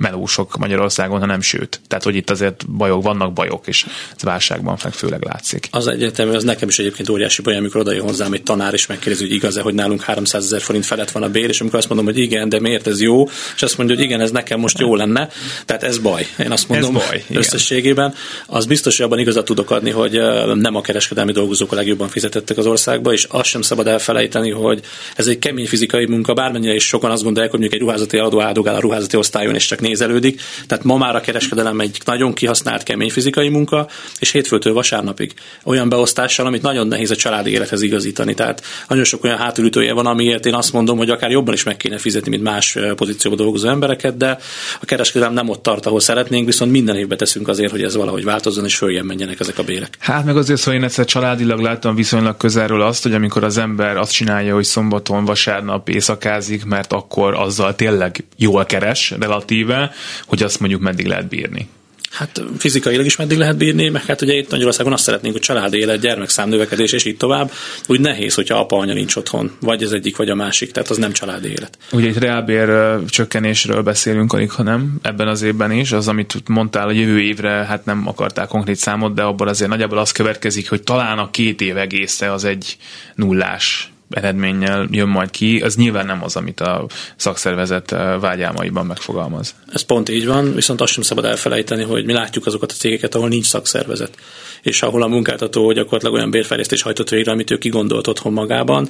melósok 0.00 0.56
Magyarországon, 0.56 1.20
hanem 1.20 1.40
sőt. 1.40 1.80
Tehát, 1.88 2.04
hogy 2.04 2.16
itt 2.16 2.30
azért 2.30 2.70
bajok, 2.70 3.02
vannak 3.02 3.32
bajok, 3.32 3.66
és 3.66 3.86
ez 4.16 4.22
válságban 4.22 4.76
főleg 4.76 5.22
látszik. 5.24 5.68
Az 5.70 5.86
egyetemű, 5.86 6.30
az 6.30 6.44
nekem 6.44 6.68
is 6.68 6.78
egyébként 6.78 7.08
óriási 7.08 7.42
baj, 7.42 7.56
amikor 7.56 7.80
oda 7.80 7.92
jön 7.92 8.02
hozzám 8.02 8.32
egy 8.32 8.42
tanár, 8.42 8.72
és 8.72 8.86
megkérdezi, 8.86 9.24
hogy 9.24 9.34
igaz-e, 9.34 9.60
hogy 9.60 9.74
nálunk 9.74 10.02
300 10.02 10.44
ezer 10.44 10.60
forint 10.60 10.86
felett 10.86 11.10
van 11.10 11.22
a 11.22 11.28
bér, 11.28 11.48
és 11.48 11.60
amikor 11.60 11.78
azt 11.78 11.88
mondom, 11.88 12.06
hogy 12.06 12.18
igen, 12.18 12.48
de 12.48 12.60
miért 12.60 12.86
ez 12.86 13.00
jó, 13.00 13.28
és 13.54 13.62
azt 13.62 13.76
mondja, 13.78 13.96
hogy 13.96 14.04
igen, 14.04 14.20
ez 14.20 14.30
nekem 14.30 14.60
most 14.60 14.78
jó 14.78 14.94
lenne. 14.94 15.28
Tehát 15.64 15.82
ez 15.82 15.98
baj. 15.98 16.26
Én 16.38 16.50
azt 16.50 16.68
mondom, 16.68 16.96
ez 16.96 17.02
baj, 17.02 17.24
összességében. 17.30 18.14
Az 18.46 18.66
biztos, 18.66 18.96
hogy 18.96 19.06
abban 19.06 19.18
igazat 19.18 19.44
tudok 19.44 19.70
adni, 19.70 19.90
hogy 19.90 20.05
hogy 20.08 20.56
nem 20.56 20.74
a 20.74 20.80
kereskedelmi 20.80 21.32
dolgozók 21.32 21.72
a 21.72 21.74
legjobban 21.74 22.08
fizetettek 22.08 22.58
az 22.58 22.66
országba, 22.66 23.12
és 23.12 23.24
azt 23.24 23.48
sem 23.48 23.62
szabad 23.62 23.86
elfelejteni, 23.86 24.50
hogy 24.50 24.80
ez 25.16 25.26
egy 25.26 25.38
kemény 25.38 25.66
fizikai 25.66 26.06
munka, 26.06 26.34
bármennyire 26.34 26.74
is 26.74 26.86
sokan 26.86 27.10
azt 27.10 27.22
gondolják, 27.22 27.50
hogy 27.50 27.60
mondjuk 27.60 27.80
egy 27.82 27.86
ruházati 27.86 28.18
eladó 28.18 28.40
áldogál 28.40 28.74
a 28.74 28.80
ruházati 28.80 29.16
osztályon 29.16 29.54
és 29.54 29.66
csak 29.66 29.80
nézelődik. 29.80 30.40
Tehát 30.66 30.84
ma 30.84 30.96
már 30.96 31.16
a 31.16 31.20
kereskedelem 31.20 31.80
egy 31.80 31.98
nagyon 32.04 32.32
kihasznált 32.32 32.82
kemény 32.82 33.10
fizikai 33.10 33.48
munka, 33.48 33.88
és 34.18 34.30
hétfőtől 34.30 34.72
vasárnapig 34.72 35.34
olyan 35.64 35.88
beosztással, 35.88 36.46
amit 36.46 36.62
nagyon 36.62 36.86
nehéz 36.86 37.10
a 37.10 37.16
családi 37.16 37.50
élethez 37.50 37.82
igazítani. 37.82 38.34
Tehát 38.34 38.62
nagyon 38.88 39.04
sok 39.04 39.24
olyan 39.24 39.38
hátulütője 39.38 39.92
van, 39.92 40.06
amiért 40.06 40.46
én 40.46 40.54
azt 40.54 40.72
mondom, 40.72 40.98
hogy 40.98 41.10
akár 41.10 41.30
jobban 41.30 41.54
is 41.54 41.62
meg 41.62 41.76
kéne 41.76 41.98
fizetni, 41.98 42.30
mint 42.30 42.42
más 42.42 42.78
pozícióban 42.96 43.38
dolgozó 43.38 43.68
embereket, 43.68 44.16
de 44.16 44.38
a 44.80 44.84
kereskedelem 44.84 45.34
nem 45.34 45.48
ott 45.48 45.62
tart, 45.62 45.86
ahol 45.86 46.00
szeretnénk, 46.00 46.46
viszont 46.46 46.70
minden 46.70 46.96
évben 46.96 47.18
teszünk 47.18 47.48
azért, 47.48 47.70
hogy 47.70 47.82
ez 47.82 47.96
valahogy 47.96 48.24
változzon, 48.24 48.64
és 48.64 48.76
följebb 48.76 49.04
menjenek 49.04 49.40
ezek 49.40 49.58
a 49.58 49.62
bérek. 49.62 49.95
Hát 49.98 50.24
meg 50.24 50.36
azért, 50.36 50.64
hogy 50.64 50.74
én 50.74 50.84
egyszer 50.84 51.04
családilag 51.04 51.60
láttam 51.60 51.94
viszonylag 51.94 52.36
közelről 52.36 52.82
azt, 52.82 53.02
hogy 53.02 53.14
amikor 53.14 53.44
az 53.44 53.56
ember 53.58 53.96
azt 53.96 54.12
csinálja, 54.12 54.54
hogy 54.54 54.64
szombaton, 54.64 55.24
vasárnap 55.24 55.88
éjszakázik, 55.88 56.64
mert 56.64 56.92
akkor 56.92 57.34
azzal 57.34 57.74
tényleg 57.74 58.24
jól 58.36 58.64
keres 58.64 59.10
relatíve, 59.10 59.92
hogy 60.26 60.42
azt 60.42 60.60
mondjuk 60.60 60.80
meddig 60.80 61.06
lehet 61.06 61.28
bírni. 61.28 61.68
Hát 62.16 62.42
fizikailag 62.58 63.06
is 63.06 63.16
meddig 63.16 63.38
lehet 63.38 63.56
bírni, 63.56 63.88
meg 63.88 64.04
hát 64.04 64.22
ugye 64.22 64.34
itt 64.34 64.50
Magyarországon 64.50 64.92
azt 64.92 65.02
szeretnénk, 65.02 65.34
hogy 65.34 65.42
családi 65.42 65.78
élet, 65.78 66.00
gyermekszám 66.00 66.48
növekedés, 66.48 66.92
és 66.92 67.04
így 67.04 67.16
tovább. 67.16 67.50
Úgy 67.86 68.00
nehéz, 68.00 68.34
hogyha 68.34 68.58
apa, 68.58 68.76
anya 68.76 68.92
nincs 68.92 69.16
otthon, 69.16 69.50
vagy 69.60 69.82
az 69.82 69.92
egyik, 69.92 70.16
vagy 70.16 70.28
a 70.28 70.34
másik, 70.34 70.70
tehát 70.70 70.90
az 70.90 70.96
nem 70.96 71.12
családi 71.12 71.48
élet. 71.48 71.78
Ugye 71.92 72.08
egy 72.08 72.18
reálbér 72.18 72.98
csökkenésről 73.08 73.82
beszélünk 73.82 74.32
alig, 74.32 74.50
hanem 74.50 74.98
ebben 75.02 75.28
az 75.28 75.42
évben 75.42 75.70
is, 75.70 75.92
az, 75.92 76.08
amit 76.08 76.48
mondtál, 76.48 76.88
a 76.88 76.92
jövő 76.92 77.20
évre, 77.20 77.50
hát 77.50 77.84
nem 77.84 78.08
akarták 78.08 78.48
konkrét 78.48 78.76
számot, 78.76 79.14
de 79.14 79.22
abban 79.22 79.48
azért 79.48 79.70
nagyjából 79.70 79.98
az 79.98 80.12
következik, 80.12 80.68
hogy 80.68 80.82
talán 80.82 81.18
a 81.18 81.30
két 81.30 81.60
év 81.60 81.76
egésze 81.76 82.32
az 82.32 82.44
egy 82.44 82.76
nullás 83.14 83.90
eredménnyel 84.10 84.86
jön 84.90 85.08
majd 85.08 85.30
ki, 85.30 85.60
az 85.60 85.76
nyilván 85.76 86.06
nem 86.06 86.22
az, 86.22 86.36
amit 86.36 86.60
a 86.60 86.86
szakszervezet 87.16 87.90
vágyálmaiban 88.20 88.86
megfogalmaz. 88.86 89.54
Ez 89.72 89.82
pont 89.82 90.08
így 90.08 90.26
van, 90.26 90.54
viszont 90.54 90.80
azt 90.80 90.92
sem 90.92 91.02
szabad 91.02 91.24
elfelejteni, 91.24 91.82
hogy 91.82 92.04
mi 92.04 92.12
látjuk 92.12 92.46
azokat 92.46 92.70
a 92.70 92.74
cégeket, 92.74 93.14
ahol 93.14 93.28
nincs 93.28 93.46
szakszervezet, 93.46 94.16
és 94.62 94.82
ahol 94.82 95.02
a 95.02 95.06
munkáltató 95.06 95.72
gyakorlatilag 95.72 96.14
olyan 96.14 96.30
bérfejlesztés 96.30 96.82
hajtott 96.82 97.08
végre, 97.08 97.32
amit 97.32 97.50
ő 97.50 97.58
kigondolt 97.58 98.06
otthon 98.06 98.32
magában, 98.32 98.88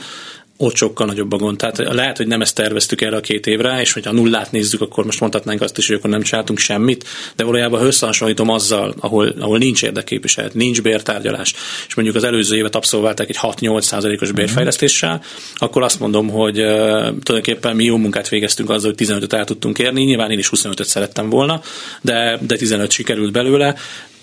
ott 0.57 0.75
sokkal 0.75 1.07
nagyobb 1.07 1.33
a 1.33 1.37
gond. 1.37 1.57
Tehát 1.57 1.79
lehet, 1.79 2.16
hogy 2.16 2.27
nem 2.27 2.40
ezt 2.40 2.55
terveztük 2.55 3.01
erre 3.01 3.16
a 3.16 3.21
két 3.21 3.47
évre, 3.47 3.81
és 3.81 3.92
hogyha 3.92 4.12
nullát 4.12 4.53
nézzük, 4.53 4.81
akkor 4.81 5.05
most 5.05 5.21
mondhatnánk 5.21 5.61
azt 5.61 5.79
is, 5.79 5.87
hogy 5.87 5.97
akkor 5.97 6.11
nem 6.11 6.23
csináltunk 6.23 6.59
semmit, 6.59 7.05
de 7.37 7.45
valójában 7.45 7.81
ha 7.81 7.87
összehasonlítom 7.87 8.49
azzal, 8.49 8.95
ahol, 9.01 9.35
ahol 9.38 9.59
nincs 9.59 9.83
érdekképviselet, 9.83 10.55
nincs 10.55 10.83
bértárgyalás, 10.83 11.55
és 11.88 11.95
mondjuk 11.95 12.16
az 12.16 12.25
előző 12.25 12.57
évet 12.57 12.77
abszolválták 12.77 13.29
egy 13.29 13.38
6-8 13.42 13.81
százalékos 13.81 14.33
bérfejlesztéssel, 14.33 15.23
akkor 15.55 15.83
azt 15.83 16.01
mondom, 16.01 16.29
hogy 16.29 16.61
uh, 16.61 16.66
tulajdonképpen 16.99 17.77
mi 17.77 17.85
jó 17.85 17.97
munkát 17.97 18.29
végeztünk 18.29 18.71
azzal, 18.71 18.95
hogy 18.97 19.07
15-öt 19.07 19.33
el 19.33 19.45
tudtunk 19.45 19.79
érni, 19.79 20.03
nyilván 20.03 20.31
én 20.31 20.38
is 20.38 20.51
25-öt 20.57 20.87
szerettem 20.87 21.31
volna, 21.31 21.61
de, 22.01 22.38
de 22.47 22.57
15 22.57 22.90
sikerült 22.90 23.33
belőle, 23.33 23.75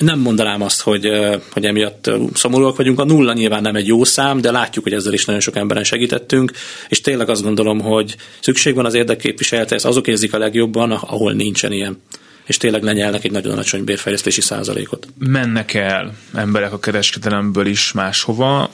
nem 0.03 0.19
mondanám 0.19 0.61
azt, 0.61 0.81
hogy, 0.81 1.09
hogy 1.51 1.65
emiatt 1.65 2.11
szomorúak 2.33 2.77
vagyunk. 2.77 2.99
A 2.99 3.03
nulla 3.03 3.33
nyilván 3.33 3.61
nem 3.61 3.75
egy 3.75 3.87
jó 3.87 4.03
szám, 4.03 4.41
de 4.41 4.51
látjuk, 4.51 4.83
hogy 4.83 4.93
ezzel 4.93 5.13
is 5.13 5.25
nagyon 5.25 5.41
sok 5.41 5.55
emberen 5.55 5.83
segítettünk, 5.83 6.51
és 6.89 7.01
tényleg 7.01 7.29
azt 7.29 7.43
gondolom, 7.43 7.79
hogy 7.79 8.15
szükség 8.39 8.75
van 8.75 8.85
az 8.85 8.93
érdekképviseletre, 8.93 9.75
ezt 9.75 9.85
azok 9.85 10.07
érzik 10.07 10.33
a 10.33 10.37
legjobban, 10.37 10.91
ahol 10.91 11.33
nincsen 11.33 11.71
ilyen 11.71 12.01
és 12.45 12.57
tényleg 12.57 12.83
lenyelnek 12.83 13.23
egy 13.23 13.31
nagyon 13.31 13.53
alacsony 13.53 13.83
bérfejlesztési 13.83 14.41
százalékot. 14.41 15.07
Mennek 15.17 15.73
el 15.73 16.13
emberek 16.33 16.73
a 16.73 16.79
kereskedelemből 16.79 17.65
is 17.65 17.91
máshova, 17.91 18.71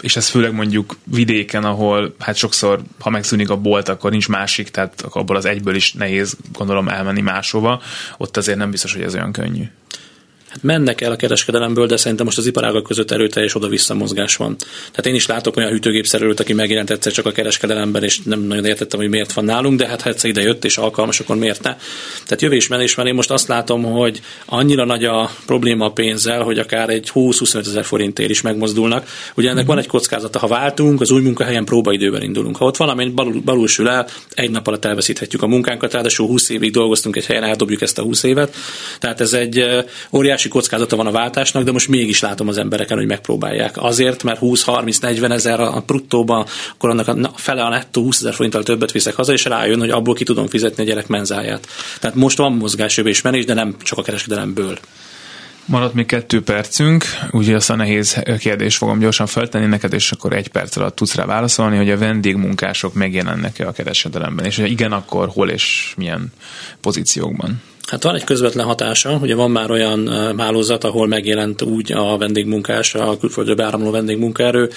és 0.00 0.16
ez 0.16 0.28
főleg 0.28 0.52
mondjuk 0.52 0.96
vidéken, 1.04 1.64
ahol 1.64 2.14
hát 2.18 2.36
sokszor, 2.36 2.82
ha 3.00 3.10
megszűnik 3.10 3.50
a 3.50 3.56
bolt, 3.56 3.88
akkor 3.88 4.10
nincs 4.10 4.28
másik, 4.28 4.68
tehát 4.68 5.04
abból 5.10 5.36
az 5.36 5.44
egyből 5.44 5.74
is 5.74 5.92
nehéz 5.92 6.36
gondolom 6.52 6.88
elmenni 6.88 7.20
máshova, 7.20 7.82
ott 8.16 8.36
azért 8.36 8.58
nem 8.58 8.70
biztos, 8.70 8.92
hogy 8.92 9.02
ez 9.02 9.14
olyan 9.14 9.32
könnyű 9.32 9.64
mennek 10.62 11.00
el 11.00 11.12
a 11.12 11.16
kereskedelemből, 11.16 11.86
de 11.86 11.96
szerintem 11.96 12.26
most 12.26 12.38
az 12.38 12.46
iparágak 12.46 12.82
között 12.82 13.10
erőteljes 13.10 13.54
oda-vissza 13.54 13.94
mozgás 13.94 14.36
van. 14.36 14.56
Tehát 14.90 15.06
én 15.06 15.14
is 15.14 15.26
látok 15.26 15.56
olyan 15.56 15.70
hűtőgépszerelőt, 15.70 16.40
aki 16.40 16.52
megjelent 16.52 16.90
egyszer 16.90 17.12
csak 17.12 17.26
a 17.26 17.32
kereskedelemben, 17.32 18.02
és 18.02 18.20
nem 18.20 18.40
nagyon 18.40 18.64
értettem, 18.64 19.00
hogy 19.00 19.08
miért 19.08 19.32
van 19.32 19.44
nálunk, 19.44 19.78
de 19.78 19.86
hát 19.86 20.02
ha 20.02 20.08
egyszer 20.08 20.30
ide 20.30 20.42
jött 20.42 20.64
és 20.64 20.76
alkalmas, 20.76 21.20
akkor 21.20 21.36
miért 21.36 21.62
ne? 21.62 21.76
Tehát 22.24 22.42
jövés 22.42 22.68
menés, 22.68 22.96
én 23.04 23.14
most 23.14 23.30
azt 23.30 23.48
látom, 23.48 23.82
hogy 23.82 24.20
annyira 24.46 24.84
nagy 24.84 25.04
a 25.04 25.30
probléma 25.46 25.84
a 25.84 25.90
pénzzel, 25.90 26.42
hogy 26.42 26.58
akár 26.58 26.88
egy 26.88 27.10
20-25 27.14 27.58
ezer 27.58 27.84
forintért 27.84 28.30
is 28.30 28.40
megmozdulnak. 28.40 29.08
Ugye 29.34 29.50
ennek 29.50 29.66
van 29.66 29.78
egy 29.78 29.86
kockázata, 29.86 30.38
ha 30.38 30.46
váltunk, 30.46 31.00
az 31.00 31.10
új 31.10 31.22
munkahelyen 31.22 31.64
próbaidőben 31.64 32.22
indulunk. 32.22 32.56
Ha 32.56 32.64
ott 32.64 32.76
valami 32.76 33.08
balul, 33.08 33.40
balul 33.44 33.68
el, 33.84 34.06
egy 34.34 34.50
nap 34.50 34.66
alatt 34.66 34.84
elveszíthetjük 34.84 35.42
a 35.42 35.46
munkánkat, 35.46 35.92
ráadásul 35.92 36.26
20 36.26 36.48
évig 36.48 36.72
dolgoztunk 36.72 37.16
egy 37.16 37.26
helyen, 37.26 37.44
eldobjuk 37.44 37.82
ezt 37.82 37.98
a 37.98 38.02
20 38.02 38.22
évet. 38.22 38.54
Tehát 38.98 39.20
ez 39.20 39.32
egy 39.32 39.66
óriási 40.12 40.45
óriási 40.46 40.48
kockázata 40.48 40.96
van 40.96 41.06
a 41.06 41.10
váltásnak, 41.10 41.64
de 41.64 41.72
most 41.72 41.88
mégis 41.88 42.20
látom 42.20 42.48
az 42.48 42.58
embereken, 42.58 42.96
hogy 42.96 43.06
megpróbálják. 43.06 43.76
Azért, 43.76 44.22
mert 44.22 44.38
20-30-40 44.42 45.30
ezer 45.30 45.60
a 45.60 45.82
bruttóban, 45.86 46.46
akkor 46.74 46.90
annak 46.90 47.08
a 47.08 47.30
fele 47.34 47.62
a 47.62 47.68
nettó 47.68 48.02
20 48.02 48.18
ezer 48.18 48.34
forinttal 48.34 48.62
többet 48.62 48.92
viszek 48.92 49.14
haza, 49.14 49.32
és 49.32 49.44
rájön, 49.44 49.78
hogy 49.78 49.90
abból 49.90 50.14
ki 50.14 50.24
tudom 50.24 50.46
fizetni 50.46 50.82
a 50.82 50.86
gyerek 50.86 51.06
menzáját. 51.06 51.66
Tehát 52.00 52.16
most 52.16 52.36
van 52.36 52.52
mozgásjövés 52.52 53.22
menés, 53.22 53.44
de 53.44 53.54
nem 53.54 53.76
csak 53.82 53.98
a 53.98 54.02
kereskedelemből. 54.02 54.78
Maradt 55.68 55.94
még 55.94 56.06
kettő 56.06 56.42
percünk, 56.42 57.04
úgyhogy 57.30 57.54
azt 57.54 57.70
a 57.70 57.76
nehéz 57.76 58.22
kérdést 58.38 58.76
fogom 58.76 58.98
gyorsan 58.98 59.26
feltenni 59.26 59.66
neked, 59.66 59.92
és 59.92 60.12
akkor 60.12 60.32
egy 60.32 60.48
perc 60.48 60.76
alatt 60.76 60.96
tudsz 60.96 61.14
rá 61.14 61.24
válaszolni, 61.24 61.76
hogy 61.76 61.90
a 61.90 61.98
vendégmunkások 61.98 62.94
megjelennek-e 62.94 63.66
a 63.66 63.72
kereskedelemben, 63.72 64.44
és 64.44 64.56
ha 64.56 64.64
igen, 64.64 64.92
akkor 64.92 65.28
hol 65.28 65.48
és 65.48 65.94
milyen 65.96 66.32
pozíciókban? 66.80 67.62
Hát 67.86 68.02
van 68.02 68.14
egy 68.14 68.24
közvetlen 68.24 68.66
hatása, 68.66 69.18
ugye 69.22 69.34
van 69.34 69.50
már 69.50 69.70
olyan 69.70 70.08
hálózat, 70.38 70.84
ahol 70.84 71.06
megjelent 71.06 71.62
úgy 71.62 71.92
a 71.92 72.18
vendégmunkás, 72.18 72.94
a 72.94 73.18
külföldről 73.18 73.54
beáramló 73.54 73.90
vendégmunkaerő, 73.90 74.70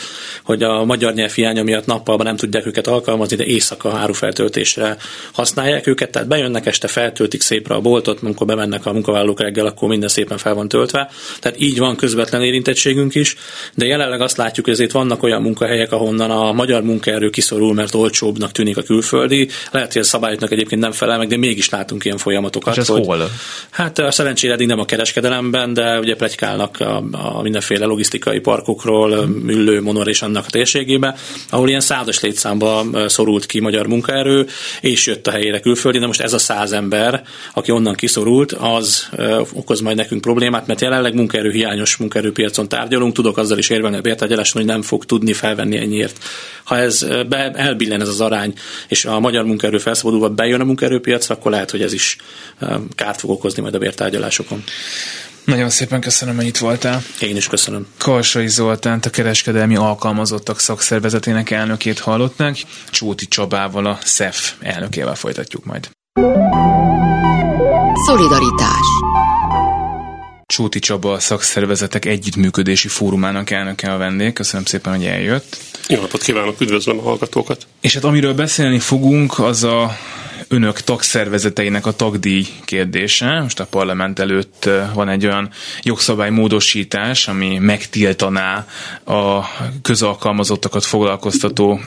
hogy 0.44 0.64
a 0.64 0.84
magyar 0.84 1.14
nyelv 1.14 1.32
hiánya 1.32 1.64
miatt 1.64 1.86
nappalban 1.86 2.26
nem 2.26 2.36
tudják 2.36 2.66
őket 2.66 2.88
alkalmazni, 2.88 3.36
de 3.36 3.46
éjszaka 3.46 3.94
árufeltöltésre 3.94 4.98
használják 5.32 5.88
őket, 5.88 6.12
tehát 6.12 6.28
bejönnek 6.28 6.66
este, 6.66 6.88
feltöltik 6.88 7.42
szépre 7.42 7.76
a 7.76 7.80
boltot, 7.80 8.20
amikor 8.22 8.48
bemennek 8.48 8.86
a 8.86 8.94
munkavállalók 8.94 9.40
reggel, 9.40 9.66
akkor 9.66 9.90
minden 9.90 10.10
szépen 10.10 10.38
fel 10.38 10.54
van 10.54 10.68
töltve. 10.68 11.10
Tehát 11.40 11.62
így 11.62 11.78
van 11.78 11.96
közvetlen 11.96 12.42
érintettségünk 12.42 13.16
is, 13.16 13.36
de 13.76 13.86
jelenleg 13.86 14.22
azt 14.22 14.38
látjuk, 14.38 14.66
hogy 14.66 14.74
ezért 14.74 14.92
vannak 14.92 15.24
olyan 15.24 15.42
munkahelyek, 15.42 15.92
ahonnan 15.92 16.32
a 16.32 16.52
magyar 16.54 16.84
munkaerő 16.84 17.30
kiszorul, 17.30 17.74
mert 17.74 17.96
olcsóbbnak 17.96 18.52
tűnik 18.52 18.78
a 18.78 18.82
külföldi. 18.82 19.50
Lehet, 19.72 19.94
hogy 19.94 20.02
a 20.02 20.06
szabályoknak 20.06 20.52
egyébként 20.52 20.82
nem 20.82 20.92
felel 20.92 21.18
meg, 21.18 21.28
de 21.28 21.38
mégis 21.38 21.70
látunk 21.70 22.06
ilyen 22.06 22.18
folyamatokat. 22.18 22.78
És 22.78 22.88
hogy, 22.88 22.99
hol? 23.04 23.30
Hát 23.70 24.00
a 24.00 24.12
szerencsére 24.12 24.54
eddig 24.54 24.68
nem 24.68 24.80
a 24.80 24.86
kereskedelemben, 24.86 25.74
de 25.74 26.00
ugye 26.00 26.16
plegykálnak 26.16 26.80
a, 26.80 27.04
a 27.12 27.42
mindenféle 27.42 27.86
logisztikai 27.86 28.40
parkokról, 28.40 29.26
Müllő, 29.26 29.82
Monor 29.82 30.08
és 30.08 30.22
annak 30.22 30.46
a 30.48 30.50
térségébe, 30.50 31.16
ahol 31.50 31.68
ilyen 31.68 31.80
százas 31.80 32.20
létszámba 32.20 32.86
szorult 33.08 33.46
ki 33.46 33.60
magyar 33.60 33.88
munkaerő, 33.88 34.48
és 34.82 35.06
jött 35.06 35.28
a 35.28 35.32
helyére 35.32 35.60
külföldi, 35.60 36.00
de 36.00 36.06
most 36.06 36.22
ez 36.22 36.34
a 36.34 36.38
száz 36.38 36.72
ember, 36.72 37.24
aki 37.54 37.72
onnan 37.72 37.96
kiszorult, 37.96 38.52
az 38.52 39.10
okoz 39.54 39.80
majd 39.80 39.96
nekünk 39.96 40.22
problémát, 40.22 40.68
mert 40.68 40.82
jelenleg 40.82 41.14
munkaerő 41.14 41.52
hiányos 41.52 41.98
munkaerőpiacon 41.98 42.68
tárgyalunk, 42.68 43.14
tudok 43.14 43.38
azzal 43.38 43.58
is 43.58 43.70
érvelni 43.70 43.98
a 43.98 44.02
bértárgyaláson, 44.02 44.62
hogy 44.62 44.72
nem 44.72 44.82
fog 44.82 45.06
tudni 45.06 45.34
felvenni 45.34 45.78
ennyiért. 45.78 46.18
Ha 46.64 46.78
ez 46.78 47.08
be, 47.30 47.52
elbillen 47.52 48.02
ez 48.02 48.08
az 48.08 48.22
arány, 48.22 48.54
és 48.88 49.06
a 49.06 49.20
magyar 49.20 49.46
munkaerő 49.46 49.78
felszabadulva 49.78 50.30
bejön 50.30 50.62
a 50.62 50.64
munkaerőpiacra, 50.64 51.36
akkor 51.36 51.52
lehet, 51.52 51.72
hogy 51.72 51.82
ez 51.82 51.94
is 51.94 52.18
kárt 52.96 53.20
fog 53.20 53.30
okozni 53.30 53.62
majd 53.62 53.74
a 53.74 53.78
bértárgyalásokon. 53.78 54.64
Nagyon 55.44 55.70
szépen 55.70 56.02
köszönöm, 56.02 56.36
hogy 56.36 56.46
itt 56.46 56.58
voltál. 56.58 57.04
Én 57.20 57.36
is 57.36 57.48
köszönöm. 57.48 57.88
Karsai 57.98 58.48
Zoltánt, 58.48 59.06
a 59.06 59.10
kereskedelmi 59.10 59.76
alkalmazottak 59.76 60.60
szakszervezetének 60.60 61.50
elnökét 61.52 62.00
hallották. 62.00 62.58
Csóti 62.90 63.28
Csabával, 63.28 63.86
a 63.86 64.00
SZEF 64.04 64.54
elnökével 64.60 65.16
folytatjuk 65.16 65.66
majd. 65.66 65.90
Szolidaritás 68.06 68.88
Csóti 70.46 70.80
Csaba 70.80 71.12
a 71.12 71.20
szakszervezetek 71.20 72.06
együttműködési 72.06 72.88
fórumának 72.88 73.50
elnöke 73.50 73.94
a 73.94 73.98
vendég. 73.98 74.34
Köszönöm 74.34 74.66
szépen, 74.66 74.96
hogy 74.96 75.06
eljött. 75.06 75.58
Jó 75.88 76.02
napot 76.02 76.22
kívánok, 76.22 76.62
üdvözlöm 76.62 77.00
a 77.00 77.02
hallgatókat. 77.02 77.68
És 77.82 77.94
hát 77.94 78.04
amiről 78.04 78.34
beszélni 78.34 78.80
fogunk, 78.80 79.40
az 79.40 79.64
a 79.64 79.98
önök 80.50 80.82
tagszervezeteinek 80.82 81.86
a 81.86 81.92
tagdíj 81.92 82.48
kérdése. 82.66 83.40
Most 83.42 83.60
a 83.60 83.66
parlament 83.66 84.20
előtt 84.20 84.70
van 84.94 85.10
egy 85.10 85.26
olyan 85.26 85.50
jogszabálymódosítás, 85.82 87.28
ami 87.28 87.58
megtiltaná 87.58 88.66
a 89.04 89.44
közalkalmazottakat 89.82 90.86
foglalkoztató 90.86 91.80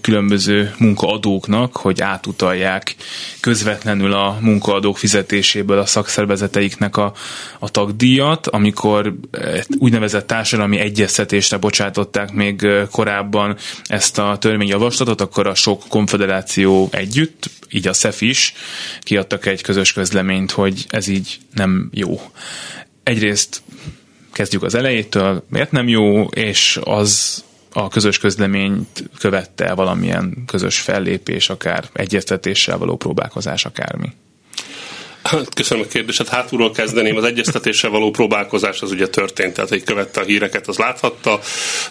különböző 0.00 0.74
munkaadóknak, 0.78 1.76
hogy 1.76 2.00
átutalják 2.00 2.94
közvetlenül 3.40 4.12
a 4.12 4.38
munkaadók 4.40 4.98
fizetéséből 4.98 5.78
a 5.78 5.86
szakszervezeteiknek 5.86 6.96
a, 6.96 7.12
a 7.58 7.68
tagdíjat, 7.68 8.46
amikor 8.46 9.14
úgynevezett 9.78 10.26
társadalmi 10.26 10.78
egyeztetésre 10.78 11.56
bocsátották 11.56 12.32
még 12.32 12.66
korábban 12.90 13.56
ezt 13.84 14.18
a 14.18 14.36
törvényjavaslatot, 14.40 15.20
akkor 15.20 15.46
a 15.46 15.54
sok 15.54 15.82
konfederáció 15.88 16.88
együtt, 16.92 17.50
így 17.74 17.88
a 17.88 17.92
SZEF 17.92 18.20
is 18.20 18.54
kiadtak 19.00 19.46
egy 19.46 19.62
közös 19.62 19.92
közleményt, 19.92 20.50
hogy 20.50 20.84
ez 20.88 21.06
így 21.06 21.38
nem 21.54 21.90
jó. 21.92 22.20
Egyrészt 23.02 23.62
kezdjük 24.32 24.62
az 24.62 24.74
elejétől, 24.74 25.44
miért 25.48 25.70
nem 25.70 25.88
jó, 25.88 26.24
és 26.24 26.80
az 26.84 27.44
a 27.72 27.88
közös 27.88 28.18
közleményt 28.18 29.10
követte 29.18 29.74
valamilyen 29.74 30.42
közös 30.46 30.80
fellépés, 30.80 31.48
akár 31.48 31.88
egyeztetéssel 31.92 32.78
való 32.78 32.96
próbálkozás, 32.96 33.64
akármi. 33.64 34.12
Köszönöm 35.54 35.84
a 35.84 35.92
kérdést. 35.92 36.18
Hát 36.18 36.28
hátulról 36.28 36.70
kezdeném. 36.70 37.16
Az 37.16 37.24
egyeztetéssel 37.24 37.90
való 37.90 38.10
próbálkozás 38.10 38.80
az 38.82 38.90
ugye 38.90 39.08
történt, 39.08 39.54
tehát 39.54 39.70
egy 39.70 39.82
követte 39.82 40.20
a 40.20 40.24
híreket, 40.24 40.68
az 40.68 40.78
láthatta. 40.78 41.40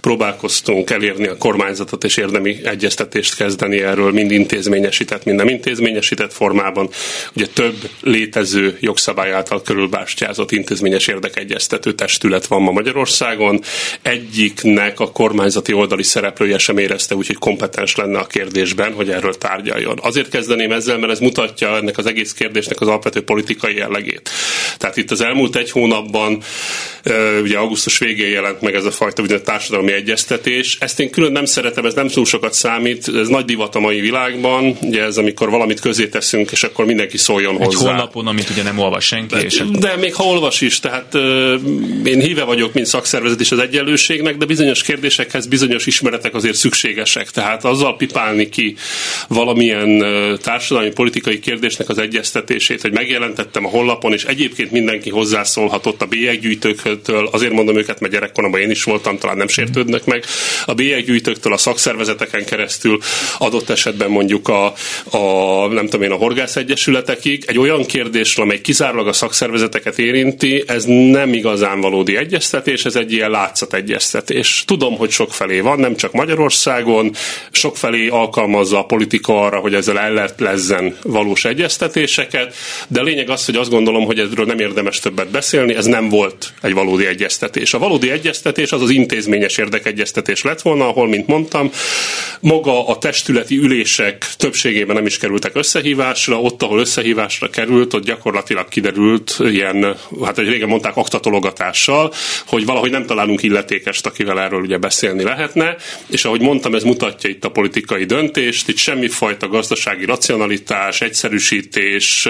Próbálkoztunk 0.01 0.89
elérni 0.89 1.27
a 1.27 1.37
kormányzatot 1.37 2.03
és 2.03 2.17
érdemi 2.17 2.59
egyeztetést 2.63 3.35
kezdeni 3.35 3.81
erről, 3.81 4.11
mind 4.11 4.31
intézményesített, 4.31 5.23
mind 5.23 5.37
nem 5.37 5.47
intézményesített 5.47 6.33
formában. 6.33 6.89
Ugye 7.35 7.47
több 7.47 7.89
létező 8.01 8.77
jogszabály 8.79 9.31
által 9.31 9.61
körülbástyázott 9.61 10.51
intézményes 10.51 11.07
érdekegyeztető 11.07 11.93
testület 11.93 12.47
van 12.47 12.61
ma 12.61 12.71
Magyarországon. 12.71 13.61
Egyiknek 14.01 14.99
a 14.99 15.11
kormányzati 15.11 15.73
oldali 15.73 16.03
szereplője 16.03 16.57
sem 16.57 16.77
érezte 16.77 17.15
úgy, 17.15 17.27
hogy 17.27 17.37
kompetens 17.37 17.95
lenne 17.95 18.19
a 18.19 18.27
kérdésben, 18.27 18.93
hogy 18.93 19.09
erről 19.09 19.37
tárgyaljon. 19.37 19.99
Azért 20.01 20.29
kezdeném 20.29 20.71
ezzel, 20.71 20.97
mert 20.97 21.11
ez 21.11 21.19
mutatja 21.19 21.75
ennek 21.75 21.97
az 21.97 22.05
egész 22.05 22.33
kérdésnek 22.33 22.81
az 22.81 22.87
alapvető 22.87 23.22
politikai 23.23 23.75
jellegét. 23.75 24.29
Tehát 24.77 24.97
itt 24.97 25.11
az 25.11 25.21
elmúlt 25.21 25.55
egy 25.55 25.71
hónapban, 25.71 26.41
ugye 27.41 27.57
augusztus 27.57 27.97
végén 27.97 28.29
jelent 28.29 28.61
meg 28.61 28.75
ez 28.75 28.85
a 28.85 28.91
fajta 28.91 29.21
úgynevezett 29.21 29.47
társadalmi 29.49 29.91
egyeztetés. 29.91 30.77
Ezt 30.79 30.99
én 30.99 31.09
külön 31.09 31.31
nem 31.31 31.45
szeretem, 31.45 31.85
ez 31.85 31.93
nem 31.93 32.07
túl 32.07 32.25
sokat 32.25 32.53
számít, 32.53 33.07
ez 33.15 33.27
nagy 33.27 33.45
divat 33.45 33.75
a 33.75 33.79
mai 33.79 33.99
világban, 33.99 34.77
ugye 34.81 35.03
ez 35.03 35.17
amikor 35.17 35.49
valamit 35.49 35.79
közé 35.79 36.07
teszünk, 36.07 36.51
és 36.51 36.63
akkor 36.63 36.85
mindenki 36.85 37.17
szóljon 37.17 37.55
egy 37.55 37.65
hozzá. 37.65 37.79
Egy 37.79 37.85
honlapon, 37.85 38.27
amit 38.27 38.49
ugye 38.49 38.63
nem 38.63 38.79
olvas 38.79 39.05
senki. 39.05 39.35
De, 39.35 39.41
és 39.41 39.63
de 39.71 39.95
még 39.95 40.13
ha 40.13 40.23
olvas 40.23 40.61
is, 40.61 40.79
tehát 40.79 41.15
én 42.05 42.19
híve 42.19 42.43
vagyok, 42.43 42.73
mint 42.73 42.85
szakszervezet 42.85 43.39
is 43.39 43.51
az 43.51 43.59
egyenlőségnek, 43.59 44.37
de 44.37 44.45
bizonyos 44.45 44.83
kérdésekhez 44.83 45.47
bizonyos 45.47 45.85
ismeretek 45.85 46.35
azért 46.35 46.55
szükségesek. 46.55 47.29
Tehát 47.29 47.65
azzal 47.65 47.95
pipálni 47.95 48.49
ki 48.49 48.75
valamilyen 49.27 50.05
társadalmi 50.41 50.91
politikai 50.91 51.39
kérdésnek 51.39 51.89
az 51.89 51.97
egyeztetését, 51.97 52.81
hogy 52.81 52.91
meg 52.91 53.09
megjelentettem 53.13 53.65
a 53.65 53.69
honlapon, 53.69 54.13
és 54.13 54.23
egyébként 54.23 54.71
mindenki 54.71 55.09
hozzászólhatott 55.09 56.01
a 56.01 56.05
bélyeggyűjtőktől, 56.05 57.29
azért 57.31 57.53
mondom 57.53 57.77
őket, 57.77 57.99
mert 57.99 58.13
gyerekkoromban 58.13 58.61
én 58.61 58.69
is 58.69 58.83
voltam, 58.83 59.17
talán 59.17 59.37
nem 59.37 59.47
sértődnek 59.47 60.05
meg, 60.05 60.23
a 60.65 60.73
bélyeggyűjtőktől, 60.73 61.53
a 61.53 61.57
szakszervezeteken 61.57 62.45
keresztül, 62.45 62.99
adott 63.37 63.69
esetben 63.69 64.09
mondjuk 64.09 64.47
a, 64.47 64.73
a 65.17 65.67
nem 65.67 65.85
tudom 65.85 66.01
én, 66.01 66.11
a 66.11 66.15
horgász 66.15 66.55
egyesületekig, 66.55 67.43
egy 67.47 67.57
olyan 67.57 67.85
kérdésről, 67.85 68.45
amely 68.45 68.61
kizárólag 68.61 69.07
a 69.07 69.13
szakszervezeteket 69.13 69.99
érinti, 69.99 70.63
ez 70.67 70.83
nem 70.85 71.33
igazán 71.33 71.81
valódi 71.81 72.17
egyeztetés, 72.17 72.85
ez 72.85 72.95
egy 72.95 73.11
ilyen 73.11 73.31
látszategyeztetés. 73.31 74.63
Tudom, 74.67 74.97
hogy 74.97 75.09
sok 75.09 75.33
felé 75.33 75.59
van, 75.59 75.79
nem 75.79 75.95
csak 75.95 76.11
Magyarországon, 76.11 77.15
sok 77.51 77.77
felé 77.77 78.07
alkalmazza 78.07 78.79
a 78.79 78.85
politika 78.85 79.41
arra, 79.45 79.59
hogy 79.59 79.73
ezzel 79.73 79.99
elletlezzen 79.99 80.97
valós 81.03 81.45
egyeztetéseket, 81.45 82.55
de 82.87 83.02
a 83.03 83.05
lényeg 83.05 83.29
az, 83.29 83.45
hogy 83.45 83.55
azt 83.55 83.69
gondolom, 83.69 84.05
hogy 84.05 84.19
erről 84.19 84.45
nem 84.45 84.59
érdemes 84.59 84.99
többet 84.99 85.29
beszélni, 85.29 85.75
ez 85.75 85.85
nem 85.85 86.09
volt 86.09 86.53
egy 86.61 86.73
valódi 86.73 87.05
egyeztetés. 87.05 87.73
A 87.73 87.79
valódi 87.79 88.11
egyeztetés 88.11 88.71
az 88.71 88.81
az 88.81 88.89
intézményes 88.89 89.57
érdekegyeztetés 89.57 90.41
lett 90.43 90.61
volna, 90.61 90.87
ahol, 90.87 91.07
mint 91.07 91.27
mondtam, 91.27 91.71
maga 92.39 92.87
a 92.87 92.97
testületi 92.97 93.57
ülések 93.57 94.27
többségében 94.37 94.95
nem 94.95 95.05
is 95.05 95.17
kerültek 95.17 95.55
összehívásra, 95.55 96.41
ott, 96.41 96.63
ahol 96.63 96.79
összehívásra 96.79 97.49
került, 97.49 97.93
ott 97.93 98.05
gyakorlatilag 98.05 98.67
kiderült 98.67 99.37
ilyen, 99.39 99.95
hát 100.23 100.39
egy 100.39 100.47
régen 100.47 100.67
mondták 100.67 100.97
aktatologatással, 100.97 102.13
hogy 102.47 102.65
valahogy 102.65 102.91
nem 102.91 103.05
találunk 103.05 103.43
illetékest, 103.43 104.05
akivel 104.05 104.39
erről 104.39 104.61
ugye 104.61 104.77
beszélni 104.77 105.23
lehetne, 105.23 105.75
és 106.07 106.25
ahogy 106.25 106.41
mondtam, 106.41 106.75
ez 106.75 106.83
mutatja 106.83 107.29
itt 107.29 107.45
a 107.45 107.49
politikai 107.49 108.05
döntést, 108.05 108.69
itt 108.69 108.77
semmifajta 108.77 109.47
gazdasági 109.47 110.05
racionalitás, 110.05 111.01
egyszerűsítés, 111.01 112.27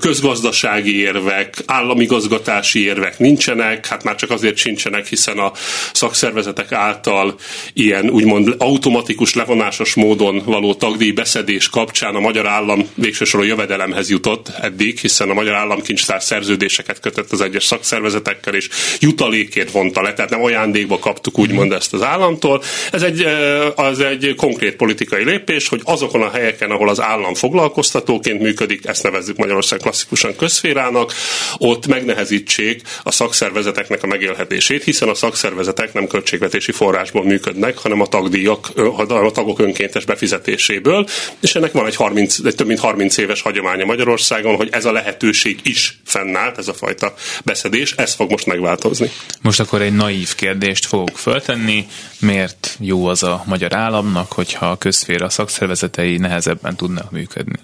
közgazdasági 0.00 0.98
érvek, 0.98 1.54
államigazgatási 1.66 2.84
érvek 2.84 3.18
nincsenek, 3.18 3.86
hát 3.86 4.04
már 4.04 4.14
csak 4.14 4.30
azért 4.30 4.56
sincsenek, 4.56 5.06
hiszen 5.06 5.38
a 5.38 5.52
szakszervezetek 5.92 6.72
által 6.72 7.34
ilyen 7.72 8.10
úgymond 8.10 8.54
automatikus 8.58 9.34
levonásos 9.34 9.94
módon 9.94 10.42
való 10.44 10.74
tagdíj 10.74 11.10
beszedés 11.10 11.68
kapcsán 11.68 12.14
a 12.14 12.20
magyar 12.20 12.46
állam 12.46 12.88
végső 12.94 13.44
jövedelemhez 13.44 14.10
jutott 14.10 14.48
eddig, 14.60 14.98
hiszen 14.98 15.30
a 15.30 15.34
magyar 15.34 15.54
államkincstár 15.54 16.22
szerződéseket 16.22 17.00
kötött 17.00 17.32
az 17.32 17.40
egyes 17.40 17.64
szakszervezetekkel, 17.64 18.54
és 18.54 18.68
jutalékért 18.98 19.70
vonta 19.70 20.02
le, 20.02 20.12
tehát 20.12 20.30
nem 20.30 20.42
ajándékba 20.42 20.98
kaptuk 20.98 21.38
úgymond 21.38 21.72
ezt 21.72 21.94
az 21.94 22.02
államtól. 22.02 22.62
Ez 22.92 23.02
egy, 23.02 23.26
az 23.74 24.00
egy 24.00 24.34
konkrét 24.36 24.76
politikai 24.76 25.24
lépés, 25.24 25.68
hogy 25.68 25.80
azokon 25.84 26.22
a 26.22 26.30
helyeken, 26.30 26.70
ahol 26.70 26.88
az 26.88 27.00
állam 27.00 27.34
foglalkoztatóként 27.34 28.40
működik, 28.40 28.86
ezt 28.86 29.02
nevezzük 29.02 29.36
Magyarország 29.40 29.78
klasszikusan 29.78 30.36
közférának, 30.36 31.12
ott 31.58 31.86
megnehezítsék 31.86 32.82
a 33.02 33.12
szakszervezeteknek 33.12 34.02
a 34.02 34.06
megélhetését, 34.06 34.84
hiszen 34.84 35.08
a 35.08 35.14
szakszervezetek 35.14 35.92
nem 35.92 36.06
költségvetési 36.06 36.72
forrásból 36.72 37.24
működnek, 37.24 37.78
hanem 37.78 38.00
a 38.00 38.06
tagdíjak, 38.06 38.70
a 38.76 39.30
tagok 39.32 39.58
önkéntes 39.58 40.04
befizetéséből, 40.04 41.06
és 41.40 41.54
ennek 41.54 41.72
van 41.72 41.86
egy, 41.86 41.96
30, 41.96 42.38
egy 42.44 42.54
több 42.54 42.66
mint 42.66 42.80
30 42.80 43.16
éves 43.16 43.42
hagyománya 43.42 43.84
Magyarországon, 43.84 44.56
hogy 44.56 44.68
ez 44.72 44.84
a 44.84 44.92
lehetőség 44.92 45.60
is 45.62 46.00
fennállt, 46.04 46.58
ez 46.58 46.68
a 46.68 46.74
fajta 46.74 47.14
beszedés, 47.44 47.92
ez 47.92 48.14
fog 48.14 48.30
most 48.30 48.46
megváltozni. 48.46 49.10
Most 49.42 49.60
akkor 49.60 49.82
egy 49.82 49.94
naív 49.94 50.34
kérdést 50.34 50.86
fogok 50.86 51.18
föltenni, 51.18 51.86
miért 52.20 52.76
jó 52.80 53.06
az 53.06 53.22
a 53.22 53.42
magyar 53.46 53.74
államnak, 53.74 54.32
hogyha 54.32 54.70
a 54.70 54.76
közféra 54.76 55.28
szakszervezetei 55.30 56.16
nehezebben 56.16 56.76
tudnak 56.76 57.10
működni? 57.10 57.58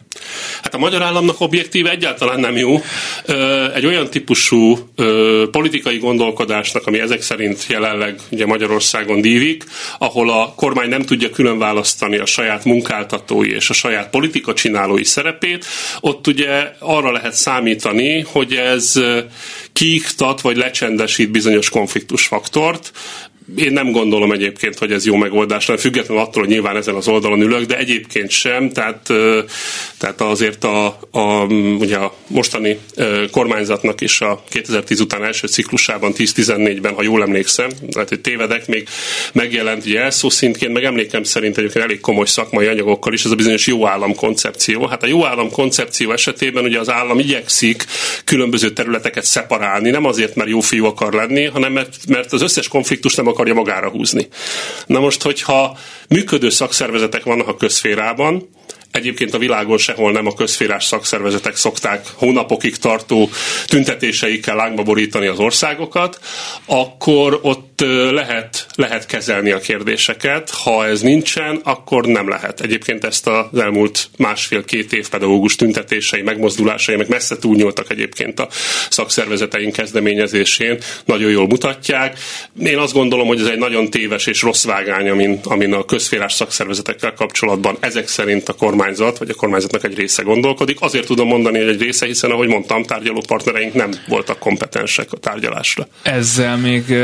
Hát 0.62 0.74
a 0.74 0.78
magyar 0.78 1.02
államnak 1.02 1.40
objektíve 1.40 1.90
egyáltalán 1.90 2.40
nem 2.40 2.56
jó. 2.56 2.82
Egy 3.74 3.86
olyan 3.86 4.10
típusú 4.10 4.78
politikai 5.50 5.98
gondolkodásnak, 5.98 6.86
ami 6.86 6.98
ezek 7.00 7.22
szerint 7.22 7.66
jelenleg 7.68 8.20
ugye 8.30 8.46
Magyarországon 8.46 9.20
dívik, 9.20 9.64
ahol 9.98 10.30
a 10.30 10.52
kormány 10.56 10.88
nem 10.88 11.02
tudja 11.02 11.30
külön 11.30 11.58
választani 11.58 12.16
a 12.16 12.26
saját 12.26 12.64
munkáltatói 12.64 13.50
és 13.50 13.70
a 13.70 13.74
saját 13.74 14.10
politika 14.10 14.54
csinálói 14.54 15.04
szerepét, 15.04 15.64
ott 16.00 16.26
ugye 16.26 16.72
arra 16.78 17.12
lehet 17.12 17.34
számítani, 17.34 18.20
hogy 18.20 18.54
ez 18.54 18.92
kiiktat 19.72 20.40
vagy 20.40 20.56
lecsendesít 20.56 21.30
bizonyos 21.30 21.70
konfliktusfaktort, 21.70 22.92
én 23.56 23.72
nem 23.72 23.90
gondolom 23.90 24.32
egyébként, 24.32 24.78
hogy 24.78 24.92
ez 24.92 25.06
jó 25.06 25.16
megoldás, 25.16 25.66
nem 25.66 25.76
függetlenül 25.76 26.22
attól, 26.22 26.42
hogy 26.42 26.52
nyilván 26.52 26.76
ezen 26.76 26.94
az 26.94 27.08
oldalon 27.08 27.40
ülök, 27.40 27.64
de 27.64 27.76
egyébként 27.76 28.30
sem, 28.30 28.70
tehát, 28.70 29.12
tehát 29.98 30.20
azért 30.20 30.64
a, 30.64 30.98
a, 31.10 31.44
ugye 31.78 31.96
a 31.96 32.14
mostani 32.26 32.78
kormányzatnak 33.30 34.00
is 34.00 34.20
a 34.20 34.44
2010 34.48 35.00
után 35.00 35.24
első 35.24 35.46
ciklusában, 35.46 36.12
10-14-ben, 36.16 36.94
ha 36.94 37.02
jól 37.02 37.22
emlékszem, 37.22 37.70
lehet, 37.92 38.08
hogy 38.08 38.20
tévedek, 38.20 38.66
még 38.66 38.88
megjelent 39.32 39.86
ugye 39.86 40.00
elszó 40.00 40.30
szintként, 40.30 40.72
meg 40.72 40.84
emlékem 40.84 41.22
szerint 41.22 41.58
egyébként 41.58 41.84
elég 41.84 42.00
komoly 42.00 42.26
szakmai 42.26 42.66
anyagokkal 42.66 43.12
is 43.12 43.24
ez 43.24 43.30
a 43.30 43.34
bizonyos 43.34 43.66
jó 43.66 43.86
állam 43.86 44.14
koncepció. 44.14 44.86
Hát 44.86 45.02
a 45.02 45.06
jó 45.06 45.24
állam 45.24 45.50
koncepció 45.50 46.12
esetében 46.12 46.64
ugye 46.64 46.78
az 46.78 46.90
állam 46.90 47.18
igyekszik 47.18 47.84
különböző 48.24 48.70
területeket 48.70 49.24
szeparálni, 49.24 49.90
nem 49.90 50.04
azért, 50.04 50.34
mert 50.34 50.50
jó 50.50 50.60
fiú 50.60 50.84
akar 50.84 51.12
lenni, 51.12 51.44
hanem 51.44 51.72
mert, 51.72 51.96
mert 52.08 52.32
az 52.32 52.42
összes 52.42 52.68
konfliktus 52.68 53.14
nem 53.14 53.26
akarja 53.36 53.54
magára 53.54 53.88
húzni. 53.88 54.28
Na 54.86 55.00
most, 55.00 55.22
hogyha 55.22 55.78
működő 56.08 56.48
szakszervezetek 56.48 57.24
vannak 57.24 57.48
a 57.48 57.56
közférában, 57.56 58.48
egyébként 58.96 59.34
a 59.34 59.38
világon 59.38 59.78
sehol 59.78 60.12
nem 60.12 60.26
a 60.26 60.34
közférás 60.34 60.84
szakszervezetek 60.84 61.56
szokták 61.56 62.06
hónapokig 62.14 62.76
tartó 62.76 63.30
tüntetéseikkel 63.66 64.56
lángba 64.56 64.82
borítani 64.82 65.26
az 65.26 65.38
országokat, 65.38 66.20
akkor 66.66 67.38
ott 67.42 67.80
lehet, 68.10 68.66
lehet 68.74 69.06
kezelni 69.06 69.50
a 69.50 69.58
kérdéseket. 69.58 70.50
Ha 70.50 70.86
ez 70.86 71.00
nincsen, 71.00 71.60
akkor 71.64 72.06
nem 72.06 72.28
lehet. 72.28 72.60
Egyébként 72.60 73.04
ezt 73.04 73.26
az 73.26 73.58
elmúlt 73.58 74.08
másfél-két 74.16 74.92
év 74.92 75.08
pedagógus 75.08 75.56
tüntetései, 75.56 76.22
megmozdulásai, 76.22 76.96
meg 76.96 77.08
messze 77.08 77.38
túlnyúltak 77.38 77.90
egyébként 77.90 78.40
a 78.40 78.48
szakszervezeteink 78.90 79.72
kezdeményezésén, 79.72 80.78
nagyon 81.04 81.30
jól 81.30 81.46
mutatják. 81.46 82.18
Én 82.62 82.78
azt 82.78 82.92
gondolom, 82.92 83.26
hogy 83.26 83.40
ez 83.40 83.46
egy 83.46 83.58
nagyon 83.58 83.90
téves 83.90 84.26
és 84.26 84.42
rossz 84.42 84.64
vágány, 84.64 85.08
amin, 85.08 85.40
amin 85.44 85.72
a 85.72 85.84
közférás 85.84 86.32
szakszervezetekkel 86.32 87.12
kapcsolatban 87.12 87.76
ezek 87.80 88.08
szerint 88.08 88.48
a 88.48 88.54
kormányzat, 88.86 89.18
vagy 89.18 89.30
a 89.30 89.34
kormányzatnak 89.34 89.84
egy 89.84 89.96
része 89.96 90.22
gondolkodik. 90.22 90.80
Azért 90.80 91.06
tudom 91.06 91.28
mondani, 91.28 91.58
hogy 91.58 91.68
egy 91.68 91.80
része, 91.80 92.06
hiszen 92.06 92.30
ahogy 92.30 92.48
mondtam, 92.48 92.82
tárgyaló 92.82 93.22
partnereink 93.26 93.74
nem 93.74 93.90
voltak 94.08 94.38
kompetensek 94.38 95.12
a 95.12 95.16
tárgyalásra. 95.16 95.86
Ezzel 96.02 96.56
még 96.56 96.94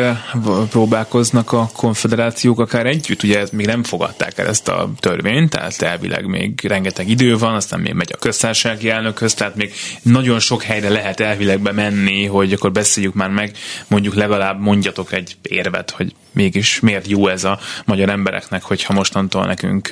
próbálkoznak 0.71 1.53
a 1.53 1.71
konfederációk 1.77 2.61
akár 2.61 2.87
együtt, 2.87 3.23
ugye 3.23 3.47
még 3.53 3.67
nem 3.67 3.83
fogadták 3.83 4.39
el 4.39 4.47
ezt 4.47 4.69
a 4.69 4.91
törvényt, 5.01 5.51
tehát 5.51 5.83
elvileg 5.83 6.27
még 6.27 6.61
rengeteg 6.63 7.09
idő 7.09 7.39
van, 7.39 7.55
aztán 7.55 7.81
még 7.81 7.93
megy 7.93 8.11
a 8.13 8.19
köztársasági 8.19 8.91
elnökhöz, 8.91 9.35
tehát 9.35 9.57
még 9.57 9.73
nagyon 10.03 10.39
sok 10.39 10.63
helyre 10.63 10.89
lehet 10.89 11.21
elvileg 11.21 11.61
bemenni, 11.61 12.25
hogy 12.27 12.53
akkor 12.53 12.73
beszéljük 12.73 13.15
már 13.15 13.31
meg, 13.31 13.57
mondjuk 13.89 14.15
legalább 14.15 14.61
mondjatok 14.61 15.13
egy 15.13 15.37
érvet, 15.43 15.91
hogy 15.91 16.15
mégis 16.33 16.81
miért 16.81 17.07
jó 17.07 17.29
ez 17.29 17.45
a 17.45 17.59
magyar 17.85 18.09
embereknek, 18.09 18.63
hogyha 18.63 18.93
mostantól 18.93 19.47
nekünk 19.47 19.89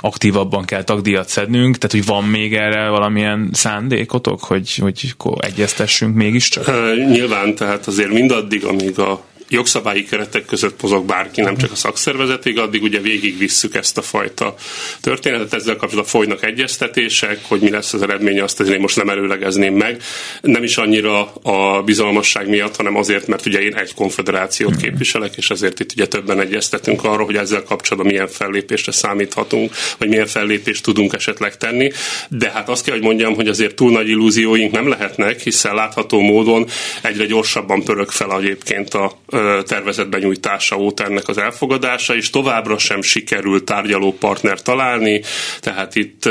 aktívabban 0.00 0.64
kell 0.64 0.82
tagdíjat 0.82 1.28
szednünk, 1.28 1.76
tehát 1.76 1.96
hogy 1.96 2.14
van 2.14 2.24
még 2.24 2.54
erre 2.54 2.88
valamilyen 2.88 3.48
szándékotok, 3.52 4.44
hogy, 4.44 4.76
hogy 4.76 5.14
egyeztessünk 5.38 6.14
mégiscsak? 6.14 6.66
Nyilván, 6.94 7.54
tehát 7.54 7.86
azért 7.86 8.12
mindaddig, 8.12 8.64
amíg 8.64 8.98
a 8.98 9.28
jogszabályi 9.50 10.04
keretek 10.04 10.44
között 10.44 10.82
mozog 10.82 11.04
bárki, 11.06 11.40
nem 11.40 11.56
csak 11.56 11.72
a 11.72 11.74
szakszervezetig, 11.74 12.58
addig 12.58 12.82
ugye 12.82 13.00
végigvisszük 13.00 13.74
ezt 13.74 13.98
a 13.98 14.02
fajta 14.02 14.54
történetet. 15.00 15.54
Ezzel 15.54 15.76
kapcsolatban 15.76 16.20
folynak 16.20 16.44
egyeztetések, 16.44 17.40
hogy 17.48 17.60
mi 17.60 17.70
lesz 17.70 17.92
az 17.92 18.02
eredménye, 18.02 18.42
azt 18.42 18.60
azért 18.60 18.76
én 18.76 18.80
most 18.80 18.96
nem 18.96 19.08
előlegezném 19.08 19.74
meg. 19.74 20.02
Nem 20.40 20.62
is 20.62 20.76
annyira 20.76 21.32
a 21.32 21.82
bizalmasság 21.82 22.48
miatt, 22.48 22.76
hanem 22.76 22.96
azért, 22.96 23.26
mert 23.26 23.46
ugye 23.46 23.60
én 23.60 23.74
egy 23.74 23.94
konfederációt 23.94 24.70
hmm. 24.70 24.82
képviselek, 24.82 25.36
és 25.36 25.50
ezért 25.50 25.80
itt 25.80 25.92
ugye 25.92 26.06
többen 26.06 26.40
egyeztetünk 26.40 27.04
arról, 27.04 27.26
hogy 27.26 27.36
ezzel 27.36 27.62
kapcsolatban 27.62 28.12
milyen 28.12 28.28
fellépésre 28.28 28.92
számíthatunk, 28.92 29.74
vagy 29.98 30.08
milyen 30.08 30.26
fellépést 30.26 30.82
tudunk 30.82 31.12
esetleg 31.12 31.56
tenni. 31.56 31.90
De 32.28 32.50
hát 32.50 32.68
azt 32.68 32.84
kell, 32.84 32.94
hogy 32.94 33.04
mondjam, 33.04 33.34
hogy 33.34 33.48
azért 33.48 33.74
túl 33.74 33.90
nagy 33.90 34.08
illúzióink 34.08 34.72
nem 34.72 34.88
lehetnek, 34.88 35.40
hiszen 35.40 35.74
látható 35.74 36.20
módon 36.20 36.66
egyre 37.02 37.26
gyorsabban 37.26 37.84
pörög 37.84 38.10
fel 38.10 38.38
egyébként 38.38 38.94
a 38.94 39.18
tervezet 39.66 40.08
benyújtása 40.08 40.76
óta 40.76 41.04
ennek 41.04 41.28
az 41.28 41.38
elfogadása, 41.38 42.16
és 42.16 42.30
továbbra 42.30 42.78
sem 42.78 43.02
sikerült 43.02 43.64
tárgyaló 43.64 44.12
partner 44.12 44.62
találni, 44.62 45.22
tehát 45.60 45.94
itt 45.94 46.24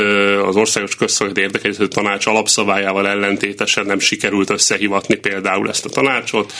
az 0.44 0.56
Országos 0.56 0.96
Közszolgálati 0.96 1.40
Érdekező 1.40 1.86
Tanács 1.88 2.26
alapszabályával 2.26 3.08
ellentétesen 3.08 3.86
nem 3.86 3.98
sikerült 3.98 4.50
összehivatni 4.50 5.14
például 5.14 5.68
ezt 5.68 5.84
a 5.84 5.88
tanácsot. 5.88 6.52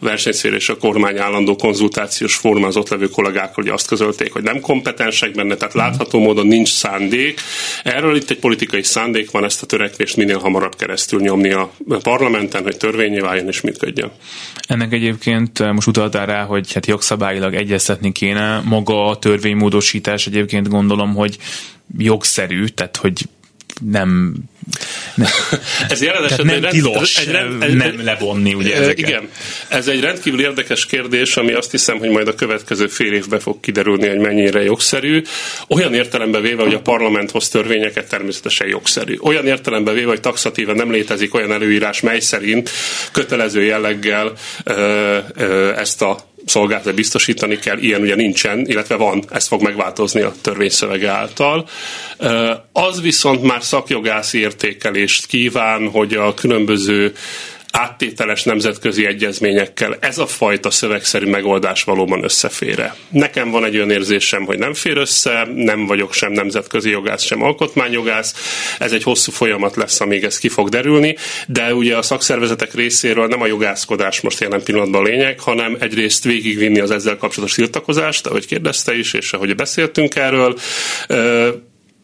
A 0.00 0.04
versenyszfér 0.04 0.52
és 0.52 0.68
a 0.68 0.76
kormány 0.76 1.18
állandó 1.18 1.56
konzultációs 1.56 2.34
fórum 2.34 2.64
az 2.64 2.76
ott 2.76 2.88
levő 2.88 3.06
kollégák, 3.08 3.54
hogy 3.54 3.68
azt 3.68 3.86
közölték, 3.86 4.32
hogy 4.32 4.42
nem 4.42 4.60
kompetensek 4.60 5.32
benne, 5.32 5.54
tehát 5.54 5.74
látható 5.74 6.18
módon 6.18 6.46
nincs 6.46 6.68
szándék. 6.68 7.40
Erről 7.84 8.16
itt 8.16 8.30
egy 8.30 8.38
politikai 8.38 8.82
szándék 8.82 9.30
van 9.30 9.44
ezt 9.44 9.62
a 9.62 9.66
törekvést 9.66 10.16
minél 10.16 10.38
hamarabb 10.38 10.76
keresztül 10.76 11.20
nyomni 11.20 11.52
a 11.52 11.70
parlamenten, 12.02 12.62
hogy 12.62 12.76
törvényé 12.76 13.18
váljon 13.18 13.46
és 13.46 13.60
működjön. 13.60 14.10
Ennek 14.66 14.92
egyébként 14.92 15.72
most 15.72 15.88
utaltál 15.96 16.26
rá, 16.26 16.44
hogy 16.44 16.72
hát 16.72 16.86
jogszabályilag 16.86 17.54
egyeztetni 17.54 18.12
kéne. 18.12 18.60
Maga 18.64 19.06
a 19.06 19.18
törvénymódosítás 19.18 20.26
egyébként 20.26 20.68
gondolom, 20.68 21.14
hogy 21.14 21.38
jogszerű, 21.98 22.66
tehát 22.66 22.96
hogy 22.96 23.28
nem 23.80 24.34
nem. 25.14 25.28
Ez 25.88 26.02
jelen 26.02 26.24
esetben 26.24 26.46
nem 26.46 26.60
rend, 26.60 26.74
tilos 26.74 27.16
egy, 27.16 27.30
rend, 27.30 27.62
egy, 27.62 27.74
nem 27.74 28.04
levonni 28.04 28.54
ugye 28.54 28.74
ezeket. 28.74 28.98
Igen, 28.98 29.28
ez 29.68 29.88
egy 29.88 30.00
rendkívül 30.00 30.40
érdekes 30.40 30.86
kérdés, 30.86 31.36
ami 31.36 31.52
azt 31.52 31.70
hiszem, 31.70 31.98
hogy 31.98 32.08
majd 32.08 32.28
a 32.28 32.34
következő 32.34 32.86
fél 32.86 33.12
évben 33.12 33.40
fog 33.40 33.60
kiderülni, 33.60 34.08
hogy 34.08 34.18
mennyire 34.18 34.62
jogszerű. 34.62 35.22
Olyan 35.68 35.94
értelemben 35.94 36.42
véve, 36.42 36.62
hogy 36.62 36.74
a 36.74 36.80
parlament 36.80 37.30
hoz 37.30 37.48
törvényeket 37.48 38.08
természetesen 38.08 38.68
jogszerű. 38.68 39.16
Olyan 39.20 39.46
értelemben 39.46 39.94
véve, 39.94 40.08
hogy 40.08 40.20
taxatíve 40.20 40.72
nem 40.72 40.90
létezik 40.90 41.34
olyan 41.34 41.52
előírás, 41.52 42.00
mely 42.00 42.20
szerint 42.20 42.70
kötelező 43.12 43.62
jelleggel 43.62 44.32
ö, 44.64 45.18
ö, 45.34 45.72
ezt 45.76 46.02
a 46.02 46.34
szolgáltat 46.46 46.94
biztosítani 46.94 47.58
kell, 47.58 47.78
ilyen 47.78 48.00
ugye 48.00 48.14
nincsen, 48.14 48.66
illetve 48.66 48.94
van, 48.94 49.24
ez 49.30 49.46
fog 49.46 49.62
megváltozni 49.62 50.20
a 50.20 50.34
törvényszövege 50.40 51.10
által. 51.10 51.68
Az 52.72 53.00
viszont 53.00 53.42
már 53.42 53.62
szakjogász 53.62 54.32
értékelést 54.32 55.26
kíván, 55.26 55.88
hogy 55.90 56.14
a 56.14 56.34
különböző 56.34 57.12
áttételes 57.76 58.42
nemzetközi 58.42 59.06
egyezményekkel 59.06 59.96
ez 60.00 60.18
a 60.18 60.26
fajta 60.26 60.70
szövegszerű 60.70 61.26
megoldás 61.26 61.82
valóban 61.82 62.24
összefér 62.24 62.92
Nekem 63.10 63.50
van 63.50 63.64
egy 63.64 63.76
olyan 63.76 63.90
érzésem, 63.90 64.44
hogy 64.44 64.58
nem 64.58 64.74
fér 64.74 64.96
össze, 64.96 65.48
nem 65.54 65.86
vagyok 65.86 66.12
sem 66.12 66.32
nemzetközi 66.32 66.90
jogász, 66.90 67.22
sem 67.22 67.42
alkotmányjogász. 67.42 68.34
Ez 68.78 68.92
egy 68.92 69.02
hosszú 69.02 69.32
folyamat 69.32 69.76
lesz, 69.76 70.00
amíg 70.00 70.24
ez 70.24 70.38
ki 70.38 70.48
fog 70.48 70.68
derülni, 70.68 71.16
de 71.46 71.74
ugye 71.74 71.96
a 71.96 72.02
szakszervezetek 72.02 72.74
részéről 72.74 73.26
nem 73.26 73.40
a 73.40 73.46
jogászkodás 73.46 74.20
most 74.20 74.40
jelen 74.40 74.62
pillanatban 74.62 75.00
a 75.00 75.04
lényeg, 75.04 75.40
hanem 75.40 75.76
egyrészt 75.80 76.24
végigvinni 76.24 76.80
az 76.80 76.90
ezzel 76.90 77.16
kapcsolatos 77.16 77.56
tiltakozást, 77.56 78.26
ahogy 78.26 78.46
kérdezte 78.46 78.98
is, 78.98 79.12
és 79.12 79.32
ahogy 79.32 79.54
beszéltünk 79.54 80.14
erről 80.14 80.58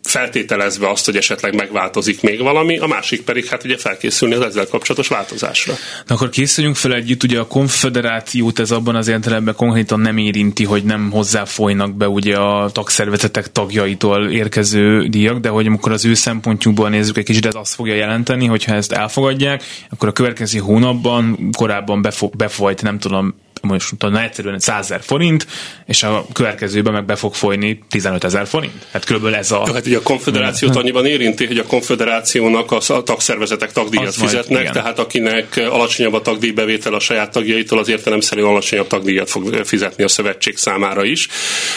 feltételezve 0.02 0.90
azt, 0.90 1.04
hogy 1.04 1.16
esetleg 1.16 1.54
megváltozik 1.54 2.22
még 2.22 2.40
valami, 2.40 2.78
a 2.78 2.86
másik 2.86 3.22
pedig 3.22 3.46
hát 3.46 3.64
ugye 3.64 3.76
felkészülni 3.76 4.34
az 4.34 4.40
ezzel 4.40 4.66
kapcsolatos 4.66 5.08
változásra. 5.08 5.74
Na 6.06 6.14
akkor 6.14 6.28
készüljünk 6.28 6.76
fel 6.76 6.94
együtt, 6.94 7.22
ugye 7.22 7.38
a 7.38 7.46
konfederációt 7.46 8.58
ez 8.58 8.70
abban 8.70 8.96
az 8.96 9.08
értelemben 9.08 9.54
konkrétan 9.54 10.00
nem 10.00 10.16
érinti, 10.16 10.64
hogy 10.64 10.84
nem 10.84 11.10
hozzáfolynak 11.10 11.96
be 11.96 12.08
ugye 12.08 12.36
a 12.36 12.70
tagszervezetek 12.70 13.52
tagjaitól 13.52 14.30
érkező 14.30 15.06
díjak, 15.06 15.38
de 15.38 15.48
hogy 15.48 15.66
amikor 15.66 15.92
az 15.92 16.04
ő 16.04 16.14
szempontjukból 16.14 16.88
nézzük 16.88 17.16
egy 17.16 17.24
kicsit, 17.24 17.46
ez 17.46 17.54
azt 17.54 17.74
fogja 17.74 17.94
jelenteni, 17.94 18.46
hogyha 18.46 18.74
ezt 18.74 18.92
elfogadják, 18.92 19.62
akkor 19.90 20.08
a 20.08 20.12
következő 20.12 20.58
hónapban 20.58 21.50
korábban 21.56 22.06
befolyt, 22.36 22.82
nem 22.82 22.98
tudom, 22.98 23.34
most 23.62 23.96
tudom, 23.98 24.16
egyszerűen 24.16 24.58
100 24.58 24.84
ezer 24.84 25.00
forint, 25.02 25.46
és 25.86 26.02
a 26.02 26.26
következőben 26.32 26.92
meg 26.92 27.04
be 27.04 27.16
fog 27.16 27.34
folyni 27.34 27.78
15 27.88 28.24
ezer 28.24 28.46
forint. 28.46 28.86
Hát 28.92 29.04
körülbelül 29.04 29.36
ez 29.36 29.50
a... 29.50 29.72
Hát 29.72 29.86
ugye 29.86 29.96
a 29.96 30.02
konfederációt 30.02 30.76
annyiban 30.76 31.06
érinti, 31.06 31.46
hogy 31.46 31.58
a 31.58 31.66
konfederációnak 31.66 32.72
a 32.72 33.02
tagszervezetek 33.02 33.72
tagdíjat 33.72 34.06
az 34.06 34.16
fizetnek, 34.16 34.62
majd, 34.62 34.72
tehát 34.72 34.98
akinek 34.98 35.56
alacsonyabb 35.70 36.12
a 36.12 36.22
tagdíjbevétel 36.22 36.94
a 36.94 37.00
saját 37.00 37.30
tagjaitól, 37.30 37.78
az 37.78 37.88
értelemszerűen 37.88 38.46
alacsonyabb 38.48 38.86
tagdíjat 38.86 39.30
fog 39.30 39.54
fizetni 39.64 40.04
a 40.04 40.08
szövetség 40.08 40.56
számára 40.56 41.04
is. 41.04 41.28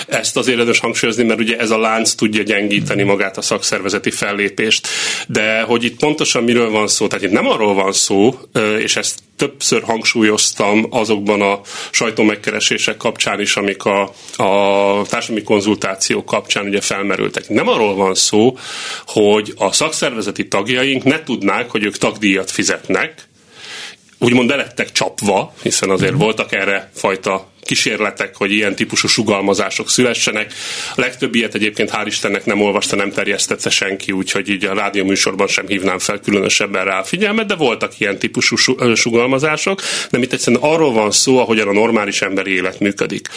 Ezt 0.08 0.38
azért 0.38 0.58
érdemes 0.58 0.80
hangsúlyozni, 0.80 1.24
mert 1.24 1.40
ugye 1.40 1.58
ez 1.58 1.70
a 1.70 1.78
lánc 1.78 2.14
tudja 2.14 2.44
gyengíteni 2.44 3.04
magát 3.04 3.38
a 3.38 3.42
szakszervezeti 3.42 4.12
fellépést. 4.12 4.88
De 5.28 5.62
hogy 5.62 5.84
itt 5.84 6.00
pontosan 6.00 6.44
miről 6.44 6.70
van 6.70 6.88
szó, 6.88 7.08
tehát 7.08 7.26
itt 7.26 7.32
nem 7.32 7.48
arról 7.48 7.74
van 7.74 7.92
szó, 7.92 8.40
és 8.80 8.96
ezt 8.96 9.20
többször 9.36 9.84
hangsúlyoztam 9.84 10.86
azokban 10.90 11.42
a 11.42 11.60
sajtómegkeresések 11.92 12.98
kapcsán 12.98 13.40
is, 13.40 13.56
amik 13.56 13.86
a, 13.86 14.02
a 14.36 15.02
társadalmi 15.08 15.44
konzultációk 15.44 16.26
kapcsán 16.26 16.66
ugye 16.66 16.82
felmerültek. 16.82 17.50
Nem 17.50 17.68
arról 17.68 17.96
van 17.96 18.16
szó, 18.16 18.58
hogy 19.06 19.54
a 19.58 19.72
szakszervezeti 19.72 20.48
tagjaink 20.48 21.04
ne 21.04 21.24
tudnák, 21.24 21.70
hogy 21.70 21.84
ők 21.84 21.98
tagdíjat 21.98 22.52
fizetnek, 22.52 23.28
úgymond 24.20 24.48
belettek 24.48 24.92
csapva, 24.92 25.54
hiszen 25.62 25.90
azért 25.90 26.14
mm. 26.14 26.18
voltak 26.18 26.54
erre 26.54 26.92
fajta 26.94 27.54
kísérletek, 27.66 28.36
hogy 28.36 28.52
ilyen 28.52 28.76
típusú 28.76 29.08
sugalmazások 29.08 29.90
szülessenek. 29.90 30.54
A 30.96 31.00
legtöbb 31.02 31.36
ilyet 31.36 31.56
egyébként 31.56 31.92
hál' 31.94 32.04
Istennek 32.06 32.46
nem 32.46 32.62
olvasta, 32.62 32.96
nem 32.96 33.12
terjesztette 33.12 33.70
senki, 33.70 34.12
úgyhogy 34.12 34.50
így 34.50 34.66
a 34.66 34.74
rádióműsorban 34.74 35.48
sem 35.48 35.68
hívnám 35.68 36.00
fel 36.00 36.20
különösebben 36.20 36.86
rá 36.86 37.00
a 37.00 37.04
figyelmet, 37.04 37.46
de 37.46 37.56
voltak 37.56 38.00
ilyen 38.00 38.20
típusú 38.20 38.56
sugalmazások, 38.96 39.82
de 40.10 40.18
itt 40.18 40.34
egyszerűen 40.34 40.62
arról 40.62 40.94
van 40.94 41.12
szó, 41.12 41.38
ahogyan 41.38 41.68
a 41.68 41.74
normális 41.74 42.22
emberi 42.22 42.54
élet 42.54 42.80
működik. 42.80 43.28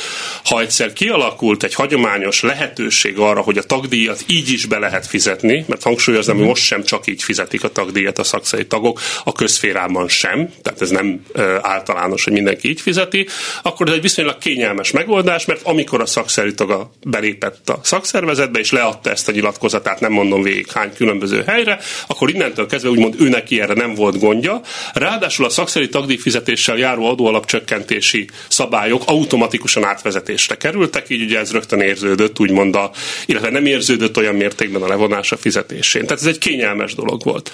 Ha 0.45 0.61
egyszer 0.61 0.93
kialakult 0.93 1.63
egy 1.63 1.75
hagyományos 1.75 2.41
lehetőség 2.41 3.19
arra, 3.19 3.41
hogy 3.41 3.59
a 3.59 3.63
tagdíjat 3.63 4.25
így 4.27 4.53
is 4.53 4.67
be 4.67 4.79
lehet 4.79 5.07
fizetni, 5.07 5.65
mert 5.69 5.83
hangsúlyozom, 5.83 6.37
hogy 6.37 6.47
most 6.47 6.63
sem 6.63 6.85
csak 6.85 7.07
így 7.07 7.23
fizetik 7.23 7.65
a 7.65 7.69
tagdíjat 7.69 8.19
a 8.19 8.25
szakszerű 8.25 8.63
tagok, 8.63 9.01
a 9.25 9.33
közférában 9.33 10.09
sem, 10.09 10.49
tehát 10.63 10.81
ez 10.81 10.91
nem 10.91 11.25
általános, 11.61 12.25
hogy 12.25 12.33
mindenki 12.33 12.69
így 12.69 12.81
fizeti, 12.81 13.27
akkor 13.63 13.89
ez 13.89 13.95
egy 13.95 14.01
viszonylag 14.19 14.43
kényelmes 14.43 14.91
megoldás, 14.91 15.45
mert 15.45 15.63
amikor 15.63 16.01
a 16.01 16.07
szakszerű 16.07 16.51
taga 16.51 16.91
belépett 17.03 17.69
a 17.69 17.81
szakszervezetbe, 17.83 18.59
és 18.59 18.71
leadta 18.71 19.11
ezt 19.11 19.29
a 19.29 19.33
nyilatkozatát, 19.33 20.01
nem 20.01 20.13
mondom 20.13 20.43
végig 20.43 20.73
hány 20.73 20.93
különböző 20.95 21.43
helyre, 21.47 21.79
akkor 22.07 22.31
innentől 22.31 22.67
kezdve 22.67 22.91
úgymond 22.91 23.15
ő 23.21 23.29
neki 23.29 23.61
erre 23.61 23.75
nem 23.75 23.95
volt 23.95 24.19
gondja. 24.19 24.61
Ráadásul 24.93 25.45
a 25.45 25.49
szakszerű 25.49 25.87
tagdíj 25.87 26.17
fizetéssel 26.17 26.77
járó 26.77 27.07
adóalapcsökkentési 27.07 28.29
szabályok 28.49 29.03
automatikusan 29.07 29.85
átvezetésre 29.85 30.55
kerültek, 30.55 31.09
így 31.09 31.23
ugye 31.23 31.39
ez 31.39 31.53
rögtön 31.53 31.81
érződött, 31.81 32.41
úgymond 32.41 32.77
a, 32.77 32.91
illetve 33.27 33.51
nem 33.51 33.67
érződött 33.67 34.17
olyan 34.17 34.35
mértékben 34.35 34.83
a 34.83 34.89
levonás 34.89 35.33
a 35.33 35.37
fizetésén. 35.37 36.03
Tehát 36.03 36.21
ez 36.21 36.29
egy 36.29 36.39
kényelmes 36.39 36.95
dolog 36.95 37.23
volt. 37.23 37.51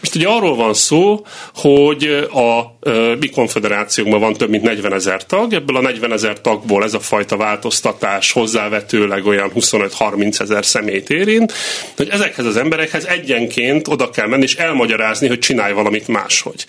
Most 0.00 0.14
ugye 0.14 0.28
arról 0.28 0.56
van 0.56 0.74
szó, 0.74 1.26
hogy 1.54 2.04
a 2.32 2.75
mi 3.20 3.28
konfederációkban 3.28 4.20
van 4.20 4.32
több 4.32 4.50
mint 4.50 4.62
40 4.62 4.92
ezer 4.92 5.26
tag, 5.26 5.52
ebből 5.52 5.76
a 5.76 5.80
40 5.80 6.12
ezer 6.12 6.40
tagból 6.40 6.84
ez 6.84 6.94
a 6.94 7.00
fajta 7.00 7.36
változtatás 7.36 8.32
hozzávetőleg 8.32 9.26
olyan 9.26 9.50
25-30 9.54 10.40
ezer 10.40 10.64
szemét 10.64 11.10
érint, 11.10 11.52
hogy 11.96 12.08
ezekhez 12.08 12.46
az 12.46 12.56
emberekhez 12.56 13.04
egyenként 13.04 13.88
oda 13.88 14.10
kell 14.10 14.26
menni 14.26 14.42
és 14.42 14.54
elmagyarázni, 14.54 15.28
hogy 15.28 15.38
csinálj 15.38 15.72
valamit 15.72 16.08
máshogy. 16.08 16.66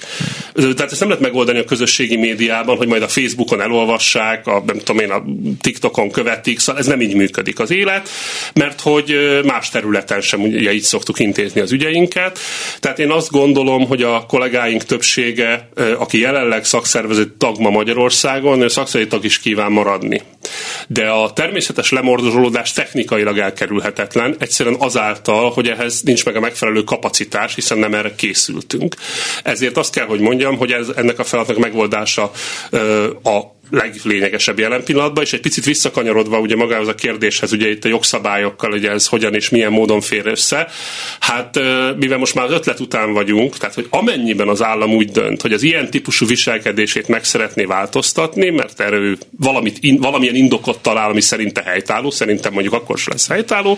Tehát 0.53 0.91
ezt 0.91 0.99
nem 0.99 1.10
lehet 1.10 1.23
megoldani 1.23 1.60
a 1.60 1.63
közösségi 1.63 2.15
médiában, 2.15 2.77
hogy 2.77 2.88
majd 2.88 3.01
a 3.01 3.08
Facebookon 3.08 3.62
elolvassák, 3.62 4.47
a, 4.47 4.63
nem 4.65 4.77
tudom 4.77 4.99
én, 4.99 5.12
a 5.12 5.23
TikTokon 5.62 6.12
követik, 6.12 6.60
szóval 6.60 6.82
ez 6.82 6.88
nem 6.88 7.01
így 7.01 7.15
működik 7.15 7.60
az 7.60 7.71
élet, 7.71 8.10
mert 8.53 8.82
hogy 8.82 9.39
más 9.43 9.70
területen 9.70 10.22
sem 10.22 10.41
ugye 10.41 10.74
így 10.74 10.82
szoktuk 10.82 11.20
intézni 11.20 11.61
az 11.61 11.72
ügyeinket. 11.72 12.39
Tehát 12.80 12.99
én 12.99 13.11
azt 13.11 13.32
gondolom, 13.32 13.88
hogy 13.88 14.01
a 14.01 14.26
kollégáink 14.28 14.84
többsége, 14.84 15.70
aki 16.08 16.20
jelenleg 16.20 16.66
szakszervezet 16.66 17.30
tag 17.30 17.60
ma 17.60 17.70
Magyarországon, 17.70 18.62
ő 18.62 18.68
szakszervezeti 18.68 19.16
tag 19.16 19.26
is 19.26 19.39
kíván 19.39 19.72
maradni. 19.72 20.22
De 20.88 21.10
a 21.10 21.34
természetes 21.34 21.91
lemordozolódás 21.91 22.72
technikailag 22.72 23.38
elkerülhetetlen, 23.38 24.36
egyszerűen 24.39 24.76
azáltal, 24.80 25.51
hogy 25.51 25.68
ehhez 25.68 26.01
nincs 26.01 26.26
meg 26.26 26.36
a 26.36 26.39
megfelelő 26.39 26.84
kapacitás, 26.84 27.55
hiszen 27.55 27.78
nem 27.78 27.93
erre 27.93 28.16
készültünk. 28.16 28.95
Ezért 29.43 29.78
azt 29.78 29.93
kell, 29.93 30.05
hogy 30.05 30.20
mondjam, 30.20 30.58
hogy 30.58 30.72
ez, 30.72 30.88
ennek 30.95 31.20
a 31.20 31.24
feladatnak 31.24 31.58
megoldása 31.64 32.32
a 33.24 33.41
leglényegesebb 33.70 34.59
jelen 34.59 34.84
pillanatban, 34.84 35.24
és 35.24 35.34
egy 35.34 35.39
picit 35.39 35.65
visszakanyarodva 35.65 36.39
ugye 36.39 36.55
magához 36.55 36.88
a 36.88 36.95
kérdéshez, 36.95 37.53
ugye 37.53 37.70
itt 37.70 37.86
a 37.86 37.88
jogszabályokkal, 37.88 38.72
ugye 38.72 38.91
ez 38.91 39.07
hogyan 39.07 39.34
és 39.34 39.49
milyen 39.49 39.72
módon 39.72 40.01
fér 40.01 40.26
össze. 40.26 40.68
Hát 41.20 41.59
mivel 41.97 42.18
most 42.18 42.36
már 42.36 42.45
az 42.45 42.51
ötlet 42.51 42.80
után 42.80 43.13
vagyunk, 43.13 43.57
tehát 43.57 43.76
hogy 43.76 43.88
amennyiben 43.89 44.47
az 44.47 44.63
állam 44.63 44.93
úgy 44.93 45.11
dönt, 45.11 45.41
hogy 45.41 45.53
az 45.53 45.63
ilyen 45.63 45.89
típusú 45.89 46.26
viselkedését 46.26 47.07
meg 47.07 47.24
szeretné 47.24 47.63
változtatni, 47.63 48.49
mert 48.49 48.80
erő 48.80 49.18
valamit, 49.38 49.78
in, 49.80 49.97
valamilyen 49.97 50.36
indokot 50.36 50.80
talál, 50.80 51.09
ami 51.09 51.22
szerinte 51.22 51.61
helytálló, 51.61 52.09
szerintem 52.09 52.53
mondjuk 52.53 52.74
akkor 52.74 52.97
sem 52.97 53.11
lesz 53.11 53.28
helytálló, 53.28 53.78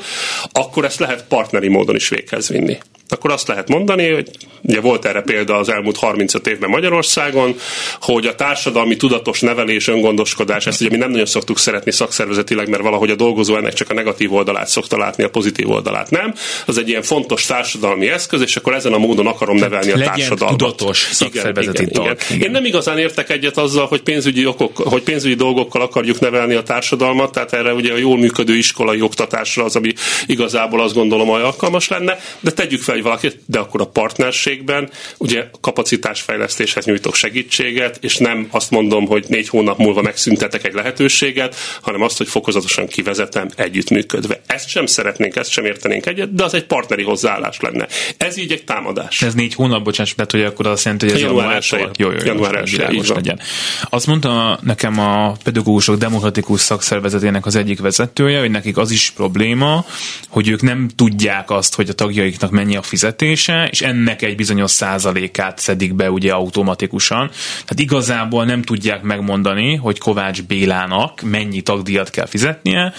akkor 0.51 0.85
ezt 0.85 0.99
lehet 0.99 1.27
partneri 1.27 1.67
módon 1.67 1.95
is 1.95 2.09
véghez 2.09 2.49
vinni 2.49 2.77
akkor 3.11 3.31
azt 3.31 3.47
lehet 3.47 3.69
mondani, 3.69 4.09
hogy 4.09 4.29
ugye 4.61 4.79
volt 4.79 5.05
erre 5.05 5.21
példa 5.21 5.55
az 5.55 5.69
elmúlt 5.69 5.97
35 5.97 6.47
évben 6.47 6.69
Magyarországon, 6.69 7.55
hogy 8.01 8.25
a 8.25 8.35
társadalmi 8.35 8.95
tudatos 8.95 9.41
nevelés, 9.41 9.87
öngondoskodás, 9.87 10.67
ezt 10.67 10.81
ugye 10.81 10.89
mi 10.89 10.97
nem 10.97 11.09
nagyon 11.09 11.25
szoktuk 11.25 11.57
szeretni 11.59 11.91
szakszervezetileg, 11.91 12.69
mert 12.69 12.83
valahogy 12.83 13.09
a 13.09 13.15
dolgozó 13.15 13.55
ennek 13.55 13.73
csak 13.73 13.89
a 13.89 13.93
negatív 13.93 14.33
oldalát 14.33 14.67
szokta 14.67 14.97
látni, 14.97 15.23
a 15.23 15.29
pozitív 15.29 15.69
oldalát 15.69 16.09
nem. 16.09 16.33
Az 16.65 16.77
egy 16.77 16.89
ilyen 16.89 17.01
fontos 17.01 17.45
társadalmi 17.45 18.09
eszköz, 18.09 18.41
és 18.41 18.55
akkor 18.55 18.73
ezen 18.73 18.93
a 18.93 18.97
módon 18.97 19.27
akarom 19.27 19.57
nevelni 19.57 19.91
a 19.91 19.99
társadalmat. 19.99 20.57
tudatos 20.57 21.09
szakszervezeti 21.11 21.83
igen, 21.83 22.03
igen, 22.03 22.17
igen. 22.29 22.41
Én 22.41 22.51
nem 22.51 22.65
igazán 22.65 22.97
értek 22.97 23.29
egyet 23.29 23.57
azzal, 23.57 23.85
hogy 23.85 24.01
pénzügyi, 24.01 24.45
okok, 24.45 24.77
hogy 24.77 25.03
pénzügyi 25.03 25.35
dolgokkal 25.35 25.81
akarjuk 25.81 26.19
nevelni 26.19 26.53
a 26.53 26.63
társadalmat, 26.63 27.31
tehát 27.31 27.53
erre 27.53 27.73
ugye 27.73 27.93
a 27.93 27.97
jól 27.97 28.17
működő 28.17 28.55
iskolai 28.55 29.01
oktatásra 29.01 29.63
az, 29.63 29.75
ami 29.75 29.93
igazából 30.25 30.81
azt 30.81 30.93
gondolom, 30.93 31.27
hogy 31.27 31.41
alkalmas 31.41 31.87
lenne, 31.87 32.19
de 32.39 32.51
tegyük 32.51 32.81
fel, 32.81 32.97
hogy 33.01 33.07
valakit, 33.07 33.41
de 33.45 33.59
akkor 33.59 33.81
a 33.81 33.87
partnerségben 33.87 34.89
ugye 35.17 35.49
kapacitásfejlesztéshez 35.61 36.85
nyújtok 36.85 37.15
segítséget, 37.15 37.97
és 38.01 38.17
nem 38.17 38.47
azt 38.51 38.71
mondom, 38.71 39.05
hogy 39.05 39.25
négy 39.27 39.49
hónap 39.49 39.77
múlva 39.77 40.01
megszüntetek 40.01 40.65
egy 40.65 40.73
lehetőséget, 40.73 41.55
hanem 41.81 42.01
azt, 42.01 42.17
hogy 42.17 42.27
fokozatosan 42.27 42.87
kivezetem 42.87 43.49
együttműködve. 43.55 44.41
Ezt 44.45 44.69
sem 44.69 44.85
szeretnénk, 44.85 45.35
ezt 45.35 45.51
sem 45.51 45.65
értenénk 45.65 46.05
egyet, 46.05 46.33
de 46.33 46.43
az 46.43 46.53
egy 46.53 46.65
partneri 46.65 47.03
hozzáállás 47.03 47.59
lenne. 47.59 47.87
Ez 48.17 48.37
így 48.37 48.51
egy 48.51 48.63
támadás. 48.63 49.21
Ez 49.21 49.33
négy 49.33 49.53
hónap, 49.53 49.83
bocsánat, 49.83 50.15
tehát 50.15 50.31
hogy 50.31 50.43
akkor 50.43 50.67
azt 50.67 50.83
jelenti, 50.83 51.05
hogy 51.05 51.15
ez 51.15 51.21
január 51.21 51.55
1 51.55 51.69
jó, 51.97 52.07
jó, 52.07 52.11
jó, 52.11 52.17
január 52.25 52.55
1 52.55 53.07
legyen. 53.07 53.39
Azt 53.83 54.07
mondta 54.07 54.59
nekem 54.61 54.99
a 54.99 55.35
pedagógusok 55.43 55.97
demokratikus 55.97 56.61
szakszervezetének 56.61 57.45
az 57.45 57.55
egyik 57.55 57.79
vezetője, 57.79 58.39
hogy 58.39 58.51
nekik 58.51 58.77
az 58.77 58.91
is 58.91 59.09
probléma, 59.15 59.85
hogy 60.27 60.49
ők 60.49 60.61
nem 60.61 60.89
tudják 60.95 61.51
azt, 61.51 61.75
hogy 61.75 61.89
a 61.89 61.93
tagjaiknak 61.93 62.51
mennyi 62.51 62.75
a 62.75 62.81
fizetése, 62.89 63.67
és 63.71 63.81
ennek 63.81 64.21
egy 64.21 64.35
bizonyos 64.35 64.71
százalékát 64.71 65.59
szedik 65.59 65.93
be 65.93 66.11
ugye 66.11 66.31
automatikusan. 66.31 67.29
Tehát 67.49 67.79
igazából 67.79 68.45
nem 68.45 68.61
tudják 68.61 69.01
megmondani, 69.01 69.75
hogy 69.75 69.97
Kovács 69.97 70.43
Bélának 70.43 71.21
mennyi 71.21 71.61
tagdíjat 71.61 72.09
kell 72.09 72.25
fizetnie, 72.25 72.93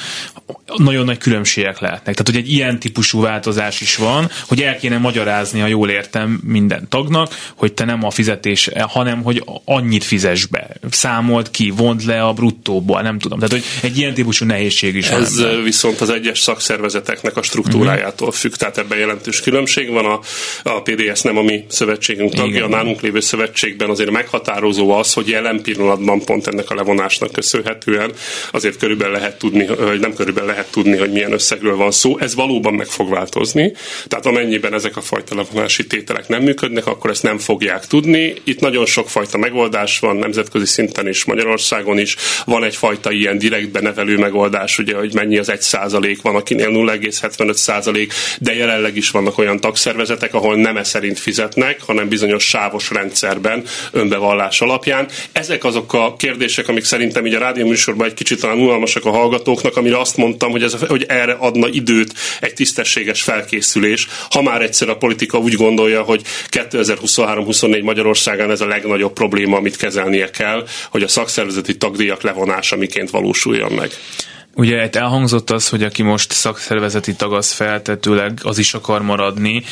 nagyon 0.76 1.05
nagy 1.05 1.18
különbségek 1.18 1.78
lehetnek. 1.78 2.14
Tehát, 2.14 2.32
hogy 2.32 2.36
egy 2.36 2.53
ilyen 2.53 2.78
típusú 2.78 3.20
változás 3.20 3.80
is 3.80 3.97
van, 3.97 4.30
hogy 4.49 4.62
el 4.62 4.76
kéne 4.76 4.99
magyarázni, 4.99 5.61
ha 5.61 5.66
jól 5.66 5.91
értem 5.91 6.41
minden 6.45 6.88
tagnak, 6.88 7.53
hogy 7.55 7.72
te 7.72 7.84
nem 7.84 8.05
a 8.05 8.11
fizetés, 8.11 8.70
hanem 8.88 9.22
hogy 9.22 9.45
annyit 9.64 10.05
fizes 10.05 10.47
be. 10.47 10.68
Számolt 10.91 11.51
ki, 11.51 11.70
vond 11.70 12.05
le 12.07 12.22
a 12.22 12.32
bruttóból, 12.32 13.03
nem 13.03 13.18
tudom. 13.18 13.38
Tehát, 13.38 13.53
hogy 13.53 13.64
egy 13.91 13.99
ilyen 13.99 14.14
típusú 14.14 14.45
nehézség 14.45 14.95
is 14.95 15.09
Ez 15.09 15.41
van. 15.41 15.62
viszont 15.62 16.01
az 16.01 16.11
egyes 16.11 16.41
szakszervezeteknek 16.41 17.36
a 17.36 17.43
struktúrájától 17.43 18.32
függ, 18.32 18.53
tehát 18.53 18.78
ebben 18.78 18.99
jelentős 18.99 19.41
különbség 19.41 19.80
van. 19.89 20.05
A, 20.05 20.20
a 20.62 20.83
PDS 20.83 21.20
nem 21.20 21.37
a 21.37 21.43
mi 21.43 21.64
szövetségünk 21.68 22.35
tagja, 22.35 22.57
Igen. 22.57 22.62
a 22.62 22.68
nálunk 22.68 23.01
lévő 23.01 23.20
szövetségben 23.20 23.91
azért 23.91 24.11
meghatározó 24.11 24.91
az, 24.91 25.12
hogy 25.12 25.28
jelen 25.28 25.62
pillanatban 25.62 26.24
pont 26.24 26.47
ennek 26.47 26.70
a 26.70 26.74
levonásnak 26.74 27.33
köszönhetően 27.33 28.12
azért 28.51 28.76
körülbelül 28.76 29.14
lehet 29.14 29.39
tudni, 29.39 29.64
hogy 29.64 30.01
nem 30.01 30.14
körülbelül 30.14 30.51
lehet 30.51 30.70
tudni, 30.70 30.97
hogy 30.97 31.12
milyen 31.12 31.33
összegről 31.33 31.76
van 31.76 31.91
szó. 31.91 32.18
Ez 32.18 32.35
valóban 32.35 32.74
meg 32.74 32.87
fog 32.87 33.11
változni. 33.11 33.72
Tehát 34.07 34.26
amennyiben 34.26 34.74
ezek 34.74 34.97
a 34.97 35.01
fajta 35.01 35.35
levonási 35.35 35.87
tételek 35.87 36.28
nem 36.28 36.43
működnek, 36.43 36.87
akkor 36.87 37.11
ezt 37.11 37.22
nem 37.22 37.39
fogják 37.39 37.87
tudni. 37.87 38.35
Itt 38.45 38.61
nagyon 38.61 38.87
sok 38.87 39.09
fajta 39.09 39.39
megoldás 39.39 39.99
van, 39.99 40.16
nemzetközi 40.16 40.66
szinten 40.66 41.09
is, 41.09 41.24
Magyarországon 41.24 41.99
is. 41.99 42.16
Van 42.45 42.64
egyfajta 42.64 43.11
ilyen 43.12 43.39
direktbe 43.39 43.81
nevelő 43.81 44.18
megoldás, 44.18 44.78
ugye, 44.78 44.97
hogy 44.97 45.14
mennyi 45.14 45.39
az 45.39 45.49
egy 45.49 45.61
százalék, 45.61 46.22
van 46.22 46.37
akinél 46.37 46.68
0,75 46.68 47.53
százalék, 47.53 48.12
de 48.39 48.55
jelenleg 48.55 48.97
is 48.97 49.11
vannak 49.11 49.39
olyan 49.39 49.61
tagszervezetek, 49.71 50.35
ahol 50.35 50.57
nem 50.57 50.77
e 50.77 50.85
szerint 50.85 51.18
fizetnek, 51.18 51.83
hanem 51.83 52.09
bizonyos 52.09 52.45
sávos 52.45 52.91
rendszerben, 52.91 53.64
önbevallás 53.93 54.61
alapján. 54.61 55.09
Ezek 55.33 55.64
azok 55.64 55.93
a 55.95 56.14
kérdések, 56.16 56.68
amik 56.68 56.85
szerintem 56.85 57.27
így 57.27 57.35
a 57.35 57.39
rádió 57.39 57.66
műsorban 57.66 58.07
egy 58.07 58.14
kicsit 58.14 58.41
talán 58.41 58.59
unalmasak 58.59 59.05
a 59.05 59.11
hallgatóknak, 59.11 59.77
amire 59.77 59.99
azt 59.99 60.16
mondtam, 60.16 60.51
hogy, 60.51 60.62
ez, 60.62 60.77
hogy 60.89 61.05
erre 61.09 61.33
adna 61.33 61.68
időt 61.68 62.12
egy 62.41 62.55
tisztességes 62.55 63.23
felkészülés, 63.23 64.09
ha 64.31 64.43
már 64.43 64.62
egyszer 64.62 64.89
a 64.89 64.97
politika 64.97 65.39
úgy 65.39 65.55
gondolja, 65.55 66.03
hogy 66.03 66.23
2023-24 66.51 67.83
Magyarországán 67.83 68.51
ez 68.51 68.61
a 68.61 68.66
legnagyobb 68.66 69.12
probléma, 69.12 69.57
amit 69.57 69.77
kezelnie 69.77 70.31
kell, 70.31 70.66
hogy 70.91 71.03
a 71.03 71.09
szakszervezeti 71.09 71.77
tagdíjak 71.77 72.23
levonása 72.23 72.77
miként 72.77 73.11
valósuljon 73.11 73.73
meg. 73.73 73.91
Ugye 74.55 74.84
itt 74.84 74.96
elhangzott 74.96 75.51
az, 75.51 75.68
hogy 75.68 75.82
aki 75.82 76.03
most 76.03 76.32
szakszervezeti 76.32 77.14
tag, 77.14 77.32
az 77.32 77.51
feltetőleg 77.51 78.38
az 78.42 78.59
is 78.59 78.74
akar 78.74 79.03
maradni 79.03 79.62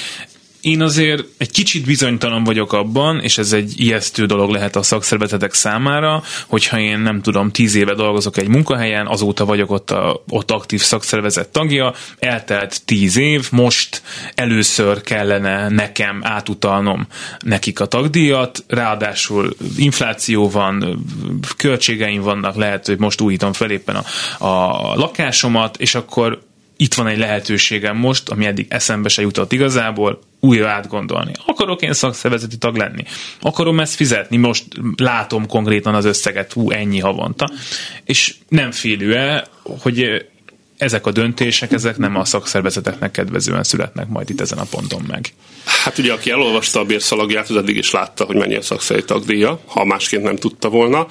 én 0.61 0.83
azért 0.83 1.25
egy 1.37 1.51
kicsit 1.51 1.85
bizonytalan 1.85 2.45
vagyok 2.45 2.73
abban, 2.73 3.21
és 3.21 3.39
ez 3.39 3.53
egy 3.53 3.81
ijesztő 3.81 4.27
dolog 4.27 4.51
lehet 4.51 4.77
a 4.77 4.83
szakszervezetek 4.83 5.55
számára, 5.55 6.23
hogyha 6.47 6.79
én 6.79 6.99
nem 6.99 7.23
tudom, 7.23 7.51
tíz 7.51 7.75
éve 7.75 7.95
dolgozok 7.95 8.37
egy 8.37 8.49
munkahelyen, 8.49 9.07
azóta 9.07 9.45
vagyok 9.45 9.71
ott, 9.71 9.91
a, 9.91 10.23
ott 10.29 10.51
aktív 10.51 10.81
szakszervezet 10.81 11.49
tagja, 11.49 11.95
eltelt 12.19 12.85
tíz 12.85 13.17
év, 13.17 13.49
most 13.51 14.03
először 14.35 15.01
kellene 15.01 15.69
nekem 15.69 16.21
átutalnom 16.23 17.07
nekik 17.39 17.81
a 17.81 17.87
tagdíjat, 17.87 18.65
ráadásul 18.67 19.57
infláció 19.77 20.51
van, 20.51 21.05
költségeim 21.57 22.23
vannak, 22.23 22.57
lehet, 22.57 22.87
hogy 22.87 22.99
most 22.99 23.21
újítom 23.21 23.53
fel 23.53 23.71
éppen 23.71 23.97
a, 23.97 24.05
a 24.47 24.95
lakásomat, 24.95 25.77
és 25.77 25.95
akkor 25.95 26.47
itt 26.77 26.95
van 26.95 27.07
egy 27.07 27.19
lehetőségem 27.19 27.97
most, 27.97 28.29
ami 28.29 28.47
eddig 28.47 28.67
eszembe 28.69 29.09
se 29.09 29.23
jutott 29.23 29.53
igazából, 29.53 30.21
újra 30.41 30.70
átgondolni. 30.70 31.32
Akarok 31.47 31.82
én 31.82 31.93
szakszervezeti 31.93 32.57
tag 32.57 32.76
lenni? 32.76 33.03
Akarom 33.41 33.80
ezt 33.80 33.95
fizetni? 33.95 34.36
Most 34.36 34.64
látom 34.97 35.47
konkrétan 35.47 35.95
az 35.95 36.05
összeget, 36.05 36.53
hú, 36.53 36.70
ennyi 36.70 36.99
havonta. 36.99 37.51
És 38.05 38.34
nem 38.49 38.70
félő-e, 38.70 39.47
hogy 39.62 40.26
ezek 40.79 41.07
a 41.07 41.11
döntések, 41.11 41.72
ezek 41.72 41.97
nem 41.97 42.16
a 42.16 42.24
szakszervezeteknek 42.24 43.11
kedvezően 43.11 43.62
születnek 43.62 44.09
majd 44.09 44.31
itt 44.31 44.41
ezen 44.41 44.59
a 44.59 44.64
ponton 44.70 45.03
meg. 45.09 45.33
Hát 45.64 45.99
ugye, 45.99 46.12
aki 46.12 46.31
elolvasta 46.31 46.81
a 46.81 46.85
bérszalagját, 46.85 47.49
az 47.49 47.57
eddig 47.57 47.76
is 47.76 47.91
látta, 47.91 48.24
hogy 48.24 48.37
mennyi 48.37 48.55
a 48.55 48.62
szakszervezeti 48.62 49.12
tagdíja, 49.12 49.61
ha 49.66 49.85
másként 49.85 50.22
nem 50.22 50.37
tudta 50.37 50.68
volna. 50.68 51.07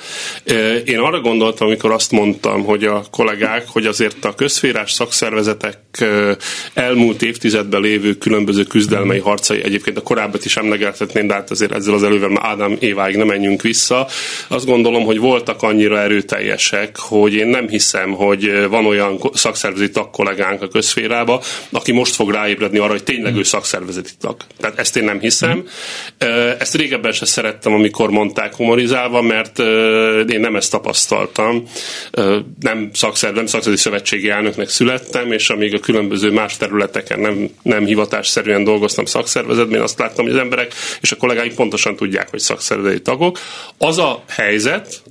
Én 0.86 1.00
arra 1.00 1.20
gondoltam, 1.22 1.68
amikor 1.68 1.92
azt 1.92 2.12
mondtam, 2.12 2.64
hogy 2.64 2.84
a 2.84 3.04
kollégák, 3.12 3.68
hogy 3.68 3.86
azért 3.86 4.26
a 4.26 4.36
közférás 4.36 4.92
szakszervezetek 4.92 5.80
elmúlt 6.74 7.22
évtizedben 7.22 7.82
lévő 7.82 8.14
különböző 8.14 8.64
küzdelmei 8.64 9.20
harcai, 9.20 9.64
egyébként 9.64 9.98
a 9.98 10.02
korábbat 10.02 10.46
is 10.46 10.58
emlegethetném, 10.58 11.28
de 11.28 11.34
hát 11.34 11.52
azért 11.52 11.72
ezzel 11.72 11.94
az 11.94 12.04
elővel 12.04 12.30
már 12.30 12.46
Ádám 12.46 12.78
Éváig 12.80 13.16
nem 13.16 13.28
menjünk 13.28 13.62
vissza. 13.62 14.08
Azt 14.48 14.66
gondolom, 14.66 15.04
hogy 15.04 15.20
voltak 15.20 15.64
annyira 15.64 16.00
erőteljesek, 16.00 16.98
hogy 16.98 17.34
én 17.34 17.48
nem 17.48 17.68
hiszem, 17.68 18.12
hogy 18.12 18.68
van 18.70 18.86
olyan 18.86 19.20
szakszervezeti 19.58 19.92
tag 19.92 20.10
kollégánk 20.10 20.62
a 20.62 20.68
közférába, 20.68 21.42
aki 21.72 21.92
most 21.92 22.16
fog 22.16 22.32
ráébredni 22.32 22.78
arra, 22.78 22.92
hogy 22.92 23.04
tényleg 23.04 23.36
ő 23.36 23.44
szakszervezeti 23.44 24.12
tag. 24.20 24.36
Tehát 24.60 24.80
ezt 24.80 24.98
én 24.98 25.04
nem 25.04 25.20
hiszem. 25.20 25.68
Ezt 26.60 26.76
régebben 26.76 27.12
se 27.12 27.26
szerettem, 27.26 27.74
amikor 27.74 28.10
mondták 28.10 28.56
humorizálva, 28.56 29.22
mert 29.22 29.60
én 30.30 30.40
nem 30.40 30.56
ezt 30.56 30.72
tapasztaltam. 30.72 31.64
Nem, 32.60 32.90
szakszer, 32.94 33.34
nem 33.34 33.46
szakszervezeti 33.46 33.90
szövetségi 33.90 34.30
elnöknek 34.30 34.70
születtem, 34.70 35.32
és 35.32 35.50
amíg 35.50 35.74
a 35.74 35.80
különböző 35.80 36.32
más 36.32 36.58
területeken 36.58 37.20
nem, 37.20 37.50
nem 37.62 37.86
hivatásszerűen 37.86 38.64
dolgoztam 38.64 39.06
szakszervezetben, 39.06 39.78
én 39.78 39.84
azt 39.84 40.00
láttam, 40.00 40.26
hogy 40.26 40.34
az 40.34 40.40
emberek 40.40 40.74
és 41.02 41.12
a 41.12 41.16
kollégáim 41.16 41.54
pontosan 41.56 41.96
tudják, 41.96 42.30
hogy 42.30 42.40
szakszervezeti 42.40 43.02
tagok. 43.02 43.40
Az 43.78 43.98
a 43.98 44.24
helyzet, 44.28 45.02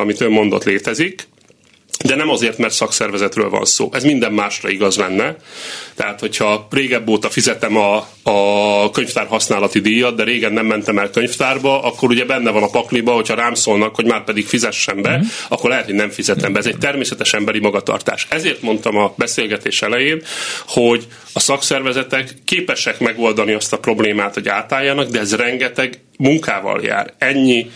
amit 0.00 0.20
ön 0.20 0.30
mondott, 0.30 0.64
létezik, 0.64 1.26
de 2.06 2.14
nem 2.14 2.28
azért, 2.28 2.58
mert 2.58 2.74
szakszervezetről 2.74 3.48
van 3.50 3.64
szó. 3.64 3.88
Ez 3.92 4.04
minden 4.04 4.32
másra 4.32 4.68
igaz 4.68 4.96
lenne. 4.96 5.36
Tehát, 5.94 6.20
hogyha 6.20 6.66
régebb 6.70 7.08
óta 7.08 7.30
fizetem 7.30 7.76
a, 7.76 8.08
a 8.22 8.90
könyvtár 8.90 9.26
használati 9.26 9.80
díjat, 9.80 10.16
de 10.16 10.24
régen 10.24 10.52
nem 10.52 10.66
mentem 10.66 10.98
el 10.98 11.10
könyvtárba, 11.10 11.82
akkor 11.82 12.08
ugye 12.08 12.24
benne 12.24 12.50
van 12.50 12.62
a 12.62 12.70
pakliba, 12.70 13.12
hogyha 13.12 13.34
rám 13.34 13.54
szólnak, 13.54 13.94
hogy 13.94 14.04
már 14.04 14.24
pedig 14.24 14.46
fizessen 14.46 15.02
be, 15.02 15.16
mm. 15.16 15.20
akkor 15.48 15.70
lehet, 15.70 15.84
hogy 15.84 15.94
nem 15.94 16.10
fizetem 16.10 16.52
be. 16.52 16.58
Ez 16.58 16.66
egy 16.66 16.78
természetes 16.78 17.34
emberi 17.34 17.58
magatartás. 17.58 18.26
Ezért 18.30 18.62
mondtam 18.62 18.96
a 18.96 19.14
beszélgetés 19.16 19.82
elején, 19.82 20.22
hogy 20.66 21.06
a 21.32 21.40
szakszervezetek 21.40 22.34
képesek 22.44 23.00
megoldani 23.00 23.52
azt 23.52 23.72
a 23.72 23.78
problémát, 23.78 24.34
hogy 24.34 24.48
átálljanak, 24.48 25.08
de 25.08 25.18
ez 25.20 25.34
rengeteg 25.34 26.00
munkával 26.18 26.80
jár. 26.82 27.12
Ennyi 27.18 27.70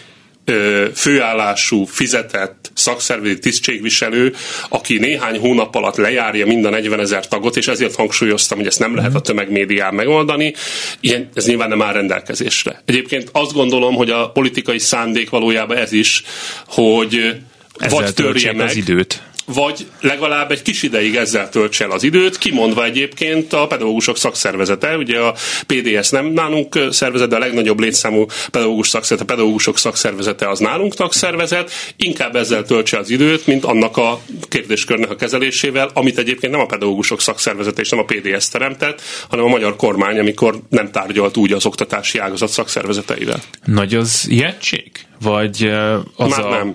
főállású, 0.95 1.85
fizetett 1.85 2.71
szakszervezeti 2.75 3.39
tisztségviselő, 3.39 4.35
aki 4.69 4.99
néhány 4.99 5.39
hónap 5.39 5.75
alatt 5.75 5.97
lejárja 5.97 6.47
mind 6.47 6.65
a 6.65 6.71
40 6.71 7.01
ezer 7.01 7.29
tagot, 7.29 7.57
és 7.57 7.69
ezért 7.69 7.95
hangsúlyoztam, 7.95 8.59
hogy 8.59 8.67
ezt 8.67 8.79
nem 8.79 8.95
lehet 8.95 9.15
a 9.15 9.21
tömegmédián 9.21 9.95
megoldani, 9.95 10.55
ilyen, 11.01 11.29
ez 11.35 11.47
nyilván 11.47 11.69
nem 11.69 11.83
áll 11.83 11.93
rendelkezésre. 11.93 12.83
Egyébként 12.85 13.29
azt 13.33 13.53
gondolom, 13.53 13.95
hogy 13.95 14.11
a 14.11 14.31
politikai 14.31 14.79
szándék 14.79 15.31
valójában 15.31 15.77
ez 15.77 15.93
is, 15.93 16.23
hogy 16.67 17.37
Ezzel 17.79 18.01
vagy 18.01 18.15
törje 18.15 18.53
meg 18.53 18.67
az 18.67 18.77
időt 18.77 19.23
vagy 19.55 19.87
legalább 20.01 20.51
egy 20.51 20.63
kis 20.63 20.83
ideig 20.83 21.17
ezzel 21.17 21.49
töltse 21.49 21.85
el 21.85 21.91
az 21.91 22.03
időt, 22.03 22.39
kimondva 22.39 22.85
egyébként 22.85 23.53
a 23.53 23.67
pedagógusok 23.67 24.17
szakszervezete, 24.17 24.97
ugye 24.97 25.19
a 25.19 25.35
PDS 25.67 26.11
nem 26.11 26.27
nálunk 26.27 26.79
szervezet, 26.91 27.29
de 27.29 27.37
a 27.37 27.39
legnagyobb 27.39 27.81
létszámú 27.81 28.27
pedagógus 28.51 28.89
szakszervezet, 28.89 29.31
a 29.31 29.35
pedagógusok 29.35 29.79
szakszervezete 29.79 30.49
az 30.49 30.59
nálunk 30.59 30.95
tagszervezet, 30.95 31.71
inkább 31.97 32.37
ezzel 32.37 32.65
töltse 32.65 32.99
az 32.99 33.11
időt, 33.11 33.47
mint 33.47 33.65
annak 33.65 33.97
a 33.97 34.21
kérdéskörnek 34.49 35.11
a 35.11 35.17
kezelésével, 35.17 35.91
amit 35.93 36.19
egyébként 36.19 36.53
nem 36.53 36.63
a 36.63 36.67
pedagógusok 36.67 37.21
szakszervezete 37.21 37.81
és 37.81 37.91
nem 37.91 38.01
a 38.01 38.05
PDS 38.05 38.49
teremtett, 38.49 39.01
hanem 39.29 39.45
a 39.45 39.49
magyar 39.49 39.77
kormány, 39.77 40.19
amikor 40.19 40.61
nem 40.69 40.91
tárgyalt 40.91 41.37
úgy 41.37 41.53
az 41.53 41.67
oktatási 41.67 42.19
ágazat 42.19 42.49
szakszervezeteivel. 42.49 43.41
Nagy 43.65 43.95
az 43.95 44.27
ijegység? 44.29 44.91
Vagy 45.21 45.71
az 46.17 46.31
Már 46.31 46.45
a... 46.45 46.49
nem 46.49 46.75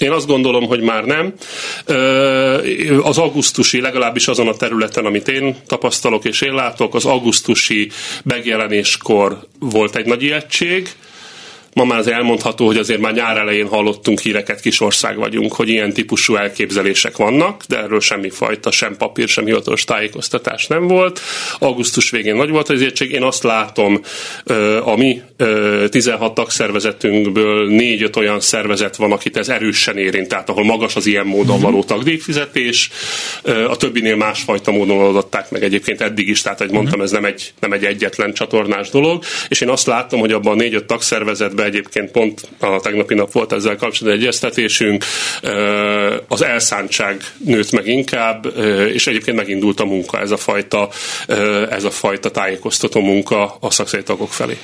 én 0.00 0.10
azt 0.10 0.26
gondolom, 0.26 0.66
hogy 0.66 0.80
már 0.80 1.04
nem. 1.04 1.34
Az 3.02 3.18
augusztusi, 3.18 3.80
legalábbis 3.80 4.28
azon 4.28 4.48
a 4.48 4.54
területen, 4.54 5.04
amit 5.04 5.28
én 5.28 5.56
tapasztalok 5.66 6.24
és 6.24 6.40
én 6.40 6.54
látok, 6.54 6.94
az 6.94 7.04
augusztusi 7.04 7.90
megjelenéskor 8.22 9.38
volt 9.58 9.96
egy 9.96 10.06
nagy 10.06 10.22
ijegység, 10.22 10.88
Ma 11.76 11.84
már 11.84 11.98
az 11.98 12.08
elmondható, 12.08 12.66
hogy 12.66 12.76
azért 12.76 13.00
már 13.00 13.12
nyár 13.12 13.36
elején 13.36 13.66
hallottunk 13.66 14.20
híreket, 14.20 14.60
kis 14.60 14.80
ország 14.80 15.16
vagyunk, 15.16 15.52
hogy 15.52 15.68
ilyen 15.68 15.92
típusú 15.92 16.36
elképzelések 16.36 17.16
vannak, 17.16 17.64
de 17.68 17.78
erről 17.78 18.00
semmi 18.00 18.30
fajta, 18.30 18.70
sem 18.70 18.96
papír, 18.96 19.28
sem 19.28 19.44
hivatalos 19.44 19.84
tájékoztatás 19.84 20.66
nem 20.66 20.86
volt. 20.86 21.20
Augusztus 21.58 22.10
végén 22.10 22.36
nagy 22.36 22.50
volt 22.50 22.68
az 22.68 22.80
értség. 22.80 23.10
Én 23.10 23.22
azt 23.22 23.42
látom, 23.42 24.00
a 24.84 24.96
mi 24.96 25.22
16 25.88 26.34
tagszervezetünkből 26.34 27.68
4-5 27.70 28.16
olyan 28.16 28.40
szervezet 28.40 28.96
van, 28.96 29.12
akit 29.12 29.36
ez 29.36 29.48
erősen 29.48 29.98
érint, 29.98 30.28
tehát 30.28 30.48
ahol 30.48 30.64
magas 30.64 30.96
az 30.96 31.06
ilyen 31.06 31.26
módon 31.26 31.60
való 31.60 31.82
tagdíjfizetés, 31.82 32.90
a 33.68 33.76
többinél 33.76 34.16
másfajta 34.16 34.70
módon 34.70 34.98
oldották 34.98 35.50
meg 35.50 35.62
egyébként 35.62 36.00
eddig 36.00 36.28
is, 36.28 36.42
tehát, 36.42 36.58
hogy 36.58 36.70
mondtam, 36.70 37.00
ez 37.00 37.10
nem 37.10 37.24
egy, 37.24 37.52
nem 37.60 37.72
egy 37.72 37.84
egyetlen 37.84 38.32
csatornás 38.32 38.90
dolog, 38.90 39.22
és 39.48 39.60
én 39.60 39.68
azt 39.68 39.86
látom, 39.86 40.20
hogy 40.20 40.32
abban 40.32 40.58
a 40.58 40.62
4-5 40.62 40.86
tagszervezetben 40.86 41.64
egyébként 41.66 42.10
pont 42.10 42.48
a 42.58 42.80
tegnapi 42.80 43.14
nap 43.14 43.32
volt 43.32 43.52
ezzel 43.52 43.76
kapcsolatban 43.76 44.22
egyeztetésünk, 44.22 45.04
az 46.28 46.42
elszántság 46.42 47.22
nőtt 47.44 47.70
meg 47.70 47.86
inkább, 47.86 48.46
és 48.92 49.06
egyébként 49.06 49.36
megindult 49.36 49.80
a 49.80 49.84
munka, 49.84 50.20
ez 50.20 50.30
a 50.30 50.36
fajta, 50.36 50.88
ez 51.70 51.84
a 51.84 51.90
fajta 51.90 52.30
tájékoztató 52.30 53.00
munka 53.00 53.56
a 53.60 53.70
szakszerű 53.70 54.02
tagok 54.02 54.32
felé 54.32 54.58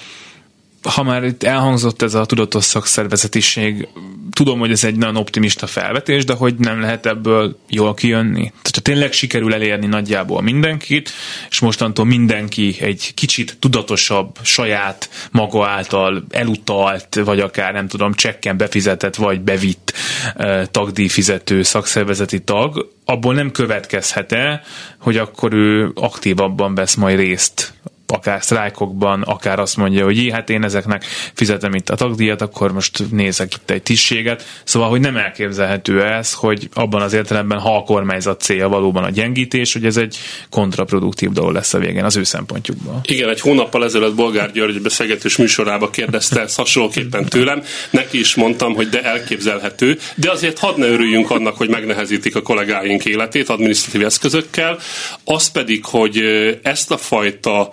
ha 0.82 1.02
már 1.02 1.24
itt 1.24 1.42
elhangzott 1.42 2.02
ez 2.02 2.14
a 2.14 2.24
tudatos 2.24 2.64
szakszervezetiség, 2.64 3.88
tudom, 4.30 4.58
hogy 4.58 4.70
ez 4.70 4.84
egy 4.84 4.96
nagyon 4.96 5.16
optimista 5.16 5.66
felvetés, 5.66 6.24
de 6.24 6.32
hogy 6.32 6.54
nem 6.54 6.80
lehet 6.80 7.06
ebből 7.06 7.58
jól 7.68 7.94
kijönni. 7.94 8.40
Tehát 8.40 8.74
ha 8.74 8.80
tényleg 8.80 9.12
sikerül 9.12 9.54
elérni 9.54 9.86
nagyjából 9.86 10.42
mindenkit, 10.42 11.10
és 11.50 11.58
mostantól 11.58 12.04
mindenki 12.04 12.76
egy 12.80 13.14
kicsit 13.14 13.56
tudatosabb, 13.58 14.38
saját 14.42 15.28
maga 15.30 15.68
által 15.68 16.24
elutalt, 16.30 17.20
vagy 17.24 17.40
akár 17.40 17.72
nem 17.72 17.88
tudom, 17.88 18.14
csekken 18.14 18.56
befizetett, 18.56 19.14
vagy 19.14 19.40
bevitt 19.40 19.92
eh, 20.36 20.66
tagdíjfizető 20.70 21.62
szakszervezeti 21.62 22.40
tag, 22.40 22.90
abból 23.04 23.34
nem 23.34 23.50
következhet-e, 23.50 24.62
hogy 24.98 25.16
akkor 25.16 25.52
ő 25.52 25.90
aktívabban 25.94 26.74
vesz 26.74 26.94
majd 26.94 27.18
részt 27.18 27.72
akár 28.12 28.42
sztrájkokban, 28.42 29.22
akár 29.22 29.58
azt 29.58 29.76
mondja, 29.76 30.04
hogy 30.04 30.30
hát 30.32 30.50
én 30.50 30.64
ezeknek 30.64 31.04
fizetem 31.34 31.74
itt 31.74 31.90
a 31.90 31.94
tagdíjat, 31.94 32.42
akkor 32.42 32.72
most 32.72 33.10
nézek 33.10 33.54
itt 33.54 33.70
egy 33.70 33.82
tisztséget. 33.82 34.44
Szóval, 34.64 34.88
hogy 34.88 35.00
nem 35.00 35.16
elképzelhető 35.16 36.02
ez, 36.02 36.32
hogy 36.32 36.68
abban 36.74 37.02
az 37.02 37.12
értelemben, 37.12 37.58
ha 37.58 37.76
a 37.76 37.82
kormányzat 37.82 38.40
célja 38.40 38.68
valóban 38.68 39.04
a 39.04 39.10
gyengítés, 39.10 39.72
hogy 39.72 39.84
ez 39.84 39.96
egy 39.96 40.16
kontraproduktív 40.50 41.30
dolog 41.30 41.52
lesz 41.52 41.74
a 41.74 41.78
végén 41.78 42.04
az 42.04 42.16
ő 42.16 42.22
szempontjukból. 42.22 43.00
Igen, 43.04 43.28
egy 43.28 43.40
hónappal 43.40 43.84
ezelőtt 43.84 44.14
Bolgár 44.14 44.52
György 44.52 44.82
beszélgetős 44.82 45.36
műsorába 45.36 45.90
kérdezte 45.90 46.40
ezt 46.40 46.56
hasonlóképpen 46.56 47.24
tőlem. 47.24 47.62
Neki 47.90 48.18
is 48.18 48.34
mondtam, 48.34 48.74
hogy 48.74 48.88
de 48.88 49.02
elképzelhető, 49.02 49.98
de 50.14 50.30
azért 50.30 50.58
hadd 50.58 50.78
ne 50.78 50.86
örüljünk 50.86 51.30
annak, 51.30 51.56
hogy 51.56 51.68
megnehezítik 51.68 52.36
a 52.36 52.42
kollégáink 52.42 53.04
életét 53.04 53.48
adminisztratív 53.48 54.04
eszközökkel. 54.04 54.78
Az 55.24 55.50
pedig, 55.50 55.84
hogy 55.84 56.20
ezt 56.62 56.90
a 56.90 56.96
fajta 56.96 57.70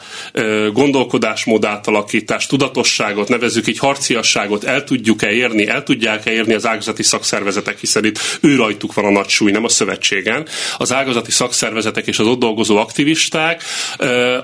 gondolkodásmód 0.74 1.66
átalakítás, 1.66 2.48
tudatosságot, 2.48 3.28
nevezzük 3.28 3.68
így 3.68 3.78
harciasságot 3.78 4.64
el 4.64 4.84
tudjuk-e 4.84 5.32
érni, 5.32 5.68
el 5.68 5.84
tudják-e 5.84 6.32
érni 6.32 6.54
az 6.54 6.66
ágazati 6.66 7.04
szakszervezetek, 7.04 7.80
hiszen 7.80 8.06
itt 8.06 8.20
ő 8.42 8.56
rajtuk 8.56 8.94
van 8.94 9.06
a 9.06 9.10
nagy 9.10 9.28
súly, 9.28 9.52
nem 9.52 9.64
a 9.64 9.70
szövetségen. 9.70 10.48
Az 10.78 10.94
ágazati 10.94 11.32
szakszervezetek 11.32 12.08
és 12.08 12.20
az 12.20 12.28
ott 12.28 12.40
dolgozó 12.40 12.78
aktivisták, 12.78 13.64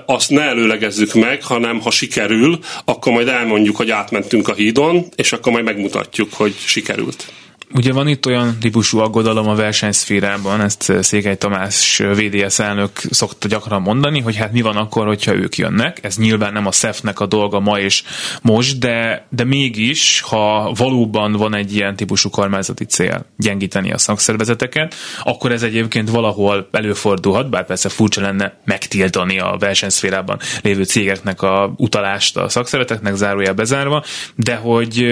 azt 0.06 0.30
ne 0.30 0.42
előlegezzük 0.42 1.14
meg, 1.14 1.44
hanem 1.44 1.80
ha 1.80 1.90
sikerül, 1.90 2.58
akkor 2.84 3.12
majd 3.12 3.28
elmondjuk, 3.28 3.76
hogy 3.76 3.90
átmentünk 3.90 4.48
a 4.48 4.54
hídon, 4.54 5.06
és 5.16 5.32
akkor 5.32 5.52
majd 5.52 5.64
megmutatjuk, 5.64 6.32
hogy 6.32 6.54
sikerült. 6.64 7.32
Ugye 7.74 7.92
van 7.92 8.08
itt 8.08 8.26
olyan 8.26 8.56
típusú 8.60 8.98
aggodalom 8.98 9.48
a 9.48 9.54
versenyszférában, 9.54 10.60
ezt 10.60 10.92
Székely 11.00 11.36
Tamás 11.36 11.98
VDS 11.98 12.58
elnök 12.58 12.90
szokta 13.10 13.48
gyakran 13.48 13.82
mondani, 13.82 14.20
hogy 14.20 14.36
hát 14.36 14.52
mi 14.52 14.60
van 14.60 14.76
akkor, 14.76 15.06
hogyha 15.06 15.34
ők 15.34 15.56
jönnek. 15.56 16.04
Ez 16.04 16.16
nyilván 16.16 16.52
nem 16.52 16.66
a 16.66 16.72
SZEF-nek 16.72 17.20
a 17.20 17.26
dolga 17.26 17.60
ma 17.60 17.78
és 17.78 18.02
most, 18.42 18.78
de, 18.78 19.26
de 19.30 19.44
mégis, 19.44 20.20
ha 20.20 20.72
valóban 20.76 21.32
van 21.32 21.54
egy 21.54 21.74
ilyen 21.74 21.96
típusú 21.96 22.30
kormányzati 22.30 22.84
cél 22.84 23.26
gyengíteni 23.36 23.92
a 23.92 23.98
szakszervezeteket, 23.98 24.94
akkor 25.22 25.52
ez 25.52 25.62
egyébként 25.62 26.10
valahol 26.10 26.68
előfordulhat, 26.72 27.50
bár 27.50 27.66
persze 27.66 27.88
furcsa 27.88 28.20
lenne 28.20 28.60
megtiltani 28.64 29.38
a 29.38 29.56
versenyszférában 29.58 30.38
lévő 30.62 30.84
cégeknek 30.84 31.42
a 31.42 31.74
utalást 31.76 32.36
a 32.36 32.48
szakszervezeteknek, 32.48 33.14
zárójel 33.14 33.54
bezárva, 33.54 34.04
de 34.34 34.54
hogy 34.54 35.04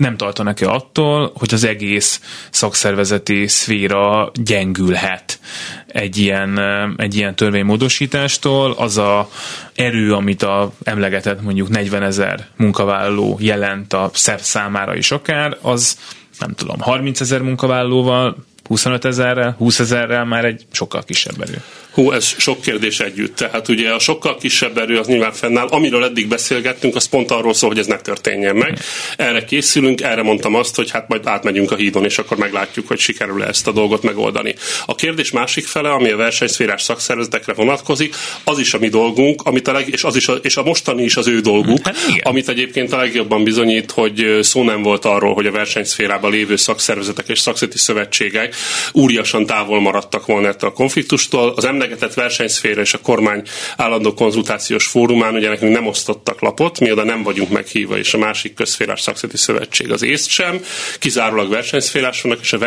nem 0.00 0.16
tartanak-e 0.16 0.70
attól, 0.70 1.32
hogy 1.34 1.54
az 1.54 1.64
egész 1.64 2.20
szakszervezeti 2.50 3.46
szféra 3.46 4.30
gyengülhet 4.34 5.38
egy 5.86 6.16
ilyen, 6.16 6.60
egy 6.96 7.14
ilyen 7.14 7.34
törvénymódosítástól, 7.34 8.72
az 8.72 8.98
a 8.98 9.28
erő, 9.74 10.12
amit 10.12 10.42
a 10.42 10.72
emlegetett 10.82 11.42
mondjuk 11.42 11.68
40 11.68 12.02
ezer 12.02 12.46
munkavállaló 12.56 13.36
jelent 13.40 13.92
a 13.92 14.10
SZEP 14.12 14.40
számára 14.40 14.94
is 14.96 15.10
akár, 15.10 15.56
az 15.62 15.98
nem 16.38 16.54
tudom, 16.54 16.80
30 16.80 17.20
ezer 17.20 17.42
munkavállalóval 17.42 18.36
25 18.64 19.04
ezerrel, 19.04 19.54
20 19.58 19.78
ezerrel 19.78 20.24
már 20.24 20.44
egy 20.44 20.66
sokkal 20.72 21.02
kisebb 21.02 21.42
erő. 21.42 21.62
Hú, 21.92 22.12
ez 22.12 22.34
sok 22.38 22.60
kérdés 22.60 23.00
együtt. 23.00 23.36
Tehát 23.36 23.68
ugye 23.68 23.90
a 23.90 23.98
sokkal 23.98 24.36
kisebb 24.36 24.78
erő 24.78 24.98
az 24.98 25.06
nyilván 25.06 25.32
fennáll. 25.32 25.66
Amiről 25.66 26.04
eddig 26.04 26.28
beszélgettünk, 26.28 26.96
az 26.96 27.04
pont 27.04 27.30
arról 27.30 27.54
szól, 27.54 27.68
hogy 27.68 27.78
ez 27.78 27.86
ne 27.86 27.96
történjen 27.96 28.56
meg. 28.56 28.78
Erre 29.16 29.44
készülünk, 29.44 30.00
erre 30.00 30.22
mondtam 30.22 30.54
azt, 30.54 30.76
hogy 30.76 30.90
hát 30.90 31.08
majd 31.08 31.26
átmegyünk 31.26 31.70
a 31.70 31.76
hídon, 31.76 32.04
és 32.04 32.18
akkor 32.18 32.36
meglátjuk, 32.36 32.88
hogy 32.88 32.98
sikerül-e 32.98 33.46
ezt 33.46 33.66
a 33.66 33.72
dolgot 33.72 34.02
megoldani. 34.02 34.54
A 34.86 34.94
kérdés 34.94 35.30
másik 35.30 35.66
fele, 35.66 35.90
ami 35.90 36.10
a 36.10 36.16
versenyszférás 36.16 36.82
szakszervezetekre 36.82 37.52
vonatkozik, 37.52 38.14
az 38.44 38.58
is 38.58 38.74
a 38.74 38.78
mi 38.78 38.88
dolgunk, 38.88 39.42
amit 39.42 39.68
a 39.68 39.72
leg, 39.72 39.88
és, 39.88 40.04
az 40.04 40.16
is 40.16 40.28
a, 40.28 40.32
és 40.32 40.56
a 40.56 40.62
mostani 40.62 41.02
is 41.02 41.16
az 41.16 41.26
ő 41.26 41.40
dolguk, 41.40 41.86
hát, 41.86 41.96
amit 42.22 42.48
egyébként 42.48 42.92
a 42.92 42.96
legjobban 42.96 43.44
bizonyít, 43.44 43.90
hogy 43.90 44.38
szó 44.42 44.64
nem 44.64 44.82
volt 44.82 45.04
arról, 45.04 45.34
hogy 45.34 45.46
a 45.46 45.50
versenyszférában 45.50 46.30
lévő 46.30 46.56
szakszervezetek 46.56 47.28
és 47.28 47.38
szakszervezeti 47.38 47.84
szövetségek 47.84 48.54
úriasan 48.92 49.46
távol 49.46 49.80
maradtak 49.80 50.26
volna 50.26 50.48
ettől 50.48 50.70
a 50.70 50.72
konfliktustól. 50.72 51.52
Az 51.56 51.64
emlegetett 51.80 52.14
versenyszféra 52.14 52.80
és 52.80 52.94
a 52.94 52.98
kormány 52.98 53.42
állandó 53.76 54.14
konzultációs 54.14 54.86
fórumán 54.86 55.34
ugye 55.34 55.48
nekünk 55.48 55.72
nem 55.72 55.86
osztottak 55.86 56.40
lapot, 56.40 56.80
mi 56.80 56.90
oda 56.92 57.04
nem 57.04 57.22
vagyunk 57.22 57.50
meghívva, 57.50 57.98
és 57.98 58.14
a 58.14 58.18
másik 58.18 58.54
közszférás 58.54 59.00
szakszervezeti 59.00 59.42
szövetség 59.44 59.92
az 59.92 60.02
észt 60.02 60.28
sem, 60.28 60.64
kizárólag 60.98 61.50
versenyszférás 61.50 62.22
vannak, 62.22 62.40
és 62.40 62.52
a 62.52 62.58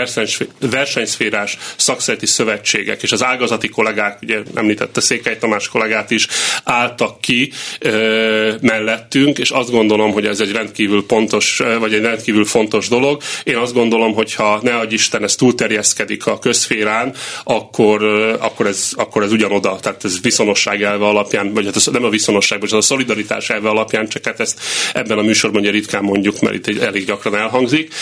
versenyszférás 0.60 1.58
szakszervezeti 1.76 2.26
szövetségek 2.26 3.04
és 3.04 3.12
az 3.12 3.24
ágazati 3.24 3.70
kollégák, 3.70 4.22
ugye 4.22 4.40
említette 4.56 5.02
Székely 5.02 5.38
Tamás 5.38 5.68
kollégát 5.68 6.12
is, 6.12 6.28
álltak 6.64 7.22
ki 7.22 7.52
ö, 7.80 8.54
mellettünk, 8.62 9.38
és 9.38 9.50
azt 9.50 9.72
gondolom, 9.72 10.12
hogy 10.12 10.26
ez 10.26 10.40
egy 10.40 10.52
rendkívül 10.52 11.06
pontos, 11.06 11.62
vagy 11.80 11.94
egy 11.94 12.02
rendkívül 12.02 12.46
fontos 12.46 12.88
dolog. 12.88 13.22
Én 13.44 13.56
azt 13.56 13.74
gondolom, 13.74 14.14
hogy 14.14 14.34
ha 14.34 14.60
ne 14.62 14.76
adj 14.76 14.94
Isten, 14.94 15.24
ez 15.24 15.36
túlterjeszkedik 15.36 16.26
a 16.28 16.40
közférán, 16.40 17.14
akkor, 17.44 18.04
akkor 18.40 18.68
ez, 18.68 18.92
akkor 19.04 19.24
ez 19.24 19.32
ugyanoda, 19.32 19.78
tehát 19.82 20.04
ez 20.04 20.22
viszonosság 20.22 20.82
elve 20.82 21.06
alapján, 21.06 21.54
vagy 21.54 21.66
hát 21.66 21.76
ez 21.76 21.86
nem 21.86 22.04
a 22.04 22.10
viszonosság, 22.10 22.64
az 22.64 22.74
a 22.74 22.82
szolidaritás 22.82 23.50
elve 23.50 23.70
alapján, 23.70 24.08
csak 24.08 24.26
hát 24.26 24.40
ezt 24.40 24.60
ebben 24.94 25.18
a 25.18 25.22
műsorban 25.22 25.62
ugye 25.62 25.72
ritkán 25.72 26.04
mondjuk, 26.04 26.40
mert 26.40 26.68
itt 26.68 26.82
elég 26.82 27.06
gyakran 27.06 27.36
elhangzik. 27.36 27.94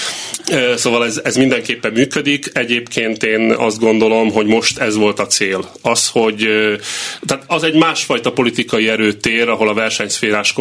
Szóval 0.76 1.06
ez, 1.06 1.22
ez 1.24 1.36
mindenképpen 1.36 1.92
működik. 1.92 2.50
Egyébként 2.54 3.24
én 3.24 3.52
azt 3.52 3.80
gondolom, 3.80 4.32
hogy 4.32 4.46
most 4.46 4.78
ez 4.78 4.96
volt 4.96 5.20
a 5.20 5.28
cél. 5.28 5.72
Az, 5.82 6.08
hogy 6.08 6.38
tehát 7.26 7.44
az 7.48 7.64
egy 7.64 7.76
másfajta 7.76 8.32
politikai 8.32 8.90
erőtér, 8.90 9.50
ahol 9.50 9.70
a 9.70 9.74
versenyszférás 9.74 10.56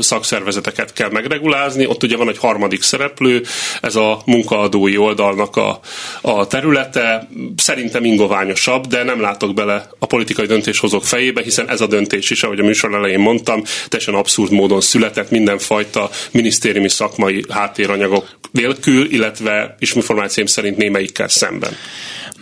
szakszervezeteket 0.00 0.92
kell 0.92 1.10
megregulázni. 1.10 1.86
Ott 1.86 2.02
ugye 2.02 2.16
van 2.16 2.28
egy 2.28 2.38
harmadik 2.38 2.82
szereplő, 2.82 3.42
ez 3.80 3.96
a 3.96 4.22
munkaadói 4.26 4.96
oldalnak 4.96 5.56
a, 5.56 5.80
a 6.20 6.46
területe. 6.46 7.28
Szerintem 7.56 8.04
ingoványosabb, 8.04 8.86
de 8.86 9.02
nem 9.02 9.20
látok 9.20 9.54
bele 9.54 9.71
a 9.98 10.06
politikai 10.06 10.46
döntéshozók 10.46 11.04
fejébe, 11.04 11.42
hiszen 11.42 11.68
ez 11.68 11.80
a 11.80 11.86
döntés 11.86 12.30
is, 12.30 12.42
ahogy 12.42 12.60
a 12.60 12.64
műsor 12.64 12.94
elején 12.94 13.18
mondtam, 13.18 13.62
teljesen 13.88 14.14
abszurd 14.14 14.52
módon 14.52 14.80
született 14.80 15.30
mindenfajta 15.30 16.10
minisztériumi 16.30 16.88
szakmai 16.88 17.44
háttéranyagok 17.48 18.28
nélkül, 18.50 19.12
illetve 19.12 19.76
is 19.78 19.92
információim 19.94 20.48
szerint 20.48 20.76
némelyikkel 20.76 21.28
szemben. 21.28 21.76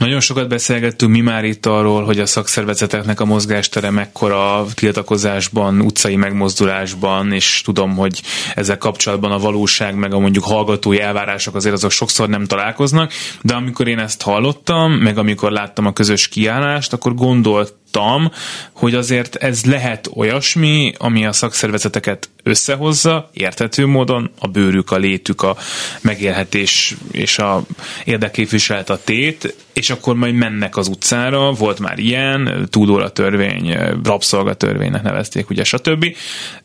Nagyon 0.00 0.20
sokat 0.20 0.48
beszélgettünk 0.48 1.12
mi 1.12 1.20
már 1.20 1.44
itt 1.44 1.66
arról, 1.66 2.04
hogy 2.04 2.18
a 2.18 2.26
szakszervezeteknek 2.26 3.20
a 3.20 3.24
mozgástere 3.24 3.90
mekkora 3.90 4.66
tiltakozásban, 4.74 5.80
utcai 5.80 6.16
megmozdulásban, 6.16 7.32
és 7.32 7.60
tudom, 7.64 7.96
hogy 7.96 8.22
ezzel 8.54 8.78
kapcsolatban 8.78 9.32
a 9.32 9.38
valóság, 9.38 9.94
meg 9.94 10.12
a 10.12 10.18
mondjuk 10.18 10.44
hallgatói 10.44 11.00
elvárások 11.00 11.54
azért 11.54 11.74
azok 11.74 11.90
sokszor 11.90 12.28
nem 12.28 12.44
találkoznak, 12.44 13.12
de 13.42 13.54
amikor 13.54 13.88
én 13.88 13.98
ezt 13.98 14.22
hallottam, 14.22 14.92
meg 14.92 15.18
amikor 15.18 15.52
láttam 15.52 15.86
a 15.86 15.92
közös 15.92 16.28
kiállást, 16.28 16.92
akkor 16.92 17.14
gondolt 17.14 17.74
tudtam, 17.90 18.30
hogy 18.72 18.94
azért 18.94 19.36
ez 19.36 19.64
lehet 19.64 20.10
olyasmi, 20.14 20.92
ami 20.98 21.26
a 21.26 21.32
szakszervezeteket 21.32 22.28
összehozza, 22.42 23.30
érthető 23.32 23.86
módon, 23.86 24.30
a 24.38 24.46
bőrük, 24.46 24.90
a 24.90 24.96
létük, 24.96 25.42
a 25.42 25.56
megélhetés 26.00 26.94
és 27.10 27.38
a 27.38 27.62
érdekképviselet 28.04 28.90
a 28.90 29.00
tét, 29.04 29.54
és 29.72 29.90
akkor 29.90 30.14
majd 30.14 30.34
mennek 30.34 30.76
az 30.76 30.88
utcára, 30.88 31.52
volt 31.52 31.78
már 31.78 31.98
ilyen, 31.98 32.66
túlóra 32.70 33.10
törvény, 33.10 33.76
rabszolgatörvénynek 34.04 35.02
nevezték, 35.02 35.50
ugye, 35.50 35.64
stb. 35.64 36.16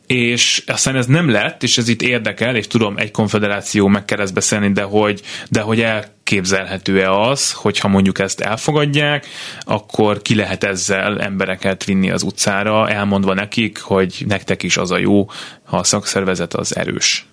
És 0.06 0.62
aztán 0.66 0.96
ez 0.96 1.06
nem 1.06 1.30
lett, 1.30 1.62
és 1.62 1.78
ez 1.78 1.88
itt 1.88 2.02
érdekel, 2.02 2.56
és 2.56 2.66
tudom, 2.66 2.96
egy 2.96 3.10
konfederáció 3.10 3.86
meg 3.86 4.04
kell 4.04 4.20
ezt 4.20 4.34
beszélni, 4.34 4.72
de 4.72 4.82
hogy, 4.82 5.20
de 5.48 5.60
hogy 5.60 5.80
elképzelhető-e 6.26 7.10
az, 7.12 7.52
hogyha 7.52 7.88
mondjuk 7.88 8.18
ezt 8.18 8.40
elfogadják, 8.40 9.26
akkor 9.60 10.22
ki 10.22 10.34
lehet 10.34 10.64
ezzel 10.64 11.20
embereket 11.20 11.84
vinni 11.84 12.10
az 12.10 12.22
utcára, 12.22 12.88
elmondva 12.88 13.34
nekik, 13.34 13.80
hogy 13.80 14.24
nektek 14.28 14.62
is 14.62 14.76
az 14.76 14.90
a 14.90 14.98
jó, 14.98 15.30
ha 15.64 15.76
a 15.76 15.84
szakszervezet 15.84 16.54
az 16.54 16.76
erős. 16.76 17.26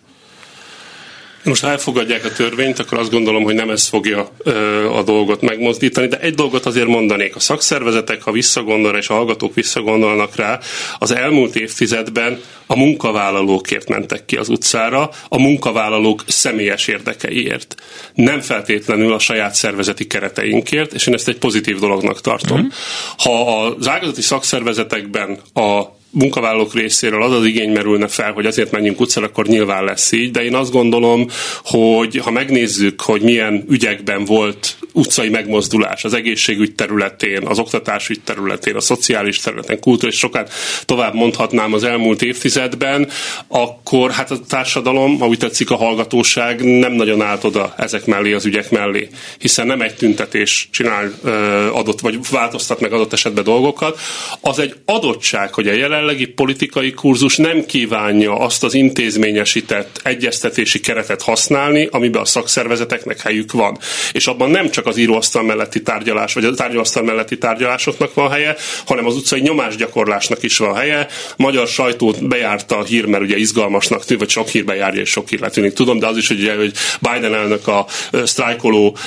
Most 1.44 1.62
ha 1.62 1.70
elfogadják 1.70 2.26
a 2.26 2.32
törvényt, 2.32 2.80
akkor 2.80 2.98
azt 2.98 3.12
gondolom, 3.12 3.44
hogy 3.44 3.56
nem 3.56 3.70
ez 3.70 3.88
fogja 3.88 4.30
ö, 4.38 4.86
a 4.90 5.04
dolgot 5.04 5.42
megmozdítani, 5.42 6.08
de 6.08 6.20
egy 6.20 6.36
dolgot 6.36 6.66
azért 6.66 6.88
mondanék. 6.88 7.36
A 7.36 7.40
szakszervezetek, 7.40 8.22
ha 8.22 8.32
visszagondol, 8.32 8.98
és 8.98 9.08
a 9.08 9.14
hallgatók 9.14 9.54
visszagondolnak 9.54 10.36
rá, 10.36 10.60
az 11.00 11.12
elmúlt 11.12 11.56
évtizedben 11.56 12.42
a 12.66 12.78
munkavállalókért 12.78 13.90
mentek 13.90 14.26
ki 14.26 14.36
az 14.36 14.50
utcára, 14.50 15.10
a 15.28 15.42
munkavállalók 15.42 16.24
személyes 16.28 16.88
érdekeiért. 16.88 17.76
Nem 18.14 18.42
feltétlenül 18.42 19.14
a 19.14 19.20
saját 19.20 19.56
szervezeti 19.56 20.08
kereteinkért, 20.08 20.94
és 20.94 21.08
én 21.08 21.14
ezt 21.14 21.28
egy 21.28 21.38
pozitív 21.38 21.80
dolognak 21.80 22.22
tartom. 22.22 22.60
Mm. 22.60 22.68
Ha 23.18 23.58
az 23.58 23.88
ágazati 23.88 24.22
szakszervezetekben 24.22 25.40
a 25.54 26.02
munkavállalók 26.14 26.74
részéről 26.74 27.24
az 27.24 27.32
az 27.32 27.46
igény 27.46 27.72
merülne 27.72 28.08
fel, 28.08 28.32
hogy 28.32 28.46
azért 28.46 28.72
menjünk 28.72 29.00
utcára, 29.00 29.26
akkor 29.26 29.46
nyilván 29.46 29.84
lesz 29.84 30.12
így, 30.12 30.32
de 30.32 30.44
én 30.44 30.56
azt 30.56 30.72
gondolom, 30.72 31.28
hogy 31.64 32.18
ha 32.18 32.32
megnézzük, 32.32 33.02
hogy 33.02 33.22
milyen 33.22 33.66
ügyekben 33.70 34.26
volt 34.26 34.78
utcai 34.94 35.30
megmozdulás 35.30 36.04
az 36.04 36.14
egészségügy 36.14 36.76
területén, 36.76 37.48
az 37.48 37.60
oktatásügy 37.60 38.22
területén, 38.24 38.76
a 38.76 38.80
szociális 38.80 39.40
területen, 39.40 39.80
kultúra, 39.80 40.08
és 40.08 40.18
sokat 40.18 40.54
tovább 40.86 41.14
mondhatnám 41.14 41.74
az 41.74 41.84
elmúlt 41.84 42.22
évtizedben, 42.22 43.10
akkor 43.48 44.12
hát 44.12 44.32
a 44.32 44.40
társadalom, 44.48 45.20
ha 45.20 45.28
úgy 45.28 45.38
tetszik 45.38 45.72
a 45.72 45.76
hallgatóság, 45.76 46.64
nem 46.64 46.94
nagyon 46.94 47.22
állt 47.22 47.44
oda 47.44 47.74
ezek 47.78 48.06
mellé, 48.06 48.34
az 48.34 48.46
ügyek 48.46 48.72
mellé, 48.72 49.10
hiszen 49.40 49.68
nem 49.68 49.82
egy 49.82 49.96
tüntetés 49.96 50.70
csinál 50.72 51.14
adott, 51.74 52.00
vagy 52.00 52.20
változtat 52.32 52.80
meg 52.80 52.94
adott 52.94 53.14
esetben 53.14 53.44
dolgokat, 53.44 54.00
az 54.42 54.60
egy 54.60 54.76
adottság, 54.86 55.54
hogy 55.54 55.68
a 55.68 55.74
jelenlegi 56.04 56.34
politikai 56.34 56.92
kurzus 56.92 57.38
nem 57.38 57.66
kívánja 57.66 58.38
azt 58.38 58.64
az 58.64 58.74
intézményesített 58.74 60.00
egyeztetési 60.04 60.80
keretet 60.80 61.22
használni, 61.22 61.88
amiben 61.92 62.22
a 62.22 62.26
szakszervezeteknek 62.26 63.22
helyük 63.22 63.52
van. 63.52 63.78
És 64.12 64.28
abban 64.28 64.50
nem 64.50 64.70
csak 64.70 64.86
az 64.86 64.98
íróasztal 64.98 65.44
melletti 65.44 65.82
tárgyalás, 65.82 66.34
vagy 66.34 66.46
a 66.46 66.54
tárgyalóasztal 66.54 67.04
melletti 67.04 67.38
tárgyalásoknak 67.38 68.14
van 68.14 68.32
helye, 68.32 68.56
hanem 68.86 69.06
az 69.06 69.16
utcai 69.16 69.40
nyomásgyakorlásnak 69.40 70.44
is 70.44 70.58
van 70.58 70.76
helye. 70.76 71.08
Magyar 71.38 71.68
sajtót 71.68 72.28
bejárta 72.28 72.78
a 72.78 72.84
hír, 72.84 73.06
mert 73.06 73.24
ugye 73.24 73.38
izgalmasnak 73.38 74.06
tűnik, 74.06 74.24
vagy 74.24 74.32
sok 74.32 74.48
hír 74.48 74.66
bejárja, 74.66 75.02
és 75.02 75.10
sok 75.10 75.30
hír 75.30 75.40
tűnik. 75.40 75.74
Tudom, 75.74 76.00
de 76.00 76.08
az 76.08 76.18
is, 76.18 76.28
hogy, 76.28 76.40
ugye, 76.40 76.56
hogy 76.56 76.74
Biden 77.00 77.34
elnök 77.34 77.68
a 77.68 77.86
sztrájkoló 78.24 78.98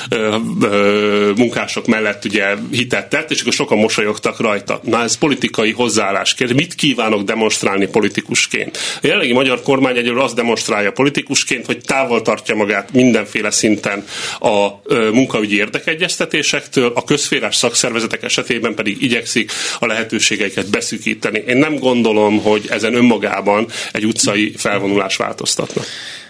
munkások 1.35 1.87
mellett 1.87 2.25
ugye 2.25 2.55
hitet 2.71 3.09
tett, 3.09 3.31
és 3.31 3.41
akkor 3.41 3.53
sokan 3.53 3.77
mosolyogtak 3.77 4.39
rajta. 4.39 4.79
Na 4.83 5.01
ez 5.01 5.17
politikai 5.17 5.71
hozzáállás. 5.71 6.35
Mit 6.55 6.75
kívánok 6.87 7.23
demonstrálni 7.23 7.87
politikusként? 7.87 8.77
A 8.95 8.99
jelenlegi 9.01 9.33
magyar 9.33 9.61
kormány 9.61 9.97
egyről 9.97 10.21
azt 10.21 10.35
demonstrálja 10.35 10.91
politikusként, 10.91 11.65
hogy 11.65 11.77
távol 11.85 12.21
tartja 12.21 12.55
magát 12.55 12.93
mindenféle 12.93 13.51
szinten 13.51 14.05
a 14.39 14.67
munkaügyi 15.11 15.57
érdekegyeztetésektől, 15.57 16.91
a 16.95 17.03
közférás 17.03 17.55
szakszervezetek 17.55 18.23
esetében 18.23 18.75
pedig 18.75 19.01
igyekszik 19.01 19.51
a 19.79 19.85
lehetőségeiket 19.85 20.69
beszűkíteni. 20.69 21.43
Én 21.47 21.57
nem 21.57 21.75
gondolom, 21.75 22.41
hogy 22.41 22.65
ezen 22.69 22.93
önmagában 22.93 23.67
egy 23.91 24.05
utcai 24.05 24.53
felvonulás 24.57 25.15
változtatna. 25.15 25.81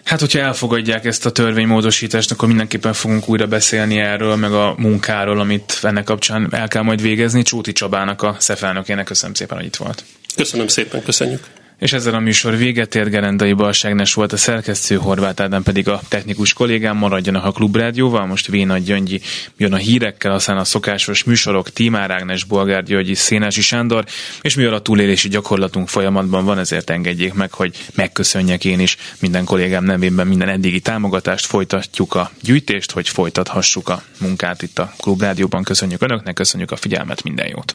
Hát, 0.03 0.19
hogyha 0.19 0.39
elfogadják 0.39 1.05
ezt 1.05 1.25
a 1.25 1.31
törvénymódosítást, 1.31 2.31
akkor 2.31 2.47
mindenképpen 2.47 2.93
fogunk 2.93 3.29
újra 3.29 3.45
beszélni 3.45 3.99
erről, 3.99 4.35
meg 4.35 4.53
a 4.53 4.75
munkáról, 4.77 5.39
amit 5.39 5.79
ennek 5.81 6.03
kapcsán 6.03 6.47
el 6.51 6.67
kell 6.67 6.81
majd 6.81 7.01
végezni. 7.01 7.41
Csóti 7.41 7.71
Csabának, 7.71 8.21
a 8.21 8.35
szefelnökének 8.39 9.05
köszönöm 9.05 9.33
szépen, 9.33 9.57
hogy 9.57 9.65
itt 9.65 9.75
volt. 9.75 10.03
Köszönöm 10.37 10.67
szépen, 10.67 11.03
köszönjük. 11.03 11.47
És 11.79 11.93
ezzel 11.93 12.13
a 12.13 12.19
műsor 12.19 12.57
véget 12.57 12.95
ért, 12.95 13.09
Gerendai 13.09 13.53
Balságnes 13.53 14.13
volt 14.13 14.33
a 14.33 14.37
szerkesztő, 14.37 14.95
Horváth 14.95 15.41
Ádám 15.41 15.63
pedig 15.63 15.87
a 15.87 16.01
technikus 16.07 16.53
kollégám, 16.53 16.97
maradjanak 16.97 17.45
a 17.45 17.51
Klubrádióval, 17.51 18.25
most 18.25 18.47
Véna 18.47 18.77
Gyöngyi 18.77 19.21
jön 19.57 19.73
a 19.73 19.77
hírekkel, 19.77 20.31
aztán 20.31 20.57
a 20.57 20.63
szokásos 20.63 21.23
műsorok, 21.23 21.69
Tímár 21.69 22.11
Ágnes, 22.11 22.43
Bolgár 22.43 22.83
Györgyi, 22.83 23.13
Szénási 23.13 23.61
Sándor, 23.61 24.05
és 24.41 24.55
mivel 24.55 24.73
a 24.73 24.81
túlélési 24.81 25.29
gyakorlatunk 25.29 25.87
folyamatban 25.87 26.45
van, 26.45 26.59
ezért 26.59 26.89
engedjék 26.89 27.33
meg, 27.33 27.51
hogy 27.51 27.75
megköszönjek 27.95 28.65
én 28.65 28.79
is 28.79 28.97
minden 29.19 29.45
kollégám 29.45 29.83
nevében 29.83 30.27
minden 30.27 30.49
eddigi 30.49 30.79
támogatást, 30.79 31.45
folytatjuk 31.45 32.15
a 32.15 32.31
gyűjtést, 32.41 32.91
hogy 32.91 33.09
folytathassuk 33.09 33.89
a 33.89 34.03
munkát 34.19 34.61
itt 34.61 34.79
a 34.79 34.93
Klubrádióban. 34.97 35.63
Köszönjük 35.63 36.01
Önöknek, 36.01 36.33
köszönjük 36.33 36.71
a 36.71 36.75
figyelmet, 36.75 37.23
minden 37.23 37.47
jót! 37.47 37.71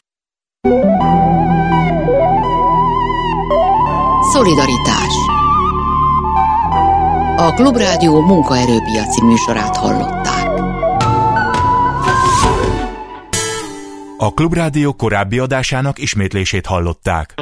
Szolidaritás 4.33 5.15
A 7.35 7.53
Klubrádió 7.55 8.21
munkaerőpiaci 8.21 9.25
műsorát 9.25 9.77
hallották. 9.77 10.47
A 14.17 14.33
Klubrádió 14.33 14.93
korábbi 14.93 15.39
adásának 15.39 15.99
ismétlését 15.99 16.65
hallották. 16.65 17.33